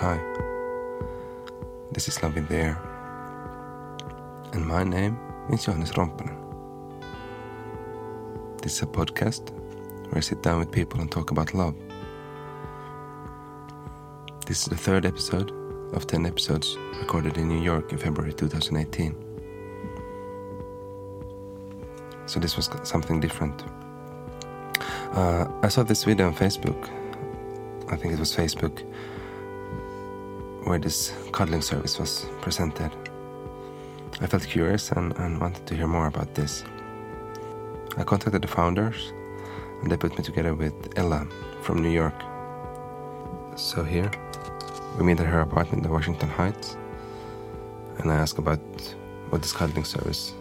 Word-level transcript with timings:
Hi. 0.00 0.18
This 1.92 2.08
is 2.08 2.22
Love 2.22 2.34
in 2.38 2.46
the 2.46 2.56
Air. 2.56 2.78
And 4.54 4.64
my 4.64 4.82
name 4.82 5.18
is 5.52 5.66
Johannes 5.66 5.92
Rompinen. 5.92 6.34
This 8.62 8.76
is 8.76 8.82
a 8.82 8.86
podcast 8.86 9.50
where 10.06 10.16
I 10.16 10.20
sit 10.20 10.42
down 10.42 10.58
with 10.58 10.72
people 10.72 11.02
and 11.02 11.12
talk 11.12 11.32
about 11.32 11.52
love. 11.52 11.74
This 14.46 14.62
is 14.62 14.68
the 14.68 14.76
third 14.78 15.04
episode 15.04 15.52
of 15.92 16.06
10 16.06 16.24
episodes 16.24 16.78
recorded 16.98 17.36
in 17.36 17.48
New 17.48 17.60
York 17.60 17.92
in 17.92 17.98
February 17.98 18.32
2018. 18.32 19.14
So 22.24 22.40
this 22.40 22.56
was 22.56 22.70
something 22.84 23.20
different. 23.20 23.64
Uh, 25.12 25.46
I 25.62 25.68
saw 25.68 25.82
this 25.82 26.04
video 26.04 26.28
on 26.28 26.34
Facebook. 26.34 26.88
I 27.92 27.96
think 27.96 28.14
it 28.14 28.18
was 28.18 28.34
Facebook 28.34 28.82
where 30.70 30.78
this 30.78 31.12
cuddling 31.32 31.62
service 31.62 31.98
was 31.98 32.26
presented. 32.40 32.92
I 34.20 34.26
felt 34.28 34.46
curious 34.46 34.92
and, 34.92 35.12
and 35.18 35.40
wanted 35.40 35.66
to 35.66 35.74
hear 35.74 35.88
more 35.88 36.06
about 36.06 36.32
this. 36.36 36.62
I 37.96 38.04
contacted 38.04 38.42
the 38.42 38.48
founders 38.48 39.12
and 39.82 39.90
they 39.90 39.96
put 39.96 40.16
me 40.16 40.22
together 40.22 40.54
with 40.54 40.74
Ella 40.96 41.26
from 41.62 41.82
New 41.82 41.90
York. 41.90 42.14
So 43.56 43.82
here, 43.82 44.12
we 44.96 45.02
meet 45.02 45.18
at 45.18 45.26
her 45.26 45.40
apartment 45.40 45.84
in 45.84 45.90
Washington 45.90 46.28
Heights 46.28 46.76
and 47.98 48.08
I 48.12 48.14
ask 48.14 48.38
about 48.38 48.60
what 49.30 49.42
this 49.42 49.52
cuddling 49.52 49.84
service 49.84 50.34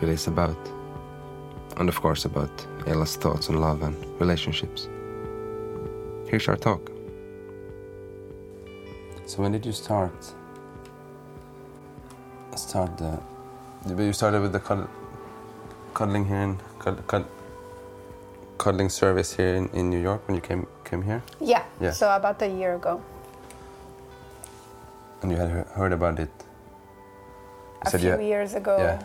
really 0.00 0.14
is 0.14 0.26
about. 0.26 0.58
And 1.76 1.88
of 1.88 2.00
course, 2.00 2.24
about 2.24 2.50
Ella's 2.88 3.14
thoughts 3.14 3.48
on 3.48 3.60
love 3.60 3.82
and 3.82 3.96
relationships. 4.20 4.88
Here's 6.26 6.48
our 6.48 6.56
talk. 6.56 6.91
So, 9.32 9.40
when 9.40 9.52
did 9.52 9.64
you 9.64 9.72
start? 9.72 10.12
Start 12.54 12.98
the. 12.98 13.18
You 13.88 14.12
started 14.12 14.42
with 14.42 14.52
the 14.52 14.60
cuddle, 14.60 14.90
cuddling 15.94 16.26
here 16.26 16.36
in 16.36 16.60
cud, 16.78 17.06
cud, 17.06 17.24
cuddling 18.58 18.90
service 18.90 19.32
here 19.34 19.54
in, 19.54 19.70
in 19.72 19.88
New 19.88 19.98
York 19.98 20.28
when 20.28 20.34
you 20.34 20.42
came 20.42 20.66
came 20.84 21.00
here, 21.00 21.22
Yeah. 21.40 21.64
Yeah. 21.80 21.92
So 21.92 22.10
about 22.14 22.42
a 22.42 22.46
year 22.46 22.74
ago, 22.74 23.00
and 25.22 25.30
you 25.30 25.38
had 25.38 25.48
heard 25.78 25.92
about 25.94 26.18
it. 26.20 26.28
You 26.28 27.80
a 27.86 27.90
said 27.90 28.00
few 28.00 28.10
you- 28.12 28.28
years 28.36 28.52
ago. 28.52 28.76
Yeah. 28.76 29.00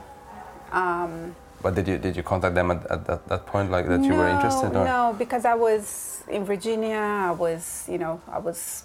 Um, 0.75 1.35
But 1.63 1.73
did 1.75 1.87
you 1.87 1.97
did 1.97 2.17
you 2.17 2.23
contact 2.23 2.53
them 2.53 2.69
at, 2.71 2.83
at 2.91 3.05
that, 3.07 3.21
that 3.31 3.45
point, 3.47 3.71
like 3.71 3.87
that 3.87 4.03
you 4.03 4.13
were 4.13 4.27
interested? 4.27 4.75
Or? 4.75 4.83
No, 4.83 5.15
because 5.17 5.45
I 5.45 5.55
was 5.55 6.21
in 6.27 6.43
Virginia. 6.43 6.99
I 6.99 7.31
was, 7.31 7.87
you 7.87 7.97
know, 7.97 8.19
I 8.27 8.39
was 8.43 8.83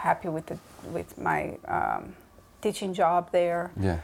happy 0.00 0.28
with 0.28 0.46
the 0.46 0.56
with 0.92 1.18
my 1.18 1.58
um, 1.68 2.14
teaching 2.60 2.94
job 2.94 3.30
there. 3.32 3.70
Yeah. 3.80 3.98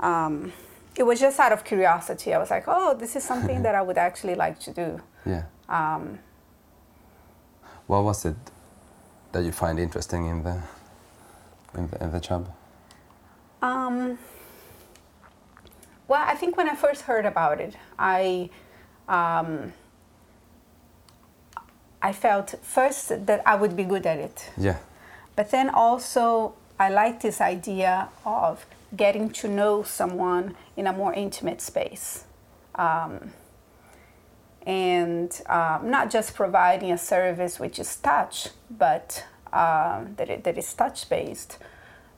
Um, 0.00 0.52
it 0.96 1.04
was 1.04 1.20
just 1.20 1.38
out 1.40 1.52
of 1.52 1.64
curiosity. 1.64 2.32
I 2.34 2.38
was 2.38 2.50
like, 2.50 2.64
oh, 2.66 2.94
this 2.94 3.16
is 3.16 3.24
something 3.24 3.62
that 3.66 3.74
I 3.74 3.82
would 3.82 3.98
actually 3.98 4.34
like 4.34 4.58
to 4.60 4.72
do. 4.72 5.00
Yeah. 5.26 5.44
Um, 5.68 6.18
What 7.86 8.04
was 8.04 8.24
it 8.24 8.36
that 9.32 9.44
you 9.44 9.52
find 9.52 9.78
interesting 9.78 10.26
in 10.26 10.42
the 10.42 10.56
in 11.74 11.88
the, 11.90 12.04
in 12.04 12.10
the 12.10 12.20
job? 12.20 12.42
Um, 13.62 14.18
well, 16.08 16.24
I 16.32 16.34
think 16.36 16.56
when 16.56 16.68
I 16.68 16.74
first 16.76 17.02
heard 17.02 17.26
about 17.26 17.60
it, 17.60 17.76
I 17.98 18.50
um, 19.08 19.72
I 22.08 22.12
felt 22.12 22.54
first 22.62 23.26
that 23.26 23.40
I 23.46 23.54
would 23.56 23.74
be 23.76 23.84
good 23.84 24.06
at 24.06 24.18
it, 24.18 24.50
Yeah. 24.58 24.76
But 25.36 25.50
then 25.50 25.68
also 25.68 26.54
I 26.78 26.88
like 26.90 27.22
this 27.22 27.40
idea 27.40 28.08
of 28.24 28.66
getting 28.96 29.30
to 29.30 29.48
know 29.48 29.82
someone 29.82 30.56
in 30.76 30.86
a 30.86 30.92
more 30.92 31.12
intimate 31.12 31.60
space. 31.60 32.24
Um, 32.74 33.32
and 34.66 35.40
um, 35.46 35.90
not 35.90 36.10
just 36.10 36.34
providing 36.34 36.90
a 36.90 36.98
service 36.98 37.60
which 37.60 37.78
is 37.78 37.96
touch, 37.96 38.48
but 38.70 39.24
um, 39.52 40.14
that, 40.16 40.30
it, 40.30 40.44
that 40.44 40.56
is 40.58 40.72
touch 40.72 41.08
based, 41.08 41.58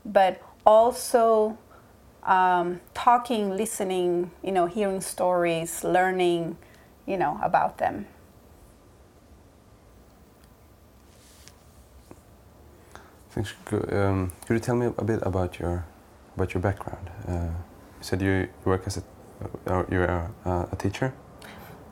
but 0.05 0.41
also 0.65 1.59
um, 2.22 2.81
talking, 2.94 3.56
listening, 3.56 4.31
you 4.43 4.53
know, 4.53 4.66
hearing 4.66 5.00
stories, 5.00 5.84
learning, 5.84 6.56
you 7.06 7.16
know, 7.16 7.38
about 7.43 7.78
them. 7.78 8.06
Thanks. 13.36 13.52
Could, 13.66 13.92
um, 13.92 14.32
could 14.47 14.54
you 14.54 14.60
tell 14.60 14.76
me 14.76 14.86
a 14.97 15.04
bit 15.04 15.20
about 15.22 15.58
your 15.58 15.84
about 16.34 16.54
your 16.54 16.62
background? 16.62 17.10
Uh, 17.28 17.52
you 17.98 18.00
said 18.00 18.22
you, 18.22 18.48
work 18.64 18.86
as 18.86 18.97
a 18.97 19.02
uh, 19.66 19.84
you're 19.91 20.06
a, 20.06 20.69
a 20.72 20.76
teacher. 20.76 21.12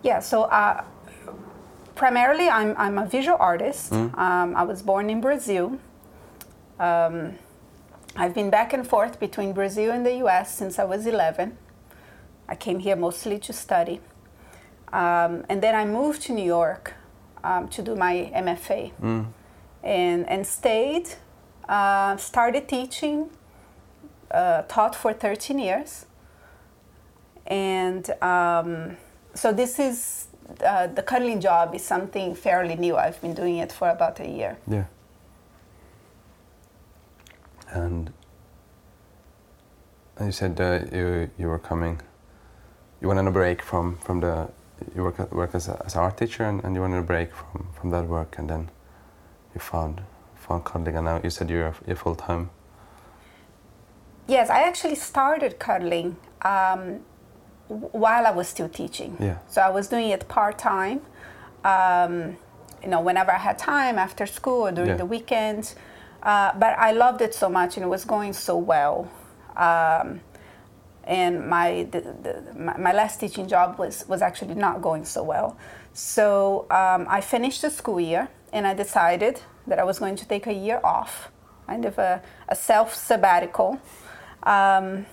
Yeah, 0.02 0.20
so 0.20 0.44
uh, 0.44 0.82
primarily 1.94 2.48
I'm, 2.48 2.74
I'm 2.78 2.96
a 2.96 3.06
visual 3.06 3.36
artist. 3.38 3.92
Um, 3.92 4.56
I 4.56 4.62
was 4.62 4.80
born 4.80 5.10
in 5.10 5.20
Brazil. 5.20 5.78
Um, 6.80 7.34
I've 8.16 8.34
been 8.34 8.48
back 8.48 8.72
and 8.72 8.86
forth 8.86 9.20
between 9.20 9.52
Brazil 9.52 9.92
and 9.92 10.04
the 10.06 10.14
US 10.24 10.54
since 10.56 10.78
I 10.78 10.84
was 10.84 11.06
11. 11.06 11.58
I 12.48 12.54
came 12.54 12.78
here 12.78 12.96
mostly 12.96 13.38
to 13.40 13.52
study. 13.52 14.00
Um, 14.94 15.44
and 15.50 15.62
then 15.62 15.74
I 15.74 15.84
moved 15.84 16.22
to 16.22 16.32
New 16.32 16.44
York 16.44 16.94
um, 17.42 17.68
to 17.68 17.82
do 17.82 17.94
my 17.96 18.32
MFA 18.34 18.92
and, 19.82 20.28
and 20.28 20.46
stayed, 20.46 21.08
uh, 21.68 22.16
started 22.16 22.68
teaching, 22.68 23.30
uh, 24.30 24.62
taught 24.62 24.94
for 24.94 25.12
13 25.12 25.58
years. 25.58 26.06
And 27.46 28.08
um, 28.22 28.96
so 29.34 29.52
this 29.52 29.78
is 29.78 30.28
uh, 30.64 30.86
the 30.88 31.02
cuddling 31.02 31.40
job 31.40 31.74
is 31.74 31.82
something 31.82 32.34
fairly 32.34 32.76
new. 32.76 32.96
I've 32.96 33.20
been 33.20 33.34
doing 33.34 33.58
it 33.58 33.72
for 33.72 33.88
about 33.88 34.20
a 34.20 34.28
year. 34.28 34.58
Yeah. 34.66 34.84
And 37.70 38.12
you 40.20 40.32
said 40.32 40.60
uh, 40.60 40.80
you 40.92 41.30
you 41.38 41.48
were 41.48 41.58
coming. 41.58 42.00
You 43.00 43.08
went 43.08 43.18
on 43.18 43.26
a 43.26 43.32
break 43.32 43.62
from 43.62 43.98
from 43.98 44.20
the 44.20 44.48
you 44.94 45.02
work 45.02 45.32
work 45.32 45.54
as 45.54 45.68
as 45.68 45.94
an 45.94 46.00
art 46.00 46.16
teacher 46.16 46.44
and, 46.44 46.62
and 46.64 46.74
you 46.74 46.82
went 46.82 46.94
on 46.94 47.00
a 47.00 47.06
break 47.06 47.34
from 47.34 47.68
from 47.74 47.90
that 47.90 48.06
work 48.06 48.36
and 48.38 48.48
then 48.48 48.70
you 49.54 49.60
found 49.60 50.02
cuddling 50.48 50.96
and 50.96 51.04
now 51.06 51.20
you 51.22 51.30
said 51.30 51.50
you're 51.50 51.74
you're 51.86 51.96
full 51.96 52.14
time. 52.14 52.50
Yes, 54.26 54.48
I 54.50 54.62
actually 54.62 54.94
started 54.94 55.58
cuddling 55.58 56.16
um, 56.42 57.00
while 57.68 58.26
I 58.26 58.30
was 58.30 58.48
still 58.48 58.68
teaching. 58.68 59.16
Yeah. 59.20 59.38
So 59.48 59.60
I 59.60 59.68
was 59.70 59.88
doing 59.88 60.08
it 60.10 60.28
part 60.28 60.58
time. 60.58 61.00
Um, 61.64 62.36
you 62.82 62.88
know, 62.90 63.00
whenever 63.00 63.32
I 63.32 63.38
had 63.38 63.58
time 63.58 63.98
after 63.98 64.26
school 64.26 64.66
or 64.66 64.72
during 64.72 64.90
Yeah. 64.90 64.96
the 64.96 65.06
weekends. 65.06 65.74
Uh, 66.22 66.52
but 66.58 66.78
I 66.78 66.92
loved 66.92 67.20
it 67.20 67.34
so 67.34 67.48
much 67.50 67.76
and 67.76 67.84
it 67.84 67.88
was 67.88 68.04
going 68.06 68.32
so 68.32 68.56
well. 68.56 69.08
Um, 69.56 70.20
and 71.04 71.46
my, 71.48 71.86
the, 71.90 72.00
the, 72.00 72.54
my 72.56 72.76
my 72.78 72.92
last 72.92 73.20
teaching 73.20 73.46
job 73.46 73.78
was, 73.78 74.04
was 74.08 74.22
actually 74.22 74.54
not 74.54 74.80
going 74.80 75.04
so 75.04 75.22
well. 75.22 75.56
So 75.92 76.66
um, 76.70 77.06
I 77.08 77.20
finished 77.20 77.60
the 77.60 77.70
school 77.70 78.00
year 78.00 78.28
and 78.54 78.66
I 78.66 78.72
decided 78.74 79.40
that 79.66 79.78
I 79.78 79.84
was 79.84 79.98
going 79.98 80.16
to 80.16 80.26
take 80.26 80.46
a 80.46 80.52
year 80.52 80.80
off, 80.84 81.30
kind 81.66 81.84
of 81.84 81.98
a, 81.98 82.22
a 82.48 82.56
self 82.56 82.94
sabbatical. 82.94 83.80
Um, 84.42 85.06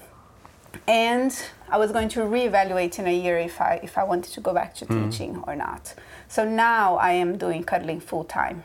and 0.87 1.33
I 1.69 1.77
was 1.77 1.91
going 1.91 2.09
to 2.09 2.21
reevaluate 2.21 2.97
in 2.99 3.07
a 3.07 3.13
year 3.13 3.37
if 3.37 3.59
I, 3.59 3.79
if 3.83 3.97
I 3.97 4.03
wanted 4.03 4.33
to 4.33 4.41
go 4.41 4.53
back 4.53 4.73
to 4.75 4.85
teaching 4.85 5.43
or 5.47 5.55
not. 5.55 5.93
So 6.27 6.47
now 6.47 6.95
I 6.95 7.11
am 7.11 7.37
doing 7.37 7.63
cuddling 7.63 7.99
full 7.99 8.23
time. 8.23 8.63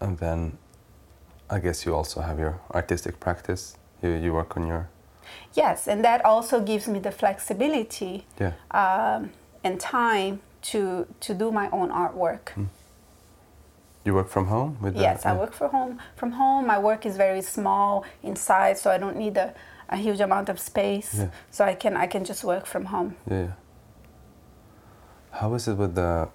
And 0.00 0.18
then 0.18 0.58
I 1.48 1.58
guess 1.60 1.86
you 1.86 1.94
also 1.94 2.20
have 2.20 2.38
your 2.38 2.60
artistic 2.72 3.20
practice. 3.20 3.76
You 4.02 4.10
you 4.10 4.32
work 4.32 4.56
on 4.56 4.66
your 4.66 4.88
Yes, 5.54 5.88
and 5.88 6.04
that 6.04 6.24
also 6.24 6.60
gives 6.60 6.86
me 6.86 6.98
the 6.98 7.10
flexibility 7.10 8.26
yeah. 8.38 8.52
um, 8.70 9.30
and 9.64 9.80
time 9.80 10.40
to 10.62 11.06
to 11.20 11.34
do 11.34 11.50
my 11.50 11.70
own 11.70 11.90
artwork. 11.90 12.52
You 14.06 14.14
work 14.14 14.28
from 14.28 14.46
home 14.46 14.78
with 14.80 14.94
the, 14.94 15.00
Yes, 15.00 15.26
I 15.26 15.32
work 15.36 15.52
from 15.52 15.70
home. 15.70 15.98
From 16.14 16.30
home, 16.30 16.66
my 16.66 16.78
work 16.78 17.04
is 17.04 17.16
very 17.16 17.42
small 17.42 18.04
inside, 18.22 18.78
so 18.78 18.90
I 18.92 18.98
don't 18.98 19.16
need 19.16 19.36
a, 19.36 19.52
a 19.88 19.96
huge 19.96 20.20
amount 20.20 20.48
of 20.48 20.60
space. 20.60 21.14
Yeah. 21.18 21.30
So 21.50 21.64
I 21.64 21.74
can 21.74 21.96
I 21.96 22.06
can 22.06 22.24
just 22.24 22.44
work 22.44 22.66
from 22.66 22.84
home. 22.84 23.16
Yeah. 23.28 23.38
yeah. 23.40 23.52
How 25.32 25.54
is 25.54 25.66
it 25.68 25.76
with 25.76 25.94
the 25.96 26.28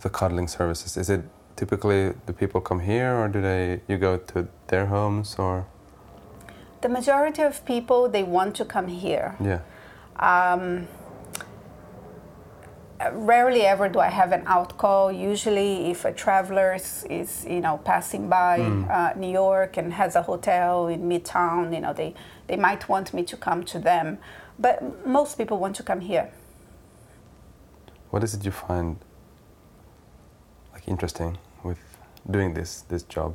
the 0.00 0.10
cuddling 0.10 0.48
services? 0.48 0.96
Is 0.96 1.08
it 1.08 1.22
typically 1.54 2.12
the 2.26 2.32
people 2.32 2.60
come 2.60 2.80
here, 2.80 3.14
or 3.14 3.28
do 3.28 3.40
they 3.40 3.80
you 3.88 3.96
go 3.96 4.16
to 4.18 4.48
their 4.66 4.86
homes, 4.86 5.36
or 5.38 5.64
The 6.80 6.88
majority 6.88 7.42
of 7.42 7.64
people 7.64 8.08
they 8.10 8.24
want 8.24 8.56
to 8.56 8.64
come 8.64 8.88
here. 8.88 9.34
yeah, 9.40 9.60
Um, 10.18 10.86
rarely 13.12 13.62
ever 13.62 13.88
do 13.88 13.98
I 14.00 14.08
have 14.08 14.32
an 14.32 14.42
out 14.46 14.78
call. 14.78 15.12
Usually, 15.12 15.90
if 15.90 16.04
a 16.04 16.12
traveler 16.12 16.74
is, 16.74 17.04
is 17.10 17.44
you 17.48 17.60
know 17.60 17.78
passing 17.78 18.28
by 18.28 18.60
uh, 18.60 19.12
New 19.16 19.30
York 19.30 19.76
and 19.76 19.92
has 19.92 20.16
a 20.16 20.22
hotel 20.22 20.88
in 20.88 21.02
Midtown, 21.02 21.74
you 21.74 21.80
know 21.80 21.92
they 21.92 22.14
they 22.46 22.56
might 22.56 22.88
want 22.88 23.12
me 23.12 23.22
to 23.24 23.36
come 23.36 23.64
to 23.64 23.78
them, 23.78 24.18
but 24.58 25.06
most 25.06 25.36
people 25.38 25.58
want 25.58 25.76
to 25.76 25.82
come 25.82 26.00
here. 26.00 26.30
What 28.10 28.22
is 28.24 28.34
it 28.34 28.44
you 28.44 28.52
find 28.52 28.96
like 30.72 30.88
interesting 30.88 31.38
with 31.62 31.78
doing 32.30 32.54
this 32.54 32.82
this 32.88 33.02
job? 33.02 33.34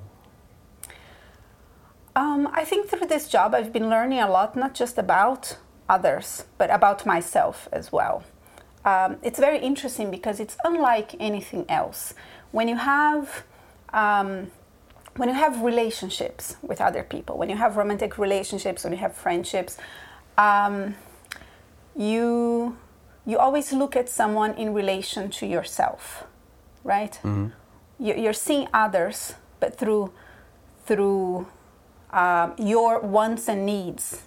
Um, 2.15 2.49
I 2.51 2.65
think 2.65 2.89
through 2.89 3.07
this 3.07 3.29
job, 3.29 3.53
I've 3.55 3.71
been 3.71 3.89
learning 3.89 4.19
a 4.19 4.29
lot, 4.29 4.55
not 4.57 4.73
just 4.73 4.97
about 4.97 5.57
others, 5.87 6.43
but 6.57 6.69
about 6.69 7.05
myself 7.05 7.69
as 7.71 7.91
well. 7.91 8.23
Um, 8.83 9.17
it's 9.21 9.39
very 9.39 9.59
interesting 9.59 10.09
because 10.09 10.39
it's 10.39 10.57
unlike 10.63 11.15
anything 11.19 11.65
else. 11.69 12.13
When 12.51 12.67
you 12.67 12.77
have 12.77 13.43
um, 13.93 14.51
when 15.17 15.27
you 15.29 15.35
have 15.35 15.61
relationships 15.61 16.55
with 16.61 16.79
other 16.81 17.03
people, 17.03 17.37
when 17.37 17.49
you 17.49 17.57
have 17.57 17.75
romantic 17.77 18.17
relationships, 18.17 18.83
when 18.83 18.93
you 18.93 18.99
have 18.99 19.13
friendships, 19.13 19.77
um, 20.37 20.95
you 21.95 22.77
you 23.25 23.37
always 23.37 23.71
look 23.71 23.95
at 23.95 24.09
someone 24.09 24.53
in 24.55 24.73
relation 24.73 25.29
to 25.29 25.45
yourself, 25.45 26.23
right? 26.83 27.19
You, 27.99 28.15
you're 28.15 28.33
seeing 28.33 28.67
others, 28.73 29.35
but 29.59 29.77
through 29.77 30.11
through 30.85 31.47
um, 32.11 32.55
your 32.57 32.99
wants 32.99 33.47
and 33.47 33.65
needs, 33.65 34.23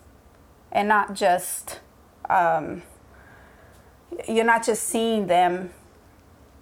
and 0.70 0.86
not 0.88 1.14
just 1.14 1.80
um, 2.30 2.82
you're 4.28 4.44
not 4.44 4.64
just 4.64 4.84
seeing 4.84 5.26
them 5.26 5.70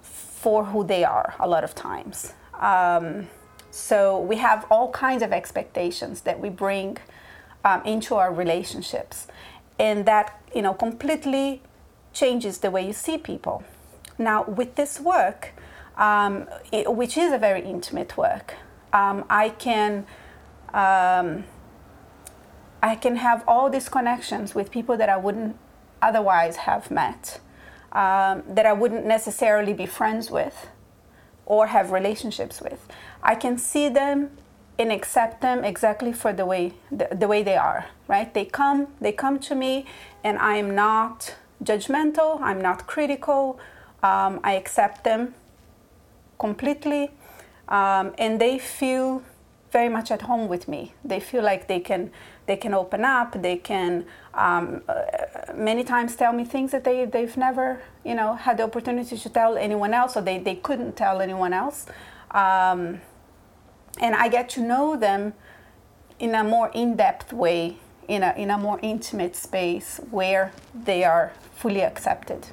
for 0.00 0.64
who 0.64 0.84
they 0.84 1.04
are. 1.04 1.34
A 1.38 1.48
lot 1.48 1.64
of 1.64 1.74
times, 1.74 2.32
um, 2.58 3.28
so 3.70 4.20
we 4.20 4.36
have 4.36 4.66
all 4.70 4.90
kinds 4.90 5.22
of 5.22 5.32
expectations 5.32 6.22
that 6.22 6.40
we 6.40 6.48
bring 6.48 6.98
um, 7.64 7.82
into 7.84 8.14
our 8.16 8.32
relationships, 8.32 9.26
and 9.78 10.04
that 10.06 10.40
you 10.54 10.62
know 10.62 10.74
completely 10.74 11.62
changes 12.12 12.58
the 12.58 12.70
way 12.70 12.86
you 12.86 12.92
see 12.92 13.18
people. 13.18 13.64
Now, 14.18 14.44
with 14.44 14.74
this 14.74 15.00
work, 15.00 15.52
um, 15.96 16.48
it, 16.70 16.92
which 16.94 17.16
is 17.16 17.32
a 17.32 17.38
very 17.38 17.62
intimate 17.64 18.16
work, 18.16 18.54
um, 18.92 19.24
I 19.30 19.50
can 19.50 20.06
um, 20.74 21.44
I 22.82 22.96
can 22.96 23.16
have 23.16 23.44
all 23.46 23.70
these 23.70 23.88
connections 23.88 24.54
with 24.54 24.70
people 24.70 24.96
that 24.96 25.08
I 25.08 25.16
wouldn't 25.16 25.56
otherwise 26.02 26.56
have 26.56 26.90
met, 26.90 27.40
um, 27.92 28.42
that 28.48 28.66
I 28.66 28.72
wouldn't 28.72 29.06
necessarily 29.06 29.72
be 29.72 29.86
friends 29.86 30.30
with 30.30 30.68
or 31.46 31.68
have 31.68 31.92
relationships 31.92 32.60
with. 32.60 32.86
I 33.22 33.34
can 33.34 33.56
see 33.58 33.88
them 33.88 34.30
and 34.78 34.90
accept 34.90 35.40
them 35.40 35.64
exactly 35.64 36.12
for 36.12 36.32
the 36.32 36.46
way 36.46 36.74
the, 36.90 37.08
the 37.12 37.28
way 37.28 37.42
they 37.42 37.56
are. 37.56 37.86
Right? 38.08 38.32
They 38.32 38.44
come 38.44 38.88
they 39.00 39.12
come 39.12 39.38
to 39.40 39.54
me, 39.54 39.86
and 40.24 40.38
I 40.38 40.56
am 40.56 40.74
not 40.74 41.36
judgmental. 41.62 42.40
I'm 42.40 42.60
not 42.60 42.86
critical. 42.86 43.58
Um, 44.02 44.40
I 44.42 44.54
accept 44.54 45.04
them 45.04 45.34
completely, 46.38 47.10
um, 47.68 48.14
and 48.18 48.40
they 48.40 48.58
feel 48.58 49.22
very 49.72 49.88
much 49.88 50.10
at 50.10 50.22
home 50.22 50.48
with 50.48 50.68
me. 50.68 50.94
They 51.04 51.18
feel 51.18 51.42
like 51.42 51.66
they 51.66 51.80
can 51.80 52.10
they 52.46 52.56
can 52.56 52.74
open 52.74 53.04
up. 53.04 53.40
They 53.40 53.56
can 53.56 54.04
um, 54.34 54.82
uh, 54.86 55.02
many 55.54 55.82
times 55.82 56.14
tell 56.14 56.32
me 56.32 56.44
things 56.44 56.70
that 56.72 56.84
they 56.84 57.06
they've 57.06 57.36
never 57.36 57.82
you 58.04 58.14
know 58.14 58.34
had 58.34 58.58
the 58.58 58.64
opportunity 58.64 59.16
to 59.16 59.28
tell 59.28 59.56
anyone 59.56 59.94
else, 59.94 60.16
or 60.16 60.22
they 60.22 60.38
they 60.38 60.56
couldn't 60.56 60.96
tell 60.96 61.20
anyone 61.20 61.52
else. 61.52 61.86
Um, 62.30 63.00
and 64.00 64.14
I 64.14 64.28
get 64.28 64.48
to 64.50 64.60
know 64.60 64.96
them 64.96 65.34
in 66.18 66.34
a 66.34 66.44
more 66.44 66.70
in-depth 66.74 67.32
way, 67.32 67.78
in 68.08 68.22
a 68.22 68.34
in 68.36 68.50
a 68.50 68.58
more 68.58 68.78
intimate 68.82 69.34
space 69.36 70.00
where 70.10 70.52
they 70.74 71.04
are 71.04 71.32
fully 71.56 71.82
accepted. 71.82 72.48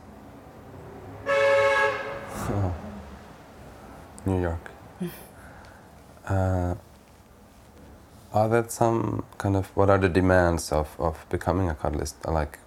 New 4.26 4.42
York. 4.42 4.72
uh, 6.28 6.76
are 8.34 8.48
there 8.50 8.66
some 8.70 9.24
kind 9.38 9.56
of 9.56 9.68
what 9.76 9.90
are 9.90 9.98
the 9.98 10.10
demands 10.10 10.72
of, 10.72 10.88
of 11.00 11.26
becoming 11.30 11.70
a 11.70 11.74
cuddlist? 11.76 12.14
Like, 12.32 12.60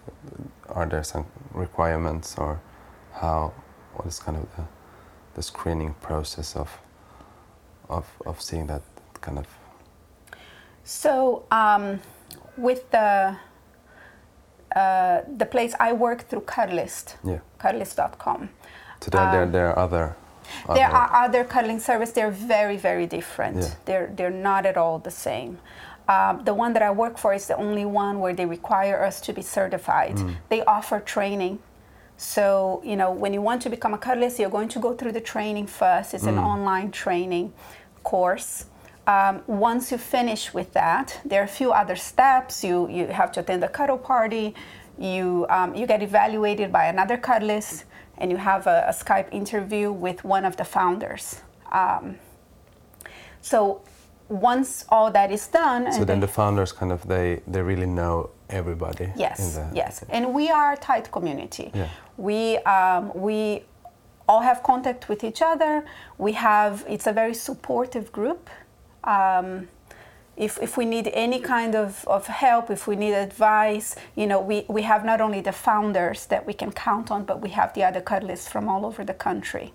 are 0.69 0.87
there 0.87 1.03
some 1.05 1.27
requirements 1.55 2.37
or 2.39 2.61
how? 3.15 3.53
What 3.95 4.07
is 4.09 4.19
kind 4.19 4.39
of 4.39 4.47
the, 4.57 4.65
the 5.35 5.43
screening 5.43 5.95
process 6.01 6.57
of 6.57 6.71
of 7.89 8.07
of 8.27 8.41
seeing 8.43 8.67
that 8.69 8.83
kind 9.21 9.39
of? 9.39 9.47
So 10.85 11.45
um, 11.51 12.01
with 12.57 12.91
the 12.91 13.37
uh, 14.75 15.21
the 15.37 15.47
place 15.47 15.75
I 15.79 15.93
work 15.93 16.29
through 16.29 16.43
Cuddlist, 16.43 17.17
Yeah. 17.25 17.39
cuddlist.com. 17.61 18.49
So 19.01 19.11
there, 19.11 19.31
there, 19.31 19.43
Um, 19.43 19.53
there 19.53 19.69
are 19.69 19.79
other. 19.79 20.17
There 20.75 20.89
are 20.89 21.25
other 21.25 21.45
cuddling 21.45 21.81
services. 21.81 22.15
They're 22.15 22.31
very, 22.31 22.77
very 22.77 23.07
different. 23.07 23.57
Yeah. 23.59 23.69
They're 23.87 24.13
they're 24.17 24.31
not 24.51 24.67
at 24.67 24.77
all 24.77 24.99
the 24.99 25.11
same. 25.11 25.59
Um, 26.09 26.45
the 26.45 26.53
one 26.55 26.73
that 26.75 26.83
I 26.83 26.91
work 26.91 27.17
for 27.19 27.33
is 27.33 27.47
the 27.47 27.57
only 27.57 27.85
one 27.85 28.19
where 28.21 28.35
they 28.35 28.45
require 28.47 29.05
us 29.05 29.21
to 29.23 29.33
be 29.33 29.43
certified. 29.43 30.17
Mm. 30.17 30.35
They 30.49 30.63
offer 30.65 30.99
training. 31.01 31.61
So, 32.17 32.83
you 32.85 32.97
know, 32.97 33.11
when 33.11 33.33
you 33.33 33.41
want 33.43 33.63
to 33.63 33.71
become 33.71 33.95
a 33.95 33.99
cuddlist, 33.99 34.39
you're 34.39 34.51
going 34.51 34.69
to 34.71 34.79
go 34.81 34.95
through 34.95 35.13
the 35.13 35.21
training 35.21 35.67
first. 35.67 36.15
It's 36.15 36.27
an 36.27 36.37
Mm. 36.37 36.45
online 36.55 36.91
training 36.91 37.53
course. 38.03 38.67
Um, 39.07 39.43
once 39.47 39.91
you 39.91 39.99
finish 39.99 40.53
with 40.55 40.73
that, 40.75 41.21
there 41.25 41.41
are 41.41 41.45
a 41.45 41.57
few 41.61 41.73
other 41.73 41.97
steps. 41.97 42.63
You, 42.63 42.89
you 42.89 43.07
have 43.09 43.33
to 43.33 43.41
attend 43.41 43.65
a 43.65 43.69
cuddle 43.69 43.99
party. 43.99 44.55
You, 44.99 45.47
um, 45.49 45.75
you 45.75 45.87
get 45.87 46.03
evaluated 46.03 46.71
by 46.71 46.85
another 46.87 47.17
cuddlist, 47.17 47.85
and 48.19 48.31
you 48.31 48.37
have 48.37 48.67
a, 48.67 48.85
a 48.89 48.93
Skype 48.93 49.29
interview 49.33 49.93
with 49.93 50.25
one 50.25 50.45
of 50.45 50.57
the 50.57 50.65
founders. 50.65 51.41
Um, 51.73 52.17
so 53.41 53.81
once 54.29 54.85
all 54.89 55.11
that 55.11 55.31
is 55.31 55.47
done, 55.49 55.93
So 55.93 56.05
then 56.05 56.21
they- 56.21 56.27
the 56.27 56.33
founders 56.33 56.73
kind 56.73 56.93
of 56.93 57.07
they 57.09 57.41
they 57.47 57.63
really 57.63 57.87
know 57.87 58.31
everybody. 58.49 59.05
in 59.05 59.13
Yes, 59.17 59.55
the, 59.57 59.67
yes, 59.75 60.05
and 60.09 60.35
we 60.35 60.51
are 60.51 60.73
a 60.73 60.77
tight 60.77 61.11
community. 61.11 61.71
Yeah. 61.75 61.89
We 62.17 62.59
um, 62.59 63.11
we 63.15 63.65
all 64.29 64.41
have 64.41 64.63
contact 64.63 65.09
with 65.09 65.25
each 65.25 65.43
other. 65.43 65.85
We 66.19 66.33
have 66.33 66.85
it's 66.89 67.07
a 67.07 67.13
very 67.13 67.35
supportive 67.35 68.13
group. 68.13 68.49
Um, 69.05 69.69
if, 70.37 70.59
if 70.63 70.77
we 70.77 70.85
need 70.85 71.09
any 71.13 71.41
kind 71.41 71.75
of, 71.75 72.05
of 72.09 72.27
help, 72.27 72.71
if 72.71 72.87
we 72.87 72.97
need 72.97 73.13
advice, 73.13 73.97
you 74.17 74.27
know, 74.27 74.41
we, 74.41 74.65
we 74.69 74.83
have 74.83 75.05
not 75.05 75.21
only 75.21 75.41
the 75.41 75.53
founders 75.53 76.27
that 76.27 76.47
we 76.47 76.53
can 76.55 76.73
count 76.73 77.11
on, 77.11 77.25
but 77.25 77.41
we 77.41 77.51
have 77.51 77.73
the 77.75 77.85
other 77.85 78.01
cuddlists 78.01 78.49
from 78.49 78.69
all 78.69 78.87
over 78.87 79.05
the 79.05 79.15
country. 79.15 79.73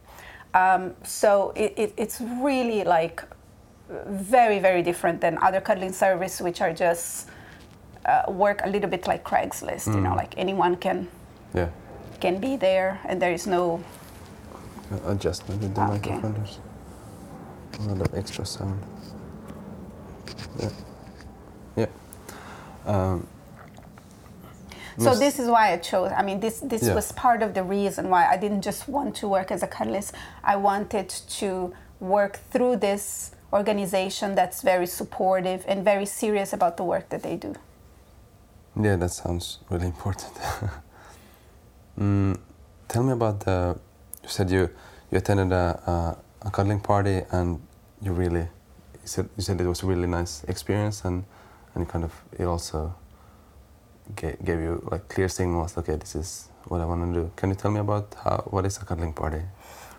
Um, 0.53 0.95
so 1.03 1.53
it, 1.55 1.73
it, 1.77 1.93
it's 1.97 2.19
really 2.21 2.83
like 2.83 3.23
very, 4.07 4.59
very 4.59 4.81
different 4.81 5.21
than 5.21 5.37
other 5.37 5.61
cuddling 5.61 5.93
services, 5.93 6.41
which 6.41 6.59
are 6.61 6.73
just 6.73 7.29
uh, 8.05 8.23
work 8.31 8.61
a 8.63 8.69
little 8.69 8.89
bit 8.89 9.07
like 9.07 9.23
Craigslist. 9.23 9.87
You 9.93 10.01
know, 10.01 10.11
Mm. 10.11 10.15
like 10.17 10.33
anyone 10.37 10.75
can 10.77 11.07
Yeah. 11.53 11.69
can 12.19 12.39
be 12.39 12.57
there, 12.57 12.99
and 13.05 13.21
there 13.21 13.31
is 13.33 13.45
no. 13.47 13.79
Adjustment 15.05 15.61
with 15.61 15.75
the 15.75 15.81
Okay. 15.81 15.91
microphone. 16.11 16.33
There's 16.33 16.59
a 17.87 17.93
lot 17.93 18.07
of 18.07 18.13
extra 18.17 18.45
sound. 18.45 18.79
Yeah. 20.60 20.70
Yeah. 21.75 21.88
Um, 22.86 23.27
So 25.00 25.13
this 25.13 25.38
is 25.39 25.48
why 25.48 25.74
I 25.74 25.77
chose. 25.77 26.12
I 26.17 26.24
mean, 26.24 26.39
this 26.39 26.60
this 26.60 26.82
Yeah. 26.84 26.96
was 26.96 27.12
part 27.12 27.44
of 27.44 27.53
the 27.53 27.63
reason 27.63 28.10
why 28.10 28.25
I 28.34 28.38
didn't 28.38 28.63
just 28.65 28.88
want 28.89 29.15
to 29.22 29.27
work 29.27 29.51
as 29.51 29.63
a 29.63 29.67
cuddlist. 29.67 30.12
I 30.44 30.56
wanted 30.56 31.10
to 31.39 31.74
work 32.00 32.39
through 32.51 32.77
this 32.77 33.32
organization 33.53 34.36
that's 34.36 34.62
very 34.63 34.88
supportive 34.88 35.63
and 35.67 35.84
very 35.86 36.06
serious 36.06 36.53
about 36.53 36.77
the 36.77 36.84
work 36.84 37.10
that 37.10 37.22
they 37.22 37.36
do. 37.38 37.53
Yeah, 38.75 38.96
that 38.98 39.12
sounds 39.12 39.60
really 39.70 39.86
important. 39.88 40.34
mm, 42.00 42.38
tell 42.88 43.03
me 43.03 43.12
about 43.13 43.39
the. 43.46 43.77
You 44.24 44.29
said 44.29 44.50
you 44.50 44.70
you 45.12 45.17
attended 45.17 45.51
a, 45.51 45.79
a, 45.88 46.48
a 46.48 46.51
cuddling 46.51 46.79
party 46.79 47.22
and 47.32 47.60
you 48.01 48.13
really 48.13 48.48
you 49.07 49.11
said 49.11 49.29
you 49.37 49.43
said 49.43 49.61
it 49.61 49.67
was 49.67 49.83
a 49.83 49.85
really 49.85 50.07
nice 50.07 50.43
experience 50.43 51.05
and 51.05 51.23
and 51.75 51.87
kind 51.87 52.03
of 52.03 52.13
it 52.37 52.43
also 52.43 52.93
gave, 54.15 54.43
gave 54.43 54.59
you 54.59 54.85
like 54.91 55.07
clear 55.07 55.29
signals. 55.29 55.77
Okay, 55.77 55.95
this 55.95 56.15
is 56.15 56.49
what 56.67 56.81
I 56.81 56.85
want 56.85 57.13
to 57.13 57.21
do. 57.21 57.31
Can 57.35 57.49
you 57.49 57.55
tell 57.55 57.71
me 57.71 57.79
about 57.79 58.15
how 58.23 58.37
what 58.49 58.65
is 58.65 58.77
a 58.77 58.85
cuddling 58.85 59.13
party? 59.13 59.41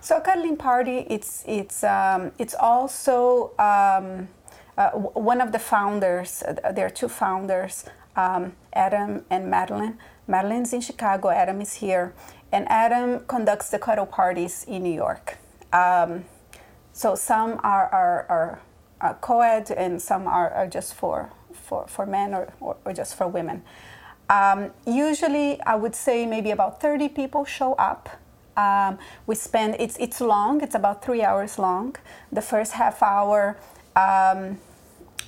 So 0.00 0.18
a 0.18 0.20
cuddling 0.20 0.56
party, 0.56 1.06
it's 1.08 1.42
it's 1.46 1.82
um, 1.84 2.32
it's 2.38 2.54
also 2.54 3.52
um, 3.58 4.28
uh, 4.76 4.90
one 5.30 5.40
of 5.40 5.52
the 5.52 5.58
founders. 5.58 6.42
Uh, 6.42 6.72
there 6.72 6.86
are 6.86 6.96
two 7.00 7.08
founders, 7.08 7.84
um, 8.14 8.52
Adam 8.74 9.24
and 9.30 9.50
Madelon. 9.52 9.96
Madelon's 10.28 10.72
in 10.72 10.82
Chicago. 10.82 11.30
Adam 11.30 11.60
is 11.62 11.74
here, 11.74 12.12
and 12.52 12.68
Adam 12.68 13.20
conducts 13.26 13.70
the 13.70 13.78
cuddle 13.78 14.06
parties 14.06 14.64
in 14.68 14.82
New 14.82 14.94
York. 14.94 15.38
Um, 15.72 16.24
so 16.92 17.14
some 17.14 17.60
are, 17.62 17.86
are, 17.94 18.26
are, 18.28 18.60
are 19.00 19.14
co-ed 19.14 19.70
and 19.70 20.00
some 20.00 20.26
are, 20.26 20.50
are 20.50 20.66
just 20.66 20.94
for, 20.94 21.30
for, 21.52 21.86
for 21.86 22.06
men 22.06 22.34
or, 22.34 22.52
or, 22.60 22.76
or 22.84 22.92
just 22.92 23.16
for 23.16 23.26
women. 23.28 23.62
Um, 24.30 24.70
usually, 24.86 25.60
I 25.62 25.74
would 25.74 25.94
say 25.94 26.26
maybe 26.26 26.50
about 26.50 26.80
30 26.80 27.08
people 27.08 27.44
show 27.44 27.74
up. 27.74 28.08
Um, 28.56 28.98
we 29.26 29.36
spend 29.36 29.76
it's 29.78 29.96
it's 29.98 30.20
long. 30.20 30.62
It's 30.62 30.74
about 30.74 31.02
three 31.02 31.22
hours 31.22 31.58
long. 31.58 31.94
The 32.32 32.42
first 32.42 32.72
half 32.72 33.02
hour, 33.02 33.56
um, 33.94 34.58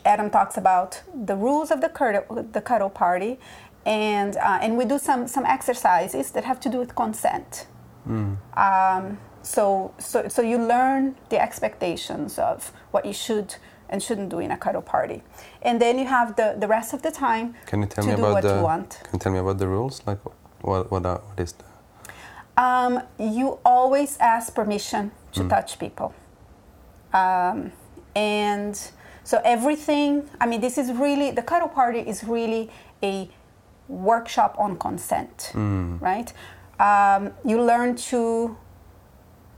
Adam 0.05 0.31
talks 0.31 0.57
about 0.57 1.01
the 1.15 1.37
rules 1.37 1.71
of 1.71 1.81
the 1.81 1.89
cuddle, 1.89 2.43
the 2.53 2.61
cuddle 2.61 2.91
party, 2.91 3.39
and 3.87 4.37
uh, 4.37 4.59
and 4.61 4.77
we 4.77 4.85
do 4.85 4.99
some 4.99 5.29
some 5.29 5.47
exercises 5.47 6.33
that 6.33 6.45
have 6.45 6.59
to 6.61 6.69
do 6.69 6.79
with 6.79 6.95
consent. 6.97 7.67
Um, 8.57 9.19
so 9.43 9.93
so 9.99 10.29
so 10.29 10.43
you 10.43 10.59
learn 10.59 11.17
the 11.29 11.41
expectations 11.41 12.39
of 12.39 12.73
what 12.91 13.05
you 13.05 13.13
should 13.13 13.55
and 13.89 14.03
shouldn't 14.03 14.29
do 14.29 14.39
in 14.39 14.51
a 14.51 14.57
cuddle 14.57 14.83
party, 14.83 15.23
and 15.63 15.81
then 15.81 15.99
you 15.99 16.07
have 16.07 16.37
the 16.37 16.57
the 16.59 16.69
rest 16.69 16.93
of 16.93 17.03
the 17.03 17.11
time 17.11 17.55
Can 17.67 17.81
you 17.81 17.87
tell 17.87 18.07
me 18.07 18.13
about 18.13 18.33
what 18.33 18.43
the? 18.43 18.57
you 18.57 18.63
want. 18.63 19.01
Can 19.05 19.15
you 19.15 19.19
tell 19.19 19.33
me 19.33 19.39
about 19.39 19.59
the 19.59 19.67
rules? 19.67 20.03
Like, 20.07 20.25
what 20.63 20.91
what, 20.91 21.07
are, 21.07 21.19
what 21.19 21.41
is 21.41 21.53
the? 21.53 21.65
Um, 22.57 23.03
you 23.19 23.59
always 23.65 24.19
ask 24.19 24.55
permission 24.55 25.13
to 25.33 25.49
touch 25.49 25.79
people. 25.79 26.13
Um, 27.13 27.73
and 28.15 28.79
so 29.25 29.41
everything, 29.45 30.29
I 30.41 30.47
mean, 30.47 30.61
this 30.61 30.77
is 30.77 30.93
really, 30.93 31.31
the 31.31 31.43
cuddle 31.43 31.69
party 31.69 32.01
is 32.01 32.23
really 32.25 32.71
a 33.03 33.31
workshop 33.89 34.57
on 34.59 34.77
consent, 34.77 35.53
right? 36.01 36.33
Um, 36.79 37.33
you 37.45 37.63
learn 37.63 37.97
to 37.97 38.57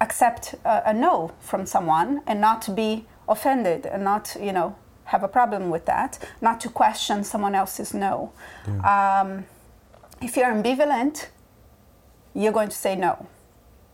accept 0.02 0.54
a, 0.64 0.90
a 0.90 0.94
no 0.94 1.32
from 1.40 1.64
someone 1.66 2.20
and 2.26 2.40
not 2.40 2.60
to 2.62 2.70
be 2.70 3.06
offended 3.28 3.86
and 3.86 4.02
not, 4.04 4.36
you 4.40 4.52
know, 4.52 4.74
have 5.04 5.22
a 5.22 5.28
problem 5.28 5.70
with 5.70 5.84
that, 5.86 6.18
not 6.40 6.60
to 6.60 6.68
question 6.68 7.24
someone 7.24 7.54
else's 7.54 7.94
no. 7.94 8.32
Um, 8.84 9.44
if 10.20 10.36
you're 10.36 10.52
ambivalent, 10.52 11.28
you're 12.34 12.52
going 12.52 12.68
to 12.68 12.76
say 12.76 12.94
no. 12.96 13.26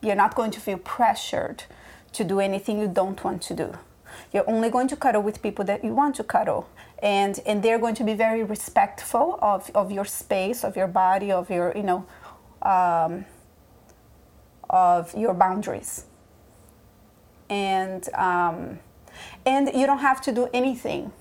You're 0.03 0.21
not 0.25 0.35
going 0.35 0.53
to 0.53 0.61
feel 0.61 0.79
pressured 0.79 1.65
to 2.12 2.25
do 2.25 2.41
anything 2.41 2.79
you 2.79 2.88
don't 2.88 3.23
want 3.25 3.43
to 3.43 3.55
do. 3.55 3.69
You're 4.33 4.49
only 4.49 4.71
going 4.71 4.88
to 4.88 4.97
cuddle 4.97 5.23
with 5.23 5.43
people 5.43 5.65
that 5.67 5.85
you 5.85 5.95
want 5.95 6.15
to 6.17 6.25
cuddle. 6.25 6.69
And, 7.03 7.38
and 7.47 7.62
they're 7.62 7.79
going 7.79 7.95
to 7.97 8.05
be 8.05 8.15
very 8.15 8.43
respectful 8.43 9.38
of, 9.41 9.71
of 9.75 9.91
your 9.91 10.05
space, 10.05 10.65
of 10.65 10.77
your 10.77 10.88
body, 10.88 11.31
of 11.33 11.50
your, 11.50 11.73
you 11.77 11.83
know, 11.83 12.07
um, 12.62 13.25
of 14.71 15.15
your 15.17 15.35
boundaries. 15.35 16.05
And, 17.51 18.09
um, 18.15 18.79
and 19.47 19.71
you 19.75 19.87
don't 19.87 19.99
have 19.99 20.21
to 20.23 20.33
do 20.33 20.49
anything 20.53 21.13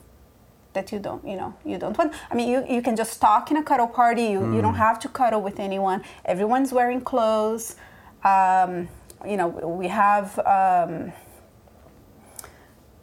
that 0.77 0.91
you 0.91 0.99
don't 0.99 1.23
you 1.31 1.35
know 1.41 1.51
you 1.65 1.77
don't 1.83 1.97
want. 1.97 2.13
I 2.31 2.35
mean 2.35 2.49
you, 2.53 2.59
you 2.75 2.81
can 2.87 2.95
just 2.95 3.19
talk 3.19 3.49
in 3.51 3.57
a 3.57 3.63
cuddle 3.63 3.87
party. 3.87 4.25
You, 4.33 4.41
you 4.55 4.61
don't 4.61 4.81
have 4.87 4.99
to 5.03 5.09
cuddle 5.09 5.41
with 5.41 5.59
anyone. 5.59 5.99
Everyone's 6.33 6.71
wearing 6.71 7.01
clothes. 7.01 7.75
Um, 8.23 8.87
you 9.31 9.37
know 9.39 9.47
we 9.81 9.87
have 9.87 10.27
um, 10.57 11.11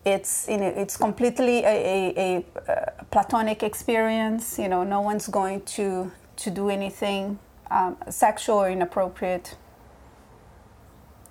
it's 0.05 0.47
you 0.49 0.59
know, 0.59 0.73
it's 0.83 0.97
completely 0.97 1.59
a, 1.65 1.77
a, 1.95 2.01
a, 2.27 2.29
uh 2.71 3.05
platonic 3.11 3.63
experience. 3.71 4.59
You 4.63 4.69
know 4.69 4.83
no 4.85 5.01
one's 5.01 5.27
going 5.41 5.63
to 5.77 6.13
to 6.43 6.51
do 6.51 6.65
anything 6.79 7.39
um, 7.71 7.97
sexual 8.09 8.59
or 8.65 8.71
inappropriate 8.71 9.57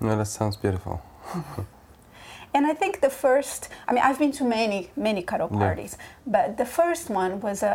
No, 0.04 0.18
that 0.18 0.28
sounds 0.28 0.58
beautiful. 0.58 1.02
And 2.56 2.68
I 2.68 2.74
think 2.76 3.02
the 3.02 3.10
first, 3.10 3.68
I 3.88 3.94
mean, 3.94 4.04
I've 4.04 4.20
been 4.20 4.32
to 4.34 4.44
many, 4.44 4.92
many 4.96 5.24
cuddle 5.24 5.50
Yeah. 5.52 5.58
parties, 5.58 5.98
but 6.28 6.58
the 6.58 6.66
first 6.66 7.10
one 7.10 7.40
was 7.42 7.64
a, 7.64 7.68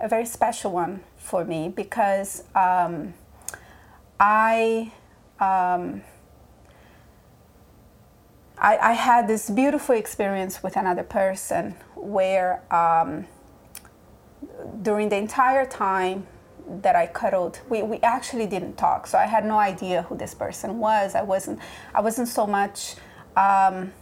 a, 0.00 0.04
a, 0.04 0.04
a 0.06 0.08
very 0.08 0.24
special 0.24 0.70
one 0.70 1.00
for 1.16 1.44
me 1.44 1.68
because 1.68 2.44
um, 2.54 3.14
I, 4.20 4.92
um, 5.40 6.02
I, 8.56 8.78
I 8.78 8.92
had 8.92 9.26
this 9.26 9.50
beautiful 9.50 9.96
experience 9.96 10.62
with 10.62 10.76
another 10.76 11.02
person 11.02 11.74
where 11.96 12.62
um, 12.72 13.26
during 14.82 15.08
the 15.08 15.16
entire 15.16 15.66
time 15.66 16.26
that 16.82 16.96
I 16.96 17.06
cuddled, 17.06 17.60
we, 17.68 17.82
we 17.82 17.98
actually 17.98 18.46
didn't 18.46 18.76
talk. 18.76 19.06
So 19.06 19.18
I 19.18 19.26
had 19.26 19.44
no 19.44 19.58
idea 19.58 20.02
who 20.02 20.16
this 20.16 20.34
person 20.34 20.78
was. 20.78 21.14
I 21.14 21.22
wasn't, 21.22 21.58
I 21.94 22.00
wasn't 22.00 22.28
so 22.28 22.46
much 22.46 22.96
um, 23.36 23.92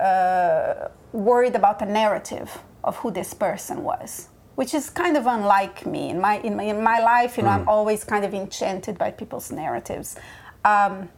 uh, 0.00 0.88
worried 1.12 1.54
about 1.54 1.78
the 1.78 1.86
narrative 1.86 2.58
of 2.84 2.96
who 2.96 3.10
this 3.10 3.34
person 3.34 3.82
was, 3.82 4.28
which 4.54 4.74
is 4.74 4.90
kind 4.90 5.16
of 5.16 5.26
unlike 5.26 5.84
me. 5.86 6.10
In 6.10 6.20
my, 6.20 6.38
in 6.40 6.56
my, 6.56 6.64
in 6.64 6.82
my 6.82 7.00
life, 7.00 7.36
you 7.36 7.42
know, 7.42 7.50
I'm 7.50 7.68
always 7.68 8.04
kind 8.04 8.24
of 8.24 8.34
enchanted 8.34 8.96
by 8.96 9.10
people's 9.10 9.50
narratives. 9.50 10.16
Um, 10.64 11.08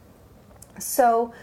so 0.79 1.33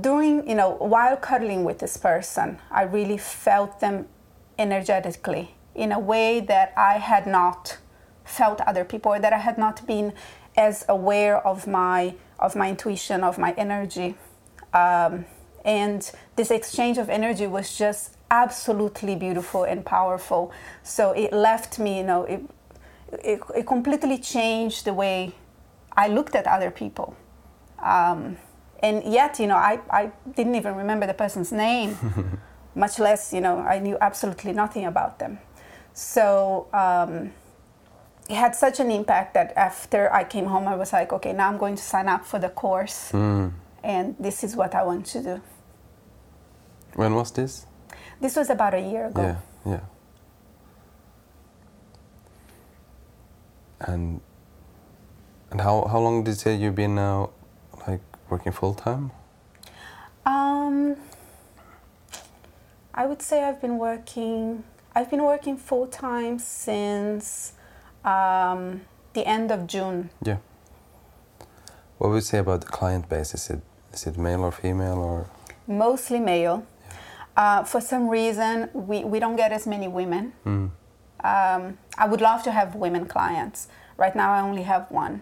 during, 0.00 0.48
you 0.48 0.54
know, 0.54 0.70
while 0.76 1.16
cuddling 1.16 1.64
with 1.64 1.78
this 1.78 1.96
person, 1.96 2.58
I 2.70 2.82
really 2.82 3.18
felt 3.18 3.80
them 3.80 4.08
energetically 4.58 5.55
in 5.76 5.92
a 5.92 5.98
way 5.98 6.40
that 6.40 6.72
I 6.76 6.94
had 6.94 7.26
not 7.26 7.78
felt 8.24 8.60
other 8.62 8.84
people, 8.84 9.12
or 9.12 9.20
that 9.20 9.32
I 9.32 9.38
had 9.38 9.58
not 9.58 9.86
been 9.86 10.12
as 10.56 10.84
aware 10.88 11.46
of 11.46 11.66
my 11.66 12.14
of 12.38 12.54
my 12.54 12.68
intuition, 12.68 13.22
of 13.22 13.38
my 13.38 13.52
energy. 13.52 14.14
Um, 14.74 15.24
and 15.64 16.10
this 16.36 16.50
exchange 16.50 16.98
of 16.98 17.08
energy 17.08 17.46
was 17.46 17.76
just 17.76 18.16
absolutely 18.30 19.16
beautiful 19.16 19.64
and 19.64 19.84
powerful. 19.84 20.52
So 20.82 21.12
it 21.12 21.32
left 21.32 21.78
me, 21.78 21.98
you 21.98 22.04
know, 22.04 22.24
it, 22.24 22.42
it, 23.12 23.40
it 23.54 23.66
completely 23.66 24.18
changed 24.18 24.84
the 24.84 24.94
way 24.94 25.32
I 25.96 26.08
looked 26.08 26.34
at 26.34 26.46
other 26.46 26.70
people. 26.70 27.16
Um, 27.82 28.36
and 28.80 29.02
yet, 29.04 29.38
you 29.38 29.46
know, 29.46 29.56
I, 29.56 29.80
I 29.90 30.12
didn't 30.34 30.54
even 30.54 30.74
remember 30.74 31.06
the 31.06 31.14
person's 31.14 31.52
name, 31.52 31.96
much 32.74 32.98
less, 32.98 33.32
you 33.32 33.40
know, 33.40 33.58
I 33.58 33.78
knew 33.78 33.96
absolutely 34.00 34.52
nothing 34.52 34.84
about 34.84 35.18
them. 35.18 35.38
So 35.96 36.68
um, 36.74 37.32
it 38.28 38.34
had 38.34 38.54
such 38.54 38.80
an 38.80 38.90
impact 38.90 39.32
that 39.32 39.56
after 39.56 40.12
I 40.12 40.24
came 40.24 40.44
home, 40.44 40.68
I 40.68 40.76
was 40.76 40.92
like, 40.92 41.10
okay, 41.10 41.32
now 41.32 41.48
I'm 41.48 41.56
going 41.56 41.74
to 41.74 41.82
sign 41.82 42.06
up 42.06 42.26
for 42.26 42.38
the 42.38 42.50
course, 42.50 43.14
and 43.82 44.14
this 44.20 44.44
is 44.44 44.54
what 44.54 44.74
I 44.74 44.82
want 44.84 45.06
to 45.06 45.22
do. 45.22 45.40
When 46.96 47.14
was 47.14 47.30
this? 47.32 47.64
This 48.20 48.36
was 48.36 48.50
about 48.50 48.74
a 48.74 48.80
year 48.80 49.06
ago. 49.06 49.22
Yeah, 49.64 49.72
yeah. 49.72 49.80
And 53.80 54.20
and 55.50 55.62
how 55.62 55.86
how 55.86 55.98
long 55.98 56.24
did 56.24 56.32
you 56.32 56.36
say 56.36 56.56
you've 56.56 56.74
been 56.74 56.94
now, 56.94 57.30
like 57.88 58.02
working 58.28 58.52
full 58.52 58.74
time? 58.74 59.12
Um, 60.26 60.96
I 62.92 63.06
would 63.06 63.22
say 63.22 63.44
I've 63.44 63.62
been 63.62 63.78
working. 63.78 64.62
I've 64.96 65.10
been 65.10 65.22
working 65.24 65.58
full 65.58 65.86
time 65.86 66.38
since 66.38 67.52
um, 68.02 68.80
the 69.12 69.26
end 69.26 69.52
of 69.52 69.66
June. 69.66 70.08
Yeah. 70.22 70.38
What 71.98 72.08
would 72.08 72.16
you 72.16 72.20
say 72.22 72.38
about 72.38 72.62
the 72.62 72.68
client 72.68 73.06
base? 73.06 73.34
Is 73.34 73.50
it 73.50 73.60
is 73.92 74.06
it 74.06 74.16
male 74.16 74.42
or 74.42 74.50
female 74.50 74.96
or? 74.96 75.28
Mostly 75.66 76.18
male. 76.18 76.66
Uh, 77.36 77.62
for 77.64 77.82
some 77.82 78.08
reason, 78.08 78.70
we, 78.72 79.04
we 79.04 79.20
don't 79.20 79.36
get 79.36 79.52
as 79.52 79.66
many 79.66 79.86
women. 79.86 80.32
Mm. 80.46 80.70
Um, 81.22 81.78
I 81.98 82.08
would 82.08 82.22
love 82.22 82.42
to 82.44 82.50
have 82.50 82.74
women 82.74 83.04
clients. 83.04 83.68
Right 83.98 84.16
now, 84.16 84.32
I 84.32 84.40
only 84.40 84.62
have 84.62 84.90
one. 84.90 85.20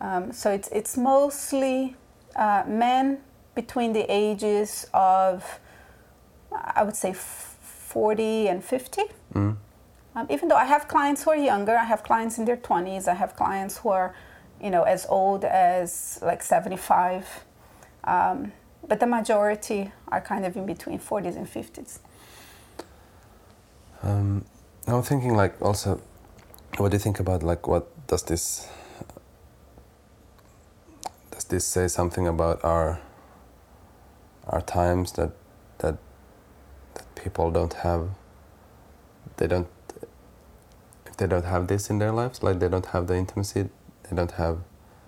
Um, 0.00 0.32
so 0.32 0.50
it's 0.50 0.68
it's 0.72 0.96
mostly 0.96 1.94
uh, 2.34 2.64
men 2.66 3.18
between 3.54 3.92
the 3.92 4.04
ages 4.08 4.88
of, 4.92 5.60
I 6.50 6.82
would 6.82 6.96
say, 6.96 7.14
40 7.94 8.48
and 8.48 8.64
50. 8.64 9.02
Mm. 9.34 9.56
Um, 10.16 10.26
even 10.28 10.48
though 10.48 10.56
I 10.56 10.64
have 10.64 10.88
clients 10.88 11.22
who 11.22 11.30
are 11.30 11.36
younger, 11.36 11.76
I 11.76 11.84
have 11.84 12.02
clients 12.02 12.38
in 12.38 12.44
their 12.44 12.56
20s, 12.56 13.06
I 13.06 13.14
have 13.14 13.36
clients 13.36 13.78
who 13.78 13.90
are, 13.90 14.12
you 14.60 14.70
know, 14.70 14.82
as 14.82 15.06
old 15.08 15.44
as 15.44 16.18
like 16.20 16.42
75. 16.42 17.44
Um, 18.02 18.52
but 18.88 18.98
the 18.98 19.06
majority 19.06 19.92
are 20.08 20.20
kind 20.20 20.44
of 20.44 20.56
in 20.56 20.66
between 20.66 20.98
40s 20.98 21.36
and 21.36 21.46
50s. 21.46 22.00
Um, 24.02 24.44
I'm 24.88 25.02
thinking 25.02 25.36
like 25.36 25.54
also, 25.62 26.00
what 26.78 26.90
do 26.90 26.96
you 26.96 26.98
think 26.98 27.20
about 27.20 27.44
like 27.44 27.68
what 27.68 27.86
does 28.08 28.24
this 28.24 28.68
does 31.30 31.44
this 31.44 31.64
say 31.64 31.86
something 31.86 32.26
about 32.26 32.62
our 32.64 33.00
our 34.46 34.60
times 34.60 35.12
that 35.12 35.30
people 37.24 37.50
don't 37.50 37.74
have 37.86 38.10
they 39.38 39.46
don't 39.46 39.68
if 41.06 41.16
they 41.16 41.26
don't 41.26 41.44
have 41.44 41.66
this 41.66 41.90
in 41.90 41.98
their 41.98 42.12
lives 42.12 42.42
like 42.42 42.58
they 42.60 42.68
don't 42.68 42.86
have 42.86 43.06
the 43.06 43.16
intimacy 43.16 43.68
they 44.08 44.16
don't 44.16 44.32
have 44.32 44.58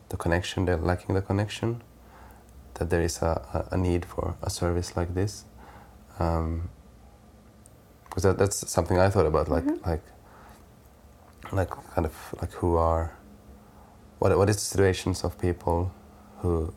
the 0.09 0.17
connection, 0.17 0.65
they're 0.65 0.77
lacking 0.77 1.15
the 1.15 1.23
connection, 1.23 1.83
that 2.75 2.91
there 2.91 3.03
is 3.03 3.23
a, 3.23 3.69
a, 3.71 3.77
need 3.77 4.05
for 4.05 4.37
a 4.43 4.51
service 4.51 4.97
like 4.97 5.15
this. 5.15 5.45
Um, 6.19 6.69
because 8.05 8.23
that, 8.23 8.39
that's 8.39 8.71
something 8.71 8.99
I 8.99 9.11
thought 9.11 9.27
about, 9.27 9.49
like 9.49 9.65
Mm-hmm. 9.65 9.91
like 9.91 10.03
like 11.53 11.71
kind 11.95 12.05
of 12.07 12.15
like 12.41 12.53
who 12.55 12.77
are 12.77 13.17
what 14.19 14.37
what 14.37 14.49
is 14.51 14.57
the 14.57 14.63
situations 14.63 15.23
of 15.23 15.39
people 15.39 15.93
who 16.39 16.73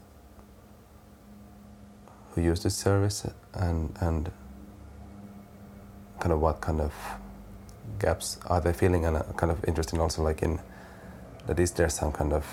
who 2.31 2.41
use 2.41 2.61
this 2.61 2.75
service 2.75 3.25
and 3.53 3.97
and 4.01 4.31
kind 6.19 6.33
of 6.33 6.41
what 6.41 6.61
kind 6.61 6.81
of 6.81 6.93
gaps 7.99 8.37
are 8.47 8.61
they 8.61 8.73
feeling 8.73 9.05
and 9.05 9.17
uh, 9.17 9.23
kind 9.37 9.51
of 9.51 9.63
interesting 9.65 9.99
also 9.99 10.21
like 10.23 10.41
in 10.41 10.59
that 11.47 11.59
is 11.59 11.71
there 11.71 11.89
some 11.89 12.11
kind 12.11 12.33
of 12.33 12.45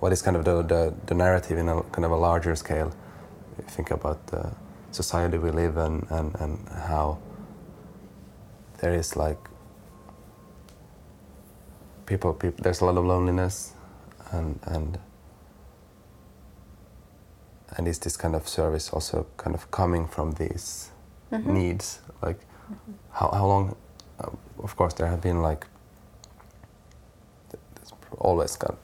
what 0.00 0.12
is 0.12 0.22
kind 0.22 0.36
of 0.36 0.44
the, 0.44 0.62
the, 0.62 0.94
the 1.06 1.14
narrative 1.14 1.58
in 1.58 1.68
a 1.68 1.82
kind 1.82 2.04
of 2.04 2.10
a 2.10 2.16
larger 2.16 2.56
scale? 2.56 2.92
Think 3.68 3.90
about 3.90 4.26
the 4.28 4.52
society 4.90 5.38
we 5.38 5.50
live 5.50 5.76
in 5.76 6.06
and, 6.10 6.34
and 6.40 6.68
how 6.68 7.18
there 8.78 8.94
is 8.94 9.14
like 9.14 9.38
people, 12.06 12.32
people 12.32 12.62
there's 12.62 12.80
a 12.80 12.84
lot 12.86 12.96
of 12.96 13.04
loneliness 13.04 13.74
and 14.32 14.58
and 14.64 14.98
and 17.76 17.86
is 17.86 17.98
this 17.98 18.16
kind 18.16 18.34
of 18.34 18.48
service 18.48 18.90
also 18.90 19.26
kind 19.36 19.54
of 19.54 19.70
coming 19.70 20.08
from 20.08 20.32
these 20.32 20.89
needs 21.30 22.00
like 22.22 22.40
how, 23.12 23.30
how 23.32 23.46
long 23.46 23.76
uh, 24.18 24.28
of 24.62 24.76
course 24.76 24.94
there 24.94 25.06
have 25.06 25.20
been 25.20 25.42
like 25.42 25.66
there's 27.50 27.92
always 28.18 28.56
got 28.56 28.76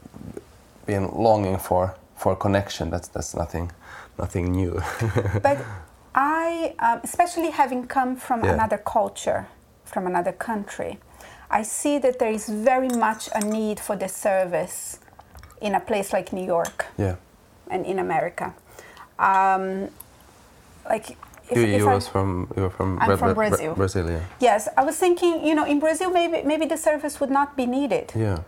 been 0.87 1.09
longing 1.13 1.59
for 1.59 1.95
for 2.17 2.37
connection 2.37 2.91
that's 2.91 3.09
that's 3.09 3.35
nothing 3.35 3.71
nothing 4.19 4.53
new 4.53 4.81
but 5.43 5.59
I, 6.17 6.75
um, 6.79 7.01
especially 7.05 7.51
having 7.51 7.87
come 7.87 8.17
from 8.17 8.43
Yeah. 8.43 8.55
another 8.55 8.79
culture, 8.79 9.47
from 9.85 10.07
another 10.07 10.33
country, 10.33 10.99
I 11.51 11.63
see 11.63 11.99
that 11.99 12.19
there 12.19 12.33
is 12.33 12.49
very 12.49 12.89
much 12.89 13.29
a 13.35 13.41
need 13.41 13.79
for 13.79 13.97
the 13.97 14.09
service 14.09 14.99
in 15.61 15.75
a 15.75 15.81
place 15.81 16.13
like 16.15 16.33
New 16.33 16.45
York 16.45 16.87
yeah 16.99 17.17
and 17.71 17.85
in 17.87 17.99
America. 17.99 18.55
Um, 19.19 19.91
like, 20.89 21.17
you, 21.55 21.63
you 21.63 21.87
was 21.87 22.09
from 22.09 22.49
you 22.57 22.63
were 22.63 22.71
from 22.71 22.99
I'm 23.01 23.09
from 23.19 23.35
Bra- 23.35 23.35
Bra- 23.35 23.49
Brazil. 23.51 23.75
Brazil 23.75 24.11
yeah 24.11 24.21
yes, 24.41 24.69
I 24.77 24.85
was 24.85 24.97
thinking, 24.97 25.45
you 25.47 25.55
know, 25.55 25.65
in 25.65 25.79
Brazil, 25.81 26.11
maybe 26.11 26.43
maybe 26.47 26.67
the 26.67 26.77
service 26.77 27.21
would 27.21 27.31
not 27.31 27.57
be 27.57 27.67
needed. 27.67 28.13
yeah 28.15 28.39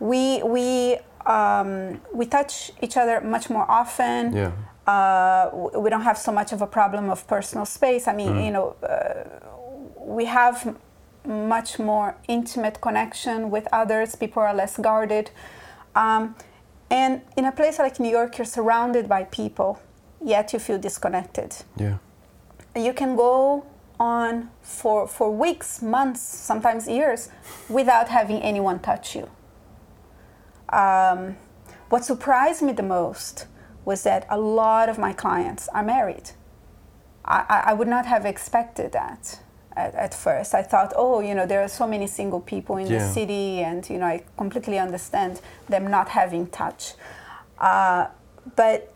We 0.00 0.42
we 0.54 0.98
um, 1.26 2.00
we 2.12 2.26
touch 2.26 2.72
each 2.84 2.96
other 2.96 3.20
much 3.20 3.48
more 3.50 3.66
often. 3.80 4.32
yeah 4.36 4.50
Uh, 4.86 5.44
we 5.84 5.88
don't 5.90 6.02
have 6.10 6.18
so 6.18 6.32
much 6.32 6.52
of 6.52 6.60
a 6.62 6.66
problem 6.66 7.08
of 7.10 7.18
personal 7.26 7.66
space. 7.66 8.10
I 8.10 8.14
mean, 8.20 8.34
you 8.46 8.50
know, 8.56 8.66
uh, 8.82 8.88
we 10.16 10.24
have 10.26 10.56
much 11.24 11.78
more 11.78 12.14
intimate 12.26 12.76
connection 12.80 13.38
with 13.54 13.64
others. 13.72 14.16
People 14.16 14.42
are 14.42 14.54
less 14.62 14.74
guarded. 14.88 15.30
Um, 15.94 16.34
and 16.90 17.20
in 17.36 17.44
a 17.44 17.52
place 17.52 17.78
like 17.84 18.02
New 18.02 18.10
York, 18.18 18.30
you're 18.38 18.52
surrounded 18.58 19.04
by 19.08 19.22
people, 19.40 19.70
yet 20.20 20.52
you 20.52 20.58
feel 20.60 20.78
disconnected. 20.78 21.50
yeah 21.76 21.96
You 22.76 22.92
can 22.92 23.16
go 23.16 23.66
on 24.00 24.50
for, 24.62 25.06
for 25.06 25.30
weeks, 25.30 25.82
months, 25.82 26.20
sometimes 26.20 26.88
years, 26.88 27.28
without 27.68 28.08
having 28.08 28.40
anyone 28.42 28.80
touch 28.80 29.14
you. 29.14 29.28
Um, 30.70 31.36
what 31.90 32.04
surprised 32.04 32.62
me 32.62 32.72
the 32.72 32.82
most 32.82 33.46
was 33.84 34.02
that 34.04 34.26
a 34.30 34.38
lot 34.38 34.88
of 34.88 34.98
my 34.98 35.12
clients 35.12 35.68
are 35.68 35.82
married. 35.82 36.30
I, 37.24 37.64
I- 37.66 37.72
would 37.74 37.88
not 37.88 38.06
have 38.06 38.24
expected 38.26 38.92
that 38.92 39.40
at, 39.76 39.94
at 39.94 40.14
first. 40.14 40.54
I 40.54 40.62
thought, 40.62 40.92
oh, 40.96 41.20
you 41.20 41.34
know, 41.34 41.46
there 41.46 41.60
are 41.62 41.68
so 41.68 41.86
many 41.86 42.06
single 42.06 42.40
people 42.40 42.76
in 42.78 42.88
the 42.88 43.12
city, 43.12 43.60
and 43.60 43.88
you 43.88 43.98
know, 43.98 44.06
I 44.06 44.24
completely 44.36 44.78
understand 44.78 45.40
them 45.68 45.88
not 45.90 46.08
having 46.08 46.46
touch. 46.48 46.94
Uh, 47.58 48.06
but 48.56 48.91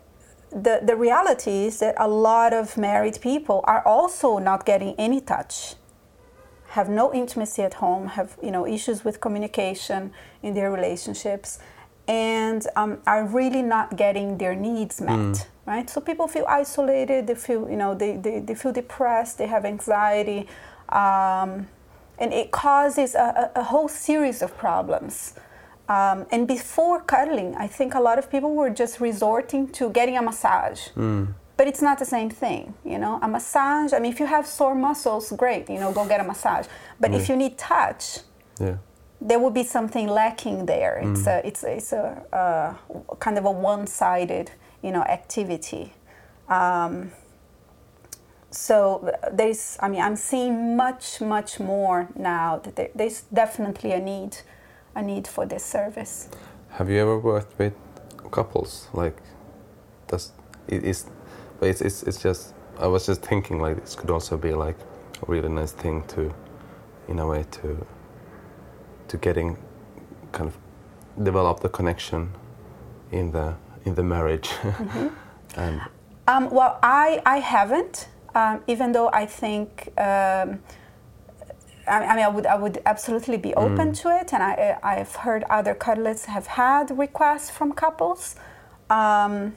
the 0.51 0.79
the 0.83 0.95
reality 0.95 1.65
is 1.65 1.79
that 1.79 1.95
a 1.97 2.07
lot 2.07 2.53
of 2.53 2.77
married 2.77 3.19
people 3.21 3.61
are 3.65 3.85
also 3.85 4.37
not 4.37 4.65
getting 4.65 4.95
any 4.97 5.21
touch 5.21 5.75
have 6.69 6.89
no 6.89 7.13
intimacy 7.13 7.63
at 7.63 7.75
home, 7.75 8.07
have 8.07 8.37
you 8.41 8.51
know 8.51 8.67
issues 8.67 9.03
with 9.03 9.19
communication 9.19 10.11
in 10.43 10.53
their 10.53 10.71
relationships, 10.71 11.59
and 12.07 12.67
um, 12.75 12.99
are 13.07 13.25
really 13.25 13.61
not 13.61 13.95
getting 13.95 14.37
their 14.37 14.55
needs 14.55 15.01
met. 15.01 15.47
Right, 15.65 15.89
so 15.89 15.99
people 15.99 16.27
feel 16.27 16.45
isolated. 16.47 17.27
They 17.27 17.35
feel 17.35 17.69
you 17.69 17.77
know 17.77 17.93
they, 17.95 18.17
they, 18.17 18.39
they 18.39 18.55
feel 18.55 18.73
depressed. 18.73 19.37
They 19.37 19.47
have 19.47 19.65
anxiety, 19.65 20.47
um, 20.89 21.67
and 22.19 22.33
it 22.33 22.51
causes 22.51 23.15
a, 23.15 23.51
a 23.55 23.63
whole 23.63 23.87
series 23.87 24.41
of 24.41 24.57
problems. 24.57 25.33
Um, 25.89 26.25
and 26.31 26.47
before 26.47 27.01
cuddling, 27.01 27.55
I 27.55 27.67
think 27.67 27.95
a 27.95 28.01
lot 28.01 28.19
of 28.19 28.29
people 28.29 28.53
were 28.55 28.69
just 28.69 28.99
resorting 28.99 29.69
to 29.73 29.89
getting 29.89 30.17
a 30.17 30.21
massage. 30.21 30.81
But 31.57 31.67
it's 31.67 31.81
not 31.81 31.97
the 31.97 32.05
same 32.05 32.29
thing, 32.29 32.75
you 32.85 32.99
know. 32.99 33.19
A 33.21 33.27
massage. 33.27 33.91
I 33.91 33.99
mean, 33.99 34.11
if 34.11 34.19
you 34.19 34.27
have 34.27 34.45
sore 34.45 34.75
muscles, 34.75 35.31
great, 35.31 35.69
you 35.69 35.79
know, 35.79 35.91
go 35.91 36.05
get 36.07 36.19
a 36.19 36.23
massage. 36.23 36.67
But 36.99 37.13
if 37.13 37.29
you 37.29 37.35
need 37.35 37.57
touch, 37.57 38.19
yeah 38.59 38.77
there 39.19 39.39
will 39.39 39.49
be 39.49 39.63
something 39.63 40.07
lacking 40.07 40.65
there. 40.65 40.97
It's 41.03 41.25
a, 41.25 41.47
it's 41.47 41.63
it's 41.63 41.91
a 41.91 42.23
uh, 42.31 43.15
kind 43.15 43.37
of 43.37 43.45
a 43.45 43.51
one-sided, 43.51 44.51
you 44.83 44.91
know, 44.91 45.01
activity. 45.01 45.93
Um, 46.47 47.11
so 48.51 49.11
there's, 49.31 49.77
I 49.81 49.89
mean, 49.89 50.01
I'm 50.01 50.15
seeing 50.15 50.77
much, 50.77 51.19
much 51.19 51.59
more 51.59 52.07
now 52.15 52.59
that 52.63 52.75
there, 52.75 52.89
there's 52.95 53.21
definitely 53.33 53.91
a 53.91 53.99
need, 53.99 54.37
a 54.97 55.01
need 55.01 55.27
for 55.27 55.45
this 55.45 55.63
service. 55.63 56.29
Have 56.71 56.89
you 56.89 56.99
ever 56.99 57.17
worked 57.19 57.57
with 57.59 57.73
couples? 58.31 58.89
Like, 58.93 59.17
does 60.07 60.31
it 60.67 60.83
is, 60.83 61.05
but 61.59 61.69
it's, 61.69 61.81
it's 61.81 62.03
it's 62.03 62.21
just. 62.21 62.53
I 62.79 62.87
was 62.87 63.05
just 63.07 63.21
thinking 63.23 63.59
like 63.61 63.81
this 63.81 63.95
could 63.95 64.11
also 64.11 64.37
be 64.37 64.53
like 64.53 64.77
a 65.21 65.25
really 65.31 65.49
nice 65.49 65.71
thing 65.71 66.03
to, 66.09 66.33
in 67.07 67.19
a 67.19 67.27
way 67.27 67.45
to. 67.51 67.85
To 69.09 69.17
getting, 69.17 69.57
kind 70.33 70.49
of, 70.49 70.57
develop 71.23 71.61
the 71.61 71.69
connection, 71.69 72.33
in 73.11 73.31
the 73.31 73.55
in 73.85 73.95
the 73.95 74.03
marriage, 74.03 74.49
and 75.55 75.81
Um, 76.27 76.49
well, 76.49 76.77
I, 76.83 77.21
I 77.25 77.37
haven't, 77.39 78.09
um, 78.35 78.61
even 78.67 78.91
though 78.91 79.09
I 79.13 79.25
think, 79.25 79.93
um, 79.97 80.59
I, 81.87 82.03
I 82.03 82.15
mean, 82.15 82.25
I 82.25 82.29
would, 82.29 82.45
I 82.45 82.55
would 82.55 82.81
absolutely 82.85 83.37
be 83.37 83.53
open 83.55 83.93
to 83.93 84.09
it. 84.19 84.33
And 84.33 84.43
I, 84.43 84.77
I've 84.83 85.15
heard 85.15 85.43
other 85.49 85.73
cuddlers 85.73 86.25
have 86.25 86.47
had 86.47 86.97
requests 86.97 87.49
from 87.49 87.71
couples. 87.73 88.35
Um, 88.89 89.55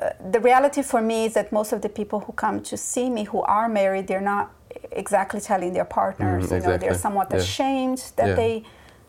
uh, 0.00 0.10
the 0.30 0.40
reality 0.40 0.82
for 0.82 1.00
me 1.00 1.24
is 1.26 1.34
that 1.34 1.52
most 1.52 1.72
of 1.72 1.80
the 1.82 1.88
people 1.88 2.20
who 2.20 2.32
come 2.32 2.62
to 2.62 2.76
see 2.76 3.08
me 3.08 3.24
who 3.24 3.40
are 3.42 3.68
married, 3.68 4.06
they're 4.08 4.20
not 4.20 4.52
exactly 4.92 5.40
telling 5.40 5.72
their 5.72 5.84
partners. 5.86 6.50
Mm, 6.50 6.60
you 6.60 6.66
know, 6.66 6.76
they're 6.76 6.94
somewhat 6.94 7.28
Yeah. 7.30 7.38
ashamed 7.38 8.12
that 8.16 8.28
Yeah. 8.28 8.34
they 8.34 8.64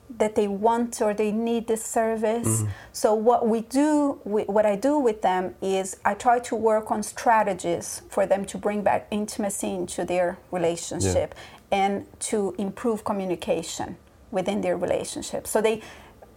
that 0.09 0.35
they 0.35 0.47
want 0.47 1.01
or 1.01 1.13
they 1.13 1.31
need 1.31 1.67
this 1.67 1.83
service. 1.83 2.47
Mm-hmm. 2.47 2.69
So 2.93 3.13
what 3.13 3.47
we 3.47 3.61
do, 3.61 4.19
we, 4.23 4.43
what 4.43 4.65
I 4.65 4.75
do 4.75 4.97
with 4.97 5.21
them 5.21 5.55
is 5.61 5.97
I 6.05 6.13
try 6.13 6.39
to 6.39 6.55
work 6.55 6.91
on 6.91 7.03
strategies 7.03 8.01
for 8.09 8.25
them 8.25 8.45
to 8.45 8.57
bring 8.57 8.83
back 8.83 9.07
intimacy 9.11 9.73
into 9.73 10.05
their 10.05 10.37
relationship 10.51 11.35
and 11.71 12.05
to 12.19 12.55
improve 12.57 13.03
communication 13.03 13.97
within 14.31 14.61
their 14.61 14.77
relationship. 14.77 15.47
So 15.47 15.61
they 15.61 15.81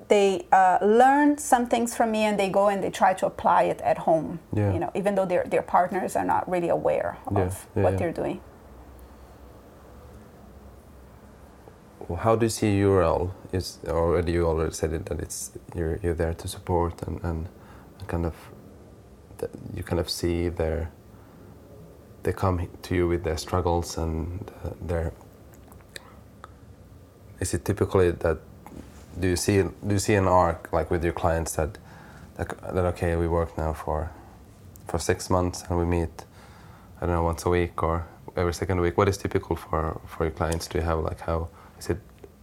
they 0.09 0.45
uh, 0.51 0.79
learn 0.83 1.39
some 1.39 1.69
things 1.69 1.95
from 1.95 2.11
me 2.11 2.25
and 2.25 2.37
they 2.37 2.49
go 2.49 2.69
and 2.69 2.83
they 2.83 2.91
try 2.91 3.15
to 3.15 3.27
apply 3.27 3.63
it 3.65 3.81
at 3.83 3.97
home. 3.99 4.41
Yeah. 4.53 4.73
You 4.73 4.81
know, 4.81 4.91
even 4.97 5.15
though 5.15 5.27
their 5.27 5.45
their 5.45 5.63
partners 5.63 6.17
are 6.17 6.25
not 6.25 6.51
really 6.51 6.69
aware 6.69 7.19
Yeah, 7.31 7.43
of 7.43 7.67
yeah, 7.77 7.83
what 7.85 7.93
yeah. 7.93 7.99
they're 7.99 8.13
doing. 8.13 8.41
How 12.17 12.37
do 12.37 12.47
you 12.47 12.51
see 12.51 12.83
role? 12.83 13.33
Is 13.53 13.79
already 13.87 14.33
you 14.33 14.47
already 14.47 14.73
said 14.73 14.93
it 14.93 15.07
that 15.07 15.21
it's 15.21 15.53
you're 15.75 15.99
you're 16.03 16.15
there 16.15 16.35
to 16.35 16.49
support 16.49 17.03
and 17.03 17.23
and 17.25 17.49
kind 18.07 18.27
of 18.27 18.35
you 19.75 19.83
kind 19.83 20.01
of 20.01 20.09
see 20.11 20.49
their 20.49 20.91
they 22.23 22.33
come 22.33 22.69
to 22.83 22.95
you 22.95 23.09
with 23.09 23.25
their 23.25 23.37
struggles 23.37 23.97
and 23.97 24.51
uh, 24.65 24.71
their 24.81 25.13
is 27.41 27.55
it 27.55 27.65
typically 27.65 28.11
that 28.11 28.39
do 29.19 29.29
you 29.29 29.37
see 29.37 29.63
do 29.63 29.93
you 29.99 29.99
see 29.99 30.15
an 30.15 30.27
arc 30.27 30.73
like 30.73 30.91
with 30.91 31.03
your 31.03 31.13
clients 31.13 31.53
that 31.57 31.79
that, 32.37 32.49
that 32.75 32.85
okay 32.85 33.17
we 33.17 33.27
work 33.27 33.57
now 33.57 33.73
for 33.73 34.11
for 34.87 34.99
six 34.99 35.31
months 35.31 35.65
and 35.69 35.79
we 35.79 35.85
meet 35.85 36.25
I 37.01 37.07
don't 37.07 37.15
know 37.15 37.23
once 37.23 37.47
a 37.47 37.51
week 37.51 37.83
or 37.83 38.07
every 38.37 38.55
second 38.55 38.81
week 38.81 38.99
what 38.99 39.09
is 39.09 39.17
typical 39.17 39.57
for 39.57 40.01
for 40.07 40.25
your 40.25 40.33
clients 40.33 40.67
do 40.67 40.79
you 40.79 40.85
have 40.85 41.01
like 41.01 41.21
how 41.21 41.49
is 41.81 41.91
it 41.91 41.99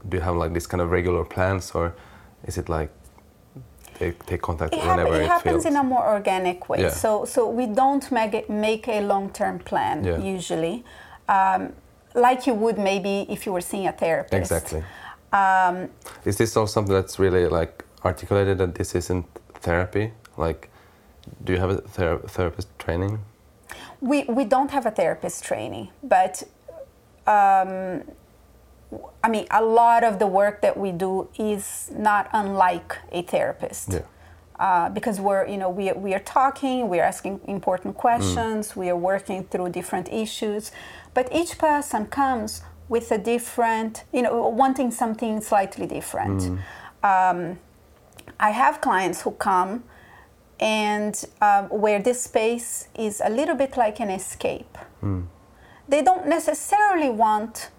do 0.09 0.17
you 0.17 0.23
have 0.23 0.35
like 0.43 0.53
this 0.53 0.67
kind 0.67 0.81
of 0.81 0.89
regular 0.91 1.23
plans 1.35 1.71
or 1.77 1.93
is 2.49 2.57
it 2.57 2.67
like 2.69 2.89
they 3.99 4.11
take 4.31 4.41
contact 4.41 4.73
It, 4.73 4.79
whenever 4.79 4.99
happen- 5.01 5.21
it 5.21 5.23
it 5.25 5.27
happens 5.35 5.63
feels? 5.63 5.65
in 5.65 5.75
a 5.75 5.83
more 5.83 6.05
organic 6.17 6.69
way. 6.69 6.81
Yeah. 6.81 6.89
So, 7.03 7.25
so 7.25 7.39
we 7.59 7.65
don't 7.65 8.05
make, 8.11 8.33
it, 8.39 8.47
make 8.49 8.87
a 8.87 9.01
long-term 9.01 9.59
plan 9.59 10.03
Yeah. 10.03 10.17
usually, 10.35 10.83
um, 11.27 11.73
like 12.13 12.45
you 12.47 12.53
would 12.63 12.77
maybe 12.77 13.25
if 13.35 13.45
you 13.47 13.51
were 13.53 13.65
seeing 13.71 13.87
a 13.87 13.91
therapist. 13.91 14.33
Exactly. 14.51 14.83
Um, 15.33 15.89
Is 16.25 16.35
this 16.37 16.55
also 16.55 16.71
something 16.75 16.93
that's 16.99 17.17
really 17.19 17.47
like 17.59 17.83
articulated 18.05 18.57
that 18.59 18.75
this 18.75 18.93
isn't 18.95 19.25
therapy? 19.65 20.13
Like, 20.37 20.69
do 21.43 21.53
you 21.53 21.59
have 21.59 21.71
a 21.71 21.77
thera- 21.95 22.29
therapist 22.29 22.67
training? 22.85 23.13
we 23.99 24.17
we 24.39 24.43
don't 24.45 24.71
have 24.71 24.85
a 24.85 24.91
therapist 24.91 25.43
training, 25.49 25.87
but 26.03 26.43
um, 27.25 28.03
I 29.23 29.29
mean, 29.29 29.47
a 29.51 29.63
lot 29.63 30.03
of 30.03 30.19
the 30.19 30.27
work 30.27 30.61
that 30.61 30.77
we 30.77 30.91
do 30.91 31.27
is 31.37 31.91
not 31.93 32.29
unlike 32.33 32.97
a 33.11 33.21
therapist. 33.21 33.93
Yeah. 33.93 34.01
Uh, 34.59 34.89
because 34.89 35.19
we're, 35.19 35.45
you 35.45 35.57
know, 35.57 35.69
we, 35.69 35.91
we 35.91 36.15
are 36.15 36.19
talking, 36.19 36.89
we're 36.89 37.03
asking 37.03 37.39
important 37.47 37.95
questions, 37.95 38.75
we 38.75 38.89
are 38.89 38.95
working 38.95 39.43
through 39.43 39.69
different 39.69 40.11
issues, 40.11 40.71
but 41.13 41.29
each 41.31 41.59
person 41.59 42.07
comes 42.07 42.63
with 42.89 43.11
a 43.11 43.19
different, 43.19 44.03
you 44.11 44.23
know, 44.23 44.47
wanting 44.47 44.89
something 44.89 45.41
slightly 45.41 45.85
different. 45.85 46.59
Um, 47.03 47.59
I 48.39 48.49
have 48.49 48.81
clients 48.81 49.21
who 49.21 49.31
come 49.31 49.83
and 50.59 51.23
um, 51.39 51.65
where 51.65 52.01
this 52.01 52.23
space 52.23 52.87
is 52.95 53.21
a 53.23 53.29
little 53.29 53.55
bit 53.55 53.77
like 53.77 53.99
an 53.99 54.09
escape. 54.09 54.75
They 55.87 56.01
don't 56.01 56.27
necessarily 56.27 57.09
want 57.09 57.69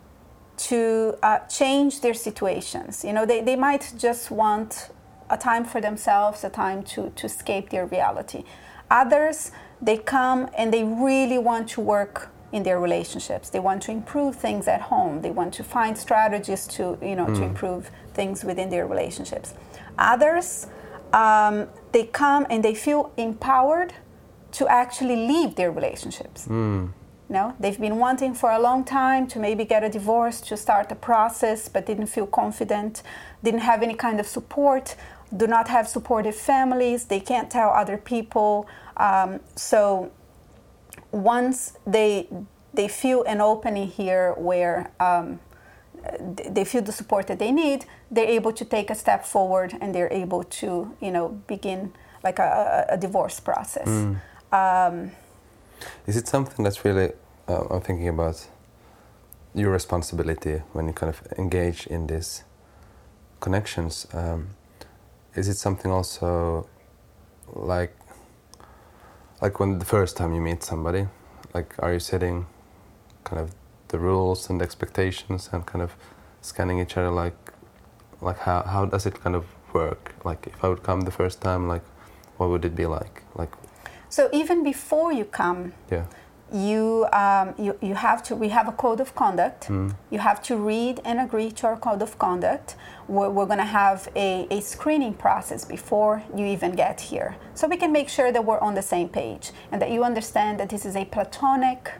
to 0.58 1.16
uh, 1.22 1.38
change 1.46 2.00
their 2.00 2.14
situations. 2.14 3.04
You 3.04 3.12
know, 3.12 3.24
they, 3.24 3.40
they 3.40 3.56
might 3.56 3.92
just 3.96 4.30
want 4.30 4.90
a 5.30 5.36
time 5.36 5.64
for 5.64 5.80
themselves, 5.80 6.44
a 6.44 6.50
time 6.50 6.82
to, 6.82 7.10
to 7.10 7.26
escape 7.26 7.70
their 7.70 7.86
reality. 7.86 8.44
Others, 8.90 9.52
they 9.80 9.98
come 9.98 10.48
and 10.56 10.72
they 10.72 10.84
really 10.84 11.38
want 11.38 11.68
to 11.70 11.80
work 11.80 12.30
in 12.52 12.62
their 12.62 12.80
relationships. 12.80 13.50
They 13.50 13.60
want 13.60 13.82
to 13.82 13.92
improve 13.92 14.36
things 14.36 14.66
at 14.68 14.80
home. 14.80 15.20
They 15.20 15.30
want 15.30 15.52
to 15.54 15.64
find 15.64 15.96
strategies 15.96 16.66
to, 16.68 16.98
you 17.02 17.14
know, 17.14 17.26
to 17.26 17.42
improve 17.42 17.90
things 18.14 18.42
within 18.42 18.70
their 18.70 18.86
relationships. 18.86 19.54
Others, 19.98 20.66
um, 21.12 21.68
they 21.92 22.06
come 22.06 22.46
and 22.48 22.64
they 22.64 22.74
feel 22.74 23.12
empowered 23.16 23.92
to 24.52 24.66
actually 24.68 25.16
leave 25.16 25.56
their 25.56 25.70
relationships. 25.70 26.46
No, 27.30 27.54
they've 27.60 27.78
been 27.78 27.98
wanting 27.98 28.32
for 28.34 28.50
a 28.50 28.58
long 28.58 28.84
time 28.84 29.26
to 29.28 29.38
maybe 29.38 29.64
get 29.64 29.84
a 29.84 29.90
divorce, 29.90 30.40
to 30.42 30.56
start 30.56 30.90
a 30.90 30.94
process, 30.94 31.68
but 31.68 31.84
didn't 31.84 32.06
feel 32.06 32.26
confident, 32.26 33.02
didn't 33.44 33.60
have 33.60 33.82
any 33.82 33.94
kind 33.94 34.18
of 34.18 34.26
support, 34.26 34.96
do 35.36 35.46
not 35.46 35.68
have 35.68 35.86
supportive 35.86 36.34
families, 36.34 37.04
they 37.04 37.20
can't 37.20 37.50
tell 37.50 37.68
other 37.70 37.98
people. 37.98 38.66
Um, 38.96 39.40
so 39.56 40.10
once 41.12 41.76
they 41.86 42.28
they 42.72 42.88
feel 42.88 43.24
an 43.24 43.40
opening 43.40 43.88
here 43.88 44.34
where 44.36 44.90
um, 45.00 45.40
they 46.48 46.64
feel 46.64 46.82
the 46.82 46.92
support 46.92 47.26
that 47.26 47.38
they 47.38 47.50
need, 47.50 47.84
they're 48.10 48.28
able 48.28 48.52
to 48.52 48.64
take 48.64 48.88
a 48.90 48.94
step 48.94 49.24
forward 49.24 49.74
and 49.80 49.94
they're 49.94 50.12
able 50.12 50.44
to 50.44 50.96
you 51.00 51.10
know 51.10 51.28
begin 51.46 51.92
like 52.24 52.38
a, 52.38 52.86
a 52.88 52.96
divorce 52.96 53.38
process. 53.38 53.86
Um, 54.50 55.10
Is 56.06 56.16
it 56.16 56.26
something 56.28 56.64
that's 56.64 56.84
really, 56.84 57.12
uh, 57.48 57.64
I'm 57.70 57.80
thinking 57.80 58.08
about 58.08 58.48
your 59.54 59.70
responsibility 59.70 60.62
when 60.72 60.86
you 60.86 60.92
kind 60.92 61.10
of 61.10 61.22
engage 61.38 61.86
in 61.86 62.06
these 62.06 62.44
connections? 63.40 64.06
Um, 64.12 64.50
is 65.34 65.48
it 65.48 65.56
something 65.56 65.90
also 65.90 66.68
like, 67.52 67.94
like 69.40 69.60
when 69.60 69.78
the 69.78 69.84
first 69.84 70.16
time 70.16 70.34
you 70.34 70.40
meet 70.40 70.62
somebody, 70.62 71.06
like 71.54 71.74
are 71.78 71.92
you 71.92 72.00
setting 72.00 72.46
kind 73.24 73.40
of 73.40 73.54
the 73.88 73.98
rules 73.98 74.50
and 74.50 74.60
expectations 74.62 75.50
and 75.52 75.64
kind 75.66 75.82
of 75.82 75.94
scanning 76.40 76.78
each 76.80 76.96
other 76.96 77.10
like, 77.10 77.36
like 78.20 78.38
how, 78.38 78.62
how 78.62 78.84
does 78.84 79.06
it 79.06 79.20
kind 79.20 79.36
of 79.36 79.44
work? 79.72 80.14
Like 80.24 80.46
if 80.46 80.64
I 80.64 80.68
would 80.68 80.82
come 80.82 81.02
the 81.02 81.10
first 81.10 81.40
time, 81.40 81.68
like 81.68 81.84
what 82.36 82.50
would 82.50 82.64
it 82.64 82.74
be 82.74 82.86
like? 82.86 83.22
Like, 83.34 83.52
so 84.08 84.28
even 84.32 84.62
before 84.62 85.12
you 85.12 85.24
come, 85.24 85.72
yeah. 85.90 86.06
you, 86.52 87.06
um, 87.12 87.54
you, 87.58 87.78
you 87.82 87.94
have 87.94 88.22
to, 88.24 88.36
we 88.36 88.48
have 88.48 88.68
a 88.68 88.72
code 88.72 89.00
of 89.00 89.14
conduct. 89.14 89.68
You 90.10 90.18
have 90.18 90.42
to 90.44 90.56
read 90.56 91.00
and 91.04 91.20
agree 91.20 91.50
to 91.52 91.66
our 91.66 91.76
code 91.76 92.02
of 92.02 92.18
conduct. 92.18 92.76
We're, 93.06 93.28
we're 93.30 93.46
going 93.46 93.58
to 93.58 93.64
have 93.64 94.08
a, 94.16 94.46
a 94.50 94.60
screening 94.60 95.14
process 95.14 95.64
before 95.64 96.22
you 96.34 96.46
even 96.46 96.72
get 96.72 97.00
here. 97.00 97.36
So 97.54 97.68
we 97.68 97.76
can 97.76 97.92
make 97.92 98.08
sure 98.08 98.32
that 98.32 98.44
we're 98.44 98.60
on 98.60 98.74
the 98.74 98.82
same 98.82 99.08
page 99.08 99.50
and 99.70 99.80
that 99.82 99.90
you 99.90 100.04
understand 100.04 100.58
that 100.60 100.68
this 100.70 100.86
is 100.86 100.96
a 100.96 101.04
platonic, 101.04 101.92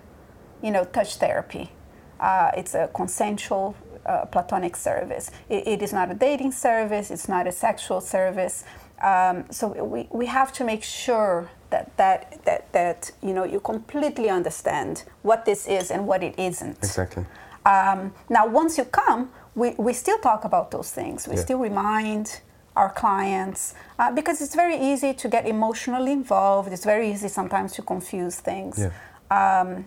you 0.63 0.71
know, 0.71 0.85
touch 0.85 1.17
therapy. 1.17 1.73
Uh, 2.19 2.51
it's 2.57 2.75
a 2.75 2.89
consensual 2.95 3.77
uh, 4.07 4.25
platonic 4.25 4.75
service. 4.77 5.31
It, 5.49 5.67
it 5.67 5.83
is 5.83 5.93
not 5.93 6.11
a 6.11 6.15
dating 6.15 6.53
service, 6.53 7.11
it's 7.11 7.29
not 7.29 7.47
a 7.47 7.53
sexual 7.53 8.01
service. 8.01 8.65
Um, 9.03 9.45
so 9.51 9.69
we, 9.85 10.09
we 10.11 10.27
have 10.27 10.53
to 10.55 10.65
make 10.65 10.83
sure 10.83 11.51
that, 11.71 11.97
that, 11.97 12.45
that, 12.45 12.73
that 12.73 13.11
you 13.23 13.33
know 13.35 13.45
you 13.45 13.61
completely 13.61 14.29
understand 14.31 15.05
what 15.23 15.45
this 15.45 15.67
is 15.67 15.91
and 15.91 16.07
what 16.07 16.23
it 16.23 16.35
isn't. 16.39 16.79
Exactly. 16.79 17.25
Um, 17.67 18.13
now, 18.29 18.47
once 18.47 18.79
you 18.79 18.85
come, 18.85 19.31
we, 19.55 19.75
we 19.77 19.93
still 19.93 20.19
talk 20.19 20.45
about 20.45 20.71
those 20.71 20.91
things. 20.91 21.27
We 21.29 21.35
Yeah. 21.37 21.43
still 21.43 21.59
remind 21.59 22.41
our 22.77 22.91
clients 22.91 23.75
uh, 23.99 24.13
because 24.13 24.41
it's 24.41 24.55
very 24.55 24.77
easy 24.77 25.13
to 25.13 25.29
get 25.29 25.47
emotionally 25.47 26.13
involved. 26.13 26.73
It's 26.73 26.85
very 26.85 27.11
easy 27.11 27.29
sometimes 27.29 27.73
to 27.73 27.83
confuse 27.83 28.37
things. 28.37 28.79
Yeah. 28.79 28.91
Um, 29.31 29.87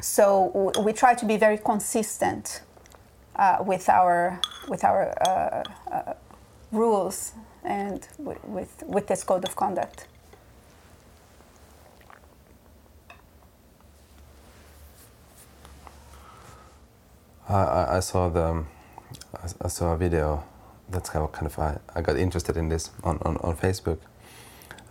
so 0.00 0.50
w- 0.52 0.84
we 0.84 0.92
try 0.92 1.14
to 1.14 1.24
be 1.24 1.36
very 1.36 1.58
consistent 1.58 2.62
uh, 3.36 3.58
with 3.64 3.88
our 3.88 4.40
with 4.68 4.82
our 4.84 5.14
uh, 5.26 5.62
uh, 5.92 6.14
rules 6.72 7.32
and 7.64 8.06
w- 8.18 8.40
with 8.44 8.82
with 8.86 9.06
this 9.06 9.22
code 9.24 9.44
of 9.44 9.54
conduct. 9.54 10.07
I, 17.48 17.96
I, 17.96 18.00
saw 18.00 18.28
the 18.28 18.44
um, 18.44 18.68
I, 19.62 19.68
saw 19.68 19.94
a 19.94 19.96
video 19.96 20.44
that's 20.90 21.08
how 21.08 21.26
kind 21.28 21.46
of 21.46 21.58
I, 21.58 21.78
I 21.94 22.02
got 22.02 22.16
interested 22.16 22.56
in 22.56 22.68
this 22.68 22.90
on, 23.02 23.18
on, 23.22 23.38
on 23.38 23.56
Facebook, 23.56 23.98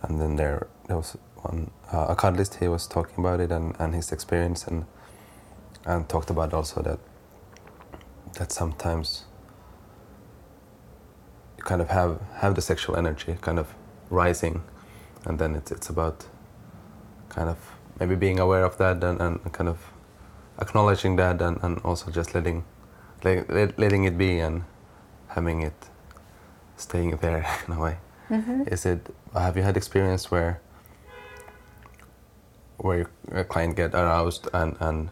and 0.02 0.20
then 0.20 0.36
there 0.36 0.66
there 0.88 0.96
was 0.96 1.16
one 1.36 1.70
uh, 1.92 2.06
a 2.08 2.16
cuddlist 2.16 2.58
he 2.58 2.66
was 2.66 2.88
talking 2.88 3.24
about 3.24 3.38
it 3.40 3.52
and, 3.52 3.76
and 3.78 3.94
his 3.94 4.10
experience 4.10 4.66
and 4.66 4.86
and 5.86 6.08
talked 6.08 6.30
about 6.30 6.52
also 6.52 6.82
that 6.82 6.98
that 8.38 8.50
sometimes 8.50 9.24
you 11.56 11.62
kind 11.62 11.80
of 11.80 11.90
have 11.90 12.20
have 12.38 12.56
the 12.56 12.62
sexual 12.62 12.96
energy 12.96 13.36
kind 13.40 13.60
of 13.60 13.72
rising, 14.10 14.62
and 15.24 15.38
then 15.38 15.54
it's 15.54 15.70
it's 15.70 15.88
about 15.88 16.26
kind 17.28 17.48
of 17.48 17.56
maybe 18.00 18.16
being 18.16 18.40
aware 18.40 18.64
of 18.64 18.78
that 18.78 19.04
and, 19.04 19.20
and 19.20 19.52
kind 19.52 19.68
of 19.68 19.78
acknowledging 20.60 21.16
that 21.16 21.40
and, 21.40 21.58
and 21.62 21.78
also 21.84 22.10
just 22.10 22.34
letting 22.34 22.64
let, 23.24 23.48
let- 23.50 23.78
letting 23.78 24.04
it 24.04 24.16
be 24.16 24.38
and 24.38 24.64
having 25.28 25.62
it 25.62 25.74
staying 26.76 27.16
there 27.16 27.46
in 27.66 27.74
a 27.74 27.80
way. 27.80 27.96
Mm-hmm. 28.30 28.62
Is 28.68 28.86
it 28.86 29.06
have 29.34 29.56
you 29.56 29.62
had 29.62 29.76
experience 29.76 30.30
where 30.30 30.60
where 32.78 33.06
a 33.32 33.44
client 33.44 33.76
get 33.76 33.94
aroused 33.94 34.48
and 34.52 34.76
and 34.80 35.10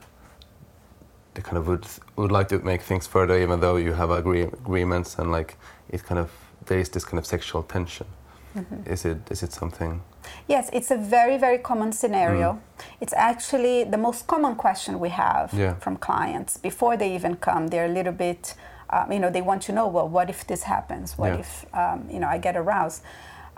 they 1.34 1.42
kind 1.42 1.56
of 1.56 1.66
would 1.68 1.86
would 2.16 2.32
like 2.32 2.48
to 2.48 2.58
make 2.58 2.82
things 2.82 3.06
further 3.06 3.36
even 3.38 3.60
though 3.60 3.76
you 3.76 3.92
have 3.94 4.10
agree, 4.10 4.42
agreements 4.42 5.18
and 5.18 5.32
like 5.32 5.56
it 5.88 6.04
kind 6.04 6.18
of 6.18 6.30
there 6.66 6.78
is 6.78 6.88
this 6.90 7.04
kind 7.04 7.18
of 7.18 7.26
sexual 7.26 7.62
tension? 7.62 8.06
Mm-hmm. 8.56 8.92
Is 8.92 9.04
it 9.04 9.18
is 9.30 9.42
it 9.42 9.52
something 9.52 10.02
Yes, 10.48 10.70
it's 10.72 10.90
a 10.90 10.96
very, 10.96 11.38
very 11.38 11.58
common 11.58 11.92
scenario. 11.92 12.58
It's 13.00 13.12
actually 13.14 13.84
the 13.84 13.98
most 13.98 14.26
common 14.26 14.54
question 14.56 14.98
we 15.00 15.10
have 15.10 15.52
Yeah. 15.52 15.74
from 15.80 15.96
clients 15.96 16.56
before 16.58 16.96
they 16.96 17.14
even 17.14 17.36
come. 17.36 17.68
They're 17.68 17.86
a 17.86 17.94
little 17.94 18.12
bit, 18.12 18.54
um, 18.90 19.12
you 19.12 19.18
know, 19.18 19.30
they 19.30 19.42
want 19.42 19.62
to 19.62 19.72
know, 19.72 19.86
well, 19.88 20.08
what 20.08 20.28
if 20.30 20.46
this 20.46 20.62
happens? 20.64 21.16
What 21.18 21.32
Yeah. 21.32 21.40
if, 21.40 21.66
um, 21.74 22.08
you 22.10 22.18
know, 22.20 22.28
I 22.28 22.38
get 22.38 22.56
aroused? 22.56 23.02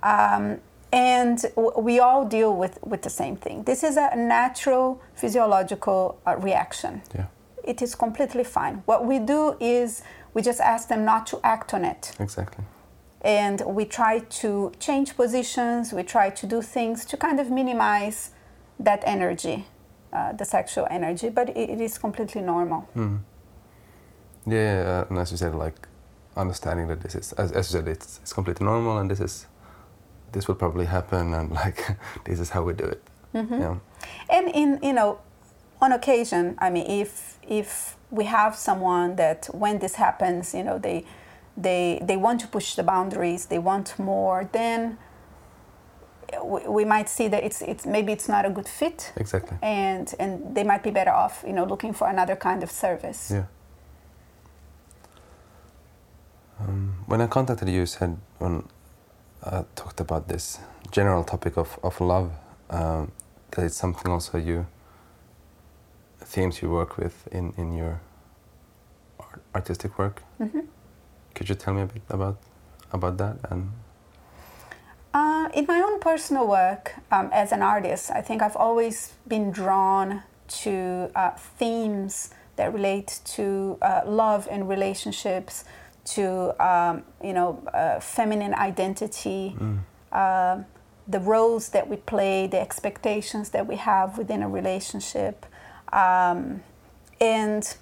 Um, 0.03 0.61
and 0.93 1.39
w- 1.57 1.79
we 1.81 2.01
all 2.01 2.25
deal 2.25 2.55
with, 2.57 2.79
with 2.83 3.03
the 3.03 3.11
same 3.11 3.37
thing. 3.37 3.65
This 3.65 3.83
is 3.83 3.97
a 3.97 4.17
natural 4.17 5.01
physiological 5.15 6.17
uh, 6.27 6.37
reaction. 6.39 7.03
yeah 7.15 7.27
It 7.65 7.83
is 7.83 7.95
completely 7.95 8.45
fine. 8.45 8.83
What 8.87 9.05
we 9.05 9.19
do 9.19 9.57
is 9.61 10.03
we 10.35 10.41
just 10.43 10.61
ask 10.61 10.89
them 10.89 11.05
not 11.05 11.27
to 11.27 11.41
act 11.43 11.75
on 11.75 11.85
it 11.85 12.13
exactly 12.21 12.65
and 13.23 13.63
we 13.67 13.85
try 13.85 14.21
to 14.21 14.73
change 14.79 15.17
positions 15.17 15.93
we 15.93 16.03
try 16.03 16.31
to 16.31 16.47
do 16.47 16.63
things 16.63 17.05
to 17.05 17.17
kind 17.17 17.41
of 17.41 17.51
minimize 17.51 18.31
that 18.79 19.03
energy 19.07 19.67
uh, 20.13 20.33
the 20.33 20.45
sexual 20.45 20.87
energy 20.91 21.29
but 21.29 21.49
it, 21.51 21.71
it 21.71 21.81
is 21.81 21.99
completely 21.99 22.41
normal 22.41 22.89
yeah, 22.95 23.23
yeah 24.47 25.05
and 25.09 25.19
as 25.19 25.31
you 25.31 25.37
said 25.37 25.55
like 25.55 25.89
understanding 26.39 26.87
that 26.89 27.01
this 27.01 27.15
is, 27.15 27.33
as, 27.33 27.53
as 27.53 27.71
you 27.71 27.81
said, 27.81 27.89
it's, 27.89 28.21
it's 28.23 28.33
completely 28.33 28.65
normal, 28.65 28.99
and 28.99 29.11
this 29.11 29.21
is 29.21 29.47
this 30.33 30.47
will 30.47 30.55
probably 30.55 30.87
happen, 30.87 31.35
and 31.35 31.51
like 31.63 31.99
this 32.25 32.41
is 32.41 32.51
how 32.51 32.63
we 32.63 32.73
do 32.73 32.85
it. 32.85 33.03
Mm-hmm. 33.35 33.61
Yeah. 33.61 33.77
And 34.31 34.49
in 34.55 34.79
you 34.83 34.93
know, 34.93 35.19
on 35.83 35.93
occasion, 35.93 36.57
I 36.59 36.71
mean, 36.71 36.87
if 36.87 37.39
if 37.43 37.97
we 38.11 38.25
have 38.25 38.57
someone 38.57 39.17
that 39.17 39.49
when 39.53 39.81
this 39.81 39.97
happens, 39.97 40.55
you 40.55 40.63
know, 40.63 40.79
they 40.79 41.05
they 41.63 41.99
they 42.07 42.17
want 42.17 42.41
to 42.41 42.47
push 42.49 42.75
the 42.75 42.83
boundaries, 42.83 43.47
they 43.47 43.59
want 43.59 43.99
more, 43.99 44.49
then 44.53 44.99
we, 46.45 46.61
we 46.69 46.85
might 46.85 47.09
see 47.09 47.29
that 47.29 47.43
it's 47.45 47.63
it's 47.63 47.87
maybe 47.87 48.13
it's 48.13 48.29
not 48.29 48.45
a 48.45 48.51
good 48.51 48.69
fit, 48.69 49.13
Exactly. 49.17 49.57
and 49.63 50.15
and 50.19 50.55
they 50.55 50.65
might 50.65 50.83
be 50.83 50.91
better 50.91 51.13
off, 51.13 51.45
you 51.47 51.53
know, 51.53 51.65
looking 51.65 51.95
for 51.95 52.09
another 52.09 52.37
kind 52.37 52.63
of 52.63 52.71
service. 52.71 53.31
Yeah. 53.35 53.45
Um, 56.61 57.05
when 57.07 57.21
I 57.21 57.27
contacted 57.27 57.69
you, 57.69 57.81
you 57.81 57.87
said 57.87 58.17
when 58.39 58.63
I 59.45 59.65
talked 59.77 60.01
about 60.01 60.29
this 60.29 60.59
general 60.91 61.25
topic 61.25 61.57
of, 61.57 61.79
of 61.83 62.01
love, 62.01 62.33
um, 62.71 63.13
that 63.53 63.65
it's 63.65 63.77
something 63.77 64.11
also 64.11 64.39
you, 64.39 64.67
themes 66.21 66.61
you 66.61 66.71
work 66.71 66.97
with 66.99 67.29
in, 67.33 67.53
in 67.57 67.75
your 67.75 68.01
artistic 69.55 69.99
work. 69.99 70.23
hmm 70.39 70.61
Could 71.35 71.49
you 71.49 71.55
tell 71.55 71.75
me 71.75 71.83
a 71.83 71.87
bit 71.87 72.03
about 72.11 72.37
about 72.93 73.17
that? 73.19 73.37
And 73.51 73.73
Uh, 75.15 75.49
in 75.55 75.65
my 75.67 75.81
own 75.81 75.99
personal 76.01 76.47
work 76.47 76.95
um, 77.11 77.31
as 77.33 77.51
an 77.53 77.63
artist, 77.63 78.11
I 78.11 78.21
think 78.21 78.43
I've 78.43 78.57
always 78.57 79.15
been 79.27 79.51
drawn 79.51 80.23
to 80.63 81.11
uh, 81.15 81.31
themes 81.59 82.31
that 82.57 82.73
relate 82.75 83.21
to 83.37 83.79
uh, 83.81 84.03
love 84.05 84.47
and 84.51 84.69
relationships, 84.69 85.65
to 86.15 86.25
um, 86.63 87.03
you 87.23 87.33
know 87.33 87.63
uh, 87.75 88.01
feminine 88.01 88.55
identity, 88.55 89.57
um 90.13 90.67
the 91.11 91.21
roles 91.21 91.71
that 91.71 91.89
we 91.89 91.97
play, 91.97 92.47
the 92.47 92.61
expectations 92.61 93.49
that 93.51 93.67
we 93.67 93.77
have 93.77 94.19
within 94.19 94.43
a 94.43 94.49
relationship, 94.49 95.47
um, 95.91 96.63
and 97.19 97.77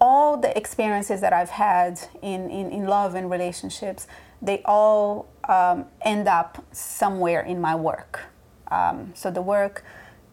all 0.00 0.36
the 0.36 0.56
experiences 0.56 1.20
that 1.20 1.32
I've 1.32 1.50
had 1.50 2.00
in, 2.22 2.50
in, 2.50 2.70
in 2.70 2.86
love 2.86 3.14
and 3.14 3.30
relationships, 3.30 4.06
they 4.40 4.62
all 4.64 5.28
um, 5.48 5.86
end 6.02 6.28
up 6.28 6.64
somewhere 6.72 7.42
in 7.42 7.60
my 7.60 7.74
work. 7.74 8.20
Um, 8.70 9.12
so 9.14 9.30
the 9.30 9.42
work 9.42 9.84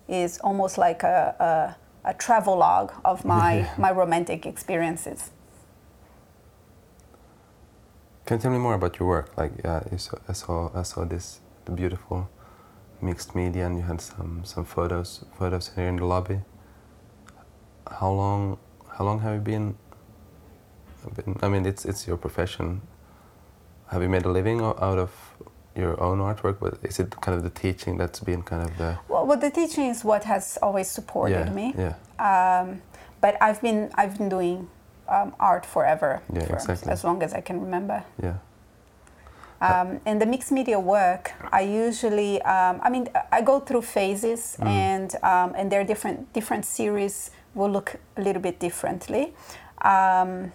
is 0.08 0.39
almost 0.39 0.77
like 0.77 1.03
a, 1.03 1.75
a, 2.06 2.10
a 2.10 2.13
travelogue 2.13 2.91
of 3.03 3.25
my, 3.36 3.69
my 3.77 3.91
romantic 3.91 4.45
experiences. 4.45 5.32
can 8.27 8.38
you 8.38 8.41
tell 8.41 8.51
me 8.51 8.58
more 8.58 8.73
about 8.73 8.99
your 8.99 9.08
work? 9.08 9.32
Like, 9.38 9.53
uh, 9.65 9.80
saw, 9.95 10.17
I 10.27 10.34
saw 10.34 10.69
I 10.75 10.84
saw 10.84 11.06
this 11.06 11.39
the 11.63 11.71
beautiful 11.71 12.30
mixed 13.01 13.34
media, 13.36 13.65
and 13.65 13.77
you 13.77 13.84
had 13.84 14.01
some 14.01 14.41
some 14.43 14.65
photos 14.65 15.23
photos 15.39 15.71
here 15.75 15.88
in 15.88 15.95
the 15.95 16.06
lobby. 16.06 16.41
How 17.89 18.12
long 18.12 18.60
how 18.97 19.05
long 19.05 19.19
have 19.19 19.33
you 19.33 19.39
been? 19.41 19.75
been 21.15 21.38
I 21.41 21.47
mean, 21.49 21.65
it's 21.65 21.86
it's 21.86 22.07
your 22.07 22.17
profession. 22.17 22.81
Have 23.91 24.01
you 24.01 24.10
made 24.10 24.25
a 24.25 24.29
living 24.31 24.60
out 24.62 24.77
of 24.97 25.12
your 25.75 26.01
own 26.01 26.19
artwork? 26.19 26.60
But 26.60 26.79
is 26.83 26.99
it 26.99 27.15
kind 27.21 27.38
of 27.38 27.43
the 27.43 27.49
teaching 27.62 27.97
that's 27.97 28.19
been 28.19 28.41
kind 28.43 28.62
of 28.63 28.77
the 28.77 28.97
Well, 29.07 29.25
well 29.25 29.38
the 29.39 29.49
teaching 29.51 29.86
is 29.89 30.03
what 30.03 30.23
has 30.25 30.57
always 30.62 30.89
supported 30.89 31.47
yeah 31.47 31.53
me. 31.53 31.73
yeah 31.77 31.93
Um, 32.19 32.81
but 33.21 33.36
I've 33.41 33.62
been, 33.62 33.89
I've 33.95 34.17
been 34.17 34.29
doing 34.29 34.67
um, 35.07 35.33
art 35.39 35.65
forever, 35.65 36.21
Yeah, 36.33 36.45
for 36.45 36.53
exactly. 36.55 36.91
as 36.91 37.03
long 37.03 37.23
as 37.23 37.33
I 37.33 37.41
can 37.41 37.62
remember. 37.62 38.03
yeah 38.21 38.38
Um, 39.62 39.99
in 40.05 40.19
the 40.19 40.25
mixed 40.25 40.51
media 40.51 40.79
work, 40.79 41.31
I 41.51 41.62
usually, 41.62 42.41
um, 42.43 42.79
I 42.83 42.89
mean, 42.91 43.07
I 43.31 43.41
go 43.41 43.60
through 43.60 43.81
phases, 43.83 44.57
Mm. 44.60 44.67
and 44.67 45.10
um, 45.23 45.49
and 45.57 45.71
there 45.71 45.81
are 45.81 45.88
different 45.88 46.19
different 46.33 46.65
series 46.65 47.31
will 47.58 47.70
look 47.70 47.96
a 48.15 48.22
little 48.22 48.41
bit 48.41 48.60
differently. 48.60 49.34
Um, 49.82 50.52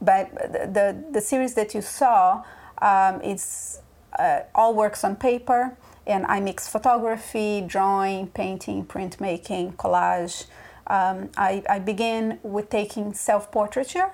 but 0.00 0.32
the, 0.74 1.04
the 1.10 1.20
series 1.20 1.54
that 1.54 1.74
you 1.74 1.82
saw, 1.82 2.44
um, 2.80 3.20
uh, 4.18 4.40
all 4.54 4.74
works 4.74 5.02
on 5.04 5.16
paper, 5.16 5.76
and 6.06 6.26
I 6.26 6.40
mix 6.40 6.68
photography, 6.68 7.62
drawing, 7.66 8.28
painting, 8.28 8.84
printmaking, 8.84 9.76
collage. 9.76 10.46
Um, 10.86 11.30
I, 11.36 11.62
I 11.68 11.78
begin 11.78 12.38
with 12.42 12.68
taking 12.68 13.14
self 13.14 13.50
portraiture, 13.50 14.10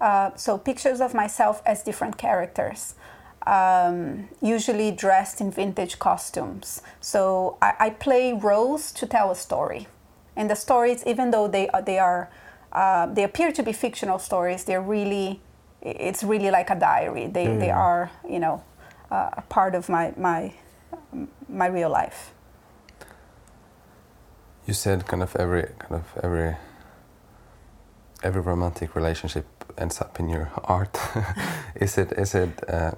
uh, 0.00 0.30
so 0.36 0.56
pictures 0.56 1.00
of 1.00 1.12
myself 1.14 1.60
as 1.66 1.82
different 1.82 2.16
characters, 2.16 2.94
um, 3.46 4.28
usually 4.40 4.92
dressed 4.92 5.40
in 5.40 5.50
vintage 5.50 5.98
costumes. 5.98 6.82
So 7.00 7.58
I, 7.60 7.74
I 7.80 7.90
play 7.90 8.32
roles 8.32 8.92
to 8.92 9.06
tell 9.06 9.30
a 9.32 9.36
story, 9.36 9.88
and 10.36 10.48
the 10.50 10.56
stories, 10.56 11.02
even 11.06 11.30
though 11.30 11.48
they 11.48 11.68
are, 11.68 11.82
they 11.82 11.98
are 11.98 12.28
uh, 12.72 13.06
they 13.06 13.22
appear 13.24 13.52
to 13.52 13.62
be 13.62 13.72
fictional 13.72 14.18
stories, 14.18 14.64
they're 14.64 14.82
really 14.82 15.40
it's 15.82 16.24
really 16.24 16.50
like 16.50 16.70
a 16.70 16.74
diary. 16.74 17.26
They 17.26 17.46
they 17.56 17.70
Mm. 17.70 17.76
are 17.76 18.10
you 18.28 18.38
know 18.38 18.62
uh, 19.10 19.30
a 19.36 19.42
part 19.48 19.74
of 19.74 19.88
my 19.88 20.12
my 20.16 20.52
my 21.48 21.66
real 21.66 21.90
life. 21.90 22.32
You 24.66 24.74
said 24.74 25.06
kind 25.06 25.22
of 25.22 25.36
every 25.36 25.62
kind 25.78 25.94
of 25.94 26.04
every 26.24 26.56
every 28.22 28.40
romantic 28.40 28.94
relationship 28.96 29.44
ends 29.78 30.00
up 30.00 30.18
in 30.20 30.28
your 30.28 30.50
art. 30.64 30.98
is 31.80 31.98
it 31.98 32.12
is 32.12 32.34
it? 32.34 32.50
Uh, 32.68 32.92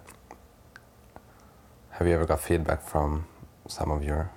have 1.90 2.06
you 2.06 2.14
ever 2.14 2.26
got 2.26 2.40
feedback 2.40 2.82
from 2.82 3.24
some 3.68 3.90
of 3.90 4.02
your 4.04 4.30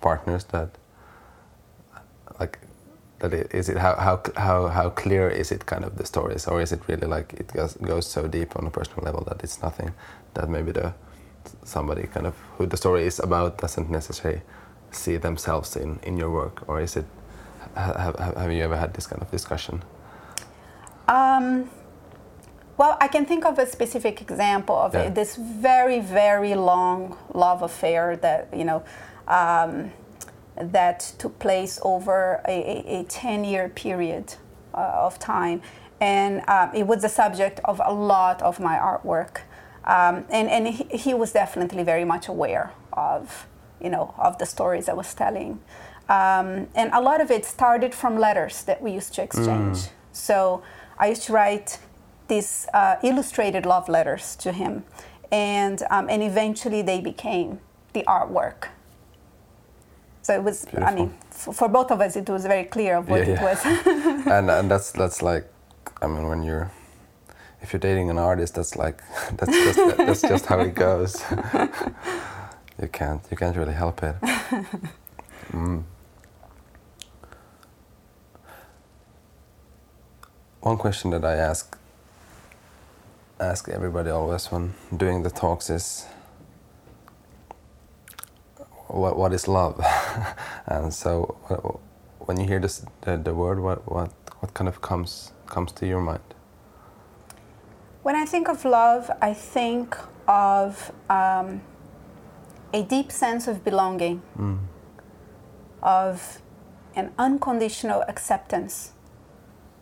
partners 0.00 0.44
that 0.44 0.68
like 2.40 2.58
that 3.20 3.32
it, 3.32 3.54
is 3.54 3.68
it 3.68 3.76
how 3.76 3.94
how 3.96 4.20
how 4.36 4.68
how 4.68 4.90
clear 4.90 5.28
is 5.28 5.52
it 5.52 5.66
kind 5.66 5.84
of 5.84 5.96
the 5.96 6.04
stories? 6.06 6.46
Or 6.46 6.60
is 6.60 6.72
it 6.72 6.80
really 6.88 7.06
like 7.06 7.32
it 7.34 7.52
goes 7.52 7.74
goes 7.74 8.06
so 8.06 8.28
deep 8.28 8.56
on 8.56 8.66
a 8.66 8.70
personal 8.70 9.04
level 9.04 9.24
that 9.24 9.42
it's 9.42 9.62
nothing 9.62 9.94
that 10.34 10.48
maybe 10.48 10.72
the 10.72 10.92
somebody 11.64 12.06
kind 12.06 12.26
of 12.26 12.34
who 12.58 12.66
the 12.66 12.76
story 12.76 13.06
is 13.06 13.20
about 13.20 13.58
doesn't 13.58 13.90
necessarily 13.90 14.42
see 14.90 15.16
themselves 15.16 15.76
in 15.76 15.98
in 16.02 16.16
your 16.18 16.30
work? 16.30 16.68
Or 16.68 16.80
is 16.80 16.96
it 16.96 17.06
have, 17.74 18.18
have, 18.36 18.52
you 18.52 18.62
ever 18.62 18.76
had 18.76 18.94
this 18.94 19.06
kind 19.06 19.22
of 19.22 19.30
discussion? 19.30 19.82
Um, 21.08 21.68
well, 22.76 22.96
I 23.00 23.08
can 23.08 23.26
think 23.26 23.44
of 23.44 23.58
a 23.58 23.66
specific 23.66 24.20
example 24.20 24.76
of 24.76 24.94
Yeah. 24.94 25.10
this 25.10 25.36
very, 25.36 26.00
very 26.00 26.54
long 26.54 27.16
love 27.32 27.62
affair 27.62 28.16
that 28.16 28.48
you 28.52 28.64
know 28.64 28.82
um, 29.28 29.92
that 30.56 31.14
took 31.18 31.38
place 31.38 31.80
over 31.82 32.40
a, 32.46 32.52
a, 32.52 33.00
a 33.00 33.04
ten-year 33.04 33.68
period 33.68 34.34
uh, 34.72 35.06
of 35.06 35.18
time, 35.18 35.62
and 36.00 36.42
um, 36.48 36.70
it 36.74 36.86
was 36.86 37.02
the 37.02 37.08
subject 37.08 37.60
of 37.64 37.80
a 37.84 37.92
lot 37.92 38.42
of 38.42 38.60
my 38.60 38.76
artwork, 38.76 39.38
um, 39.84 40.24
and 40.30 40.48
and 40.48 40.68
he, 40.68 40.84
he 40.96 41.14
was 41.14 41.32
definitely 41.32 41.82
very 41.82 42.04
much 42.04 42.28
aware 42.28 42.72
of 42.92 43.46
you 43.80 43.90
know 43.90 44.14
of 44.18 44.38
the 44.38 44.46
stories 44.46 44.88
I 44.88 44.94
was 44.94 45.14
telling, 45.14 45.60
um, 46.08 46.68
and 46.74 46.90
a 46.92 47.00
lot 47.00 47.20
of 47.20 47.30
it 47.30 47.44
started 47.44 47.94
from 47.94 48.18
letters 48.18 48.62
that 48.64 48.80
we 48.82 48.92
used 48.92 49.14
to 49.14 49.22
exchange. 49.22 49.88
So 50.12 50.62
I 50.98 51.08
used 51.08 51.24
to 51.24 51.32
write 51.32 51.78
these 52.28 52.68
uh, 52.72 52.96
illustrated 53.02 53.66
love 53.66 53.88
letters 53.88 54.36
to 54.36 54.52
him, 54.52 54.84
and 55.32 55.82
um, 55.90 56.08
and 56.08 56.22
eventually 56.22 56.82
they 56.82 57.00
became 57.00 57.58
the 57.92 58.04
artwork. 58.06 58.68
So 60.24 60.34
it 60.34 60.42
was, 60.42 60.66
I 60.82 60.94
mean, 60.94 61.14
f- 61.30 61.54
for 61.54 61.68
both 61.68 61.90
of 61.92 62.00
us, 62.00 62.16
it 62.16 62.28
was 62.30 62.46
very 62.46 62.64
clear 62.64 62.96
of 62.96 63.08
what 63.10 63.20
Yeah, 63.26 63.34
it 63.34 63.40
yeah. 63.40 63.44
was. 63.44 63.60
and 64.26 64.50
and 64.50 64.70
that's 64.70 64.92
that's 64.92 65.22
like 65.22 65.46
I 66.02 66.06
mean 66.08 66.28
when 66.28 66.42
you're 66.42 66.70
if 67.62 67.72
you're 67.72 67.80
dating 67.80 68.10
an 68.10 68.18
artist 68.18 68.54
that's 68.56 68.76
like 68.76 69.02
that's 69.38 69.52
just 69.52 69.96
that's 69.98 70.22
just 70.22 70.46
how 70.46 70.60
it 70.60 70.74
goes 70.74 71.22
you 72.82 72.88
can't 72.92 73.22
you 73.30 73.36
can't 73.36 73.56
really 73.56 73.74
help 73.74 74.02
it 74.02 74.16
mm. 75.52 75.82
one 80.60 80.76
question 80.78 81.10
that 81.10 81.24
I 81.24 81.36
ask 81.36 81.78
ask 83.40 83.68
everybody 83.68 84.10
always 84.10 84.52
when 84.52 84.74
doing 84.96 85.22
the 85.22 85.30
talks 85.30 85.70
is 85.70 86.06
what 88.88 89.18
what 89.18 89.32
is 89.32 89.48
love 89.48 89.80
and 90.66 90.92
so 90.92 91.36
uh, 91.48 91.56
when 92.26 92.38
you 92.40 92.46
hear 92.46 92.60
this 92.60 92.84
the, 93.02 93.16
the 93.16 93.34
word 93.34 93.60
what 93.60 93.90
what 93.90 94.12
what 94.40 94.54
kind 94.54 94.68
of 94.68 94.80
comes 94.80 95.32
comes 95.46 95.72
to 95.72 95.86
your 95.86 96.00
mind? 96.00 96.34
When 98.02 98.16
I 98.16 98.26
think 98.26 98.48
of 98.48 98.64
love, 98.64 99.10
I 99.22 99.32
think 99.32 99.96
of 100.28 100.92
um, 101.08 101.62
a 102.72 102.82
deep 102.82 103.10
sense 103.10 103.48
of 103.48 103.64
belonging, 103.64 104.20
mm. 104.36 104.58
of 105.82 106.42
an 106.94 107.12
unconditional 107.18 108.02
acceptance, 108.08 108.92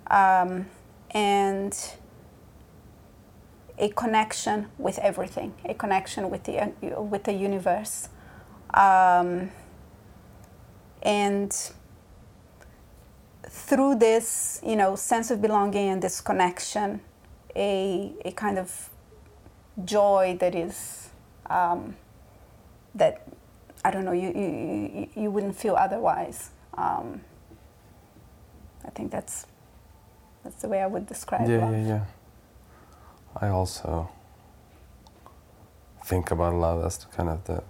um, 0.08 0.66
and 1.10 1.76
a 3.78 3.88
connection 3.88 4.68
with 4.78 4.98
everything, 4.98 5.54
a 5.64 5.74
connection 5.74 6.30
with 6.30 6.44
the 6.44 6.62
uh, 6.62 7.02
with 7.02 7.24
the 7.24 7.32
universe, 7.32 8.08
um, 8.74 9.50
and 11.02 11.52
through 13.48 13.96
this, 13.96 14.60
you 14.64 14.76
know, 14.76 14.96
sense 14.96 15.30
of 15.30 15.42
belonging 15.42 15.88
and 15.88 16.02
this 16.02 16.20
connection, 16.20 17.00
a 17.54 18.14
a 18.24 18.32
kind 18.32 18.58
of 18.58 18.90
joy 19.84 20.36
that 20.40 20.54
is 20.54 21.10
um, 21.50 21.96
that 22.94 23.26
I 23.84 23.90
don't 23.90 24.04
know 24.04 24.12
you, 24.12 24.28
you 24.28 25.08
you 25.14 25.30
wouldn't 25.30 25.56
feel 25.56 25.74
otherwise. 25.74 26.50
Um, 26.74 27.20
I 28.84 28.90
think 28.90 29.10
that's 29.10 29.46
that's 30.44 30.62
the 30.62 30.68
way 30.68 30.80
I 30.80 30.86
would 30.86 31.06
describe 31.06 31.48
yeah, 31.48 31.64
love. 31.64 31.72
Yeah, 31.72 31.86
yeah, 31.86 32.04
I 33.40 33.48
also 33.48 34.08
think 36.04 36.30
about 36.30 36.54
love 36.54 36.84
as 36.84 37.06
kind 37.16 37.28
of 37.28 37.44
the 37.44 37.62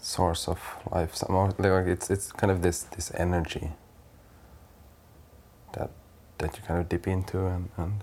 source 0.00 0.48
of 0.48 0.60
life. 0.90 1.14
Somehow, 1.14 1.52
like 1.58 1.86
it's 1.86 2.10
it's 2.10 2.32
kind 2.32 2.50
of 2.50 2.62
this 2.62 2.82
this 2.82 3.12
energy 3.14 3.70
that 5.72 5.90
that 6.38 6.56
you 6.56 6.62
kind 6.62 6.80
of 6.80 6.88
dip 6.88 7.06
into 7.06 7.46
and 7.46 7.68
and 7.76 8.02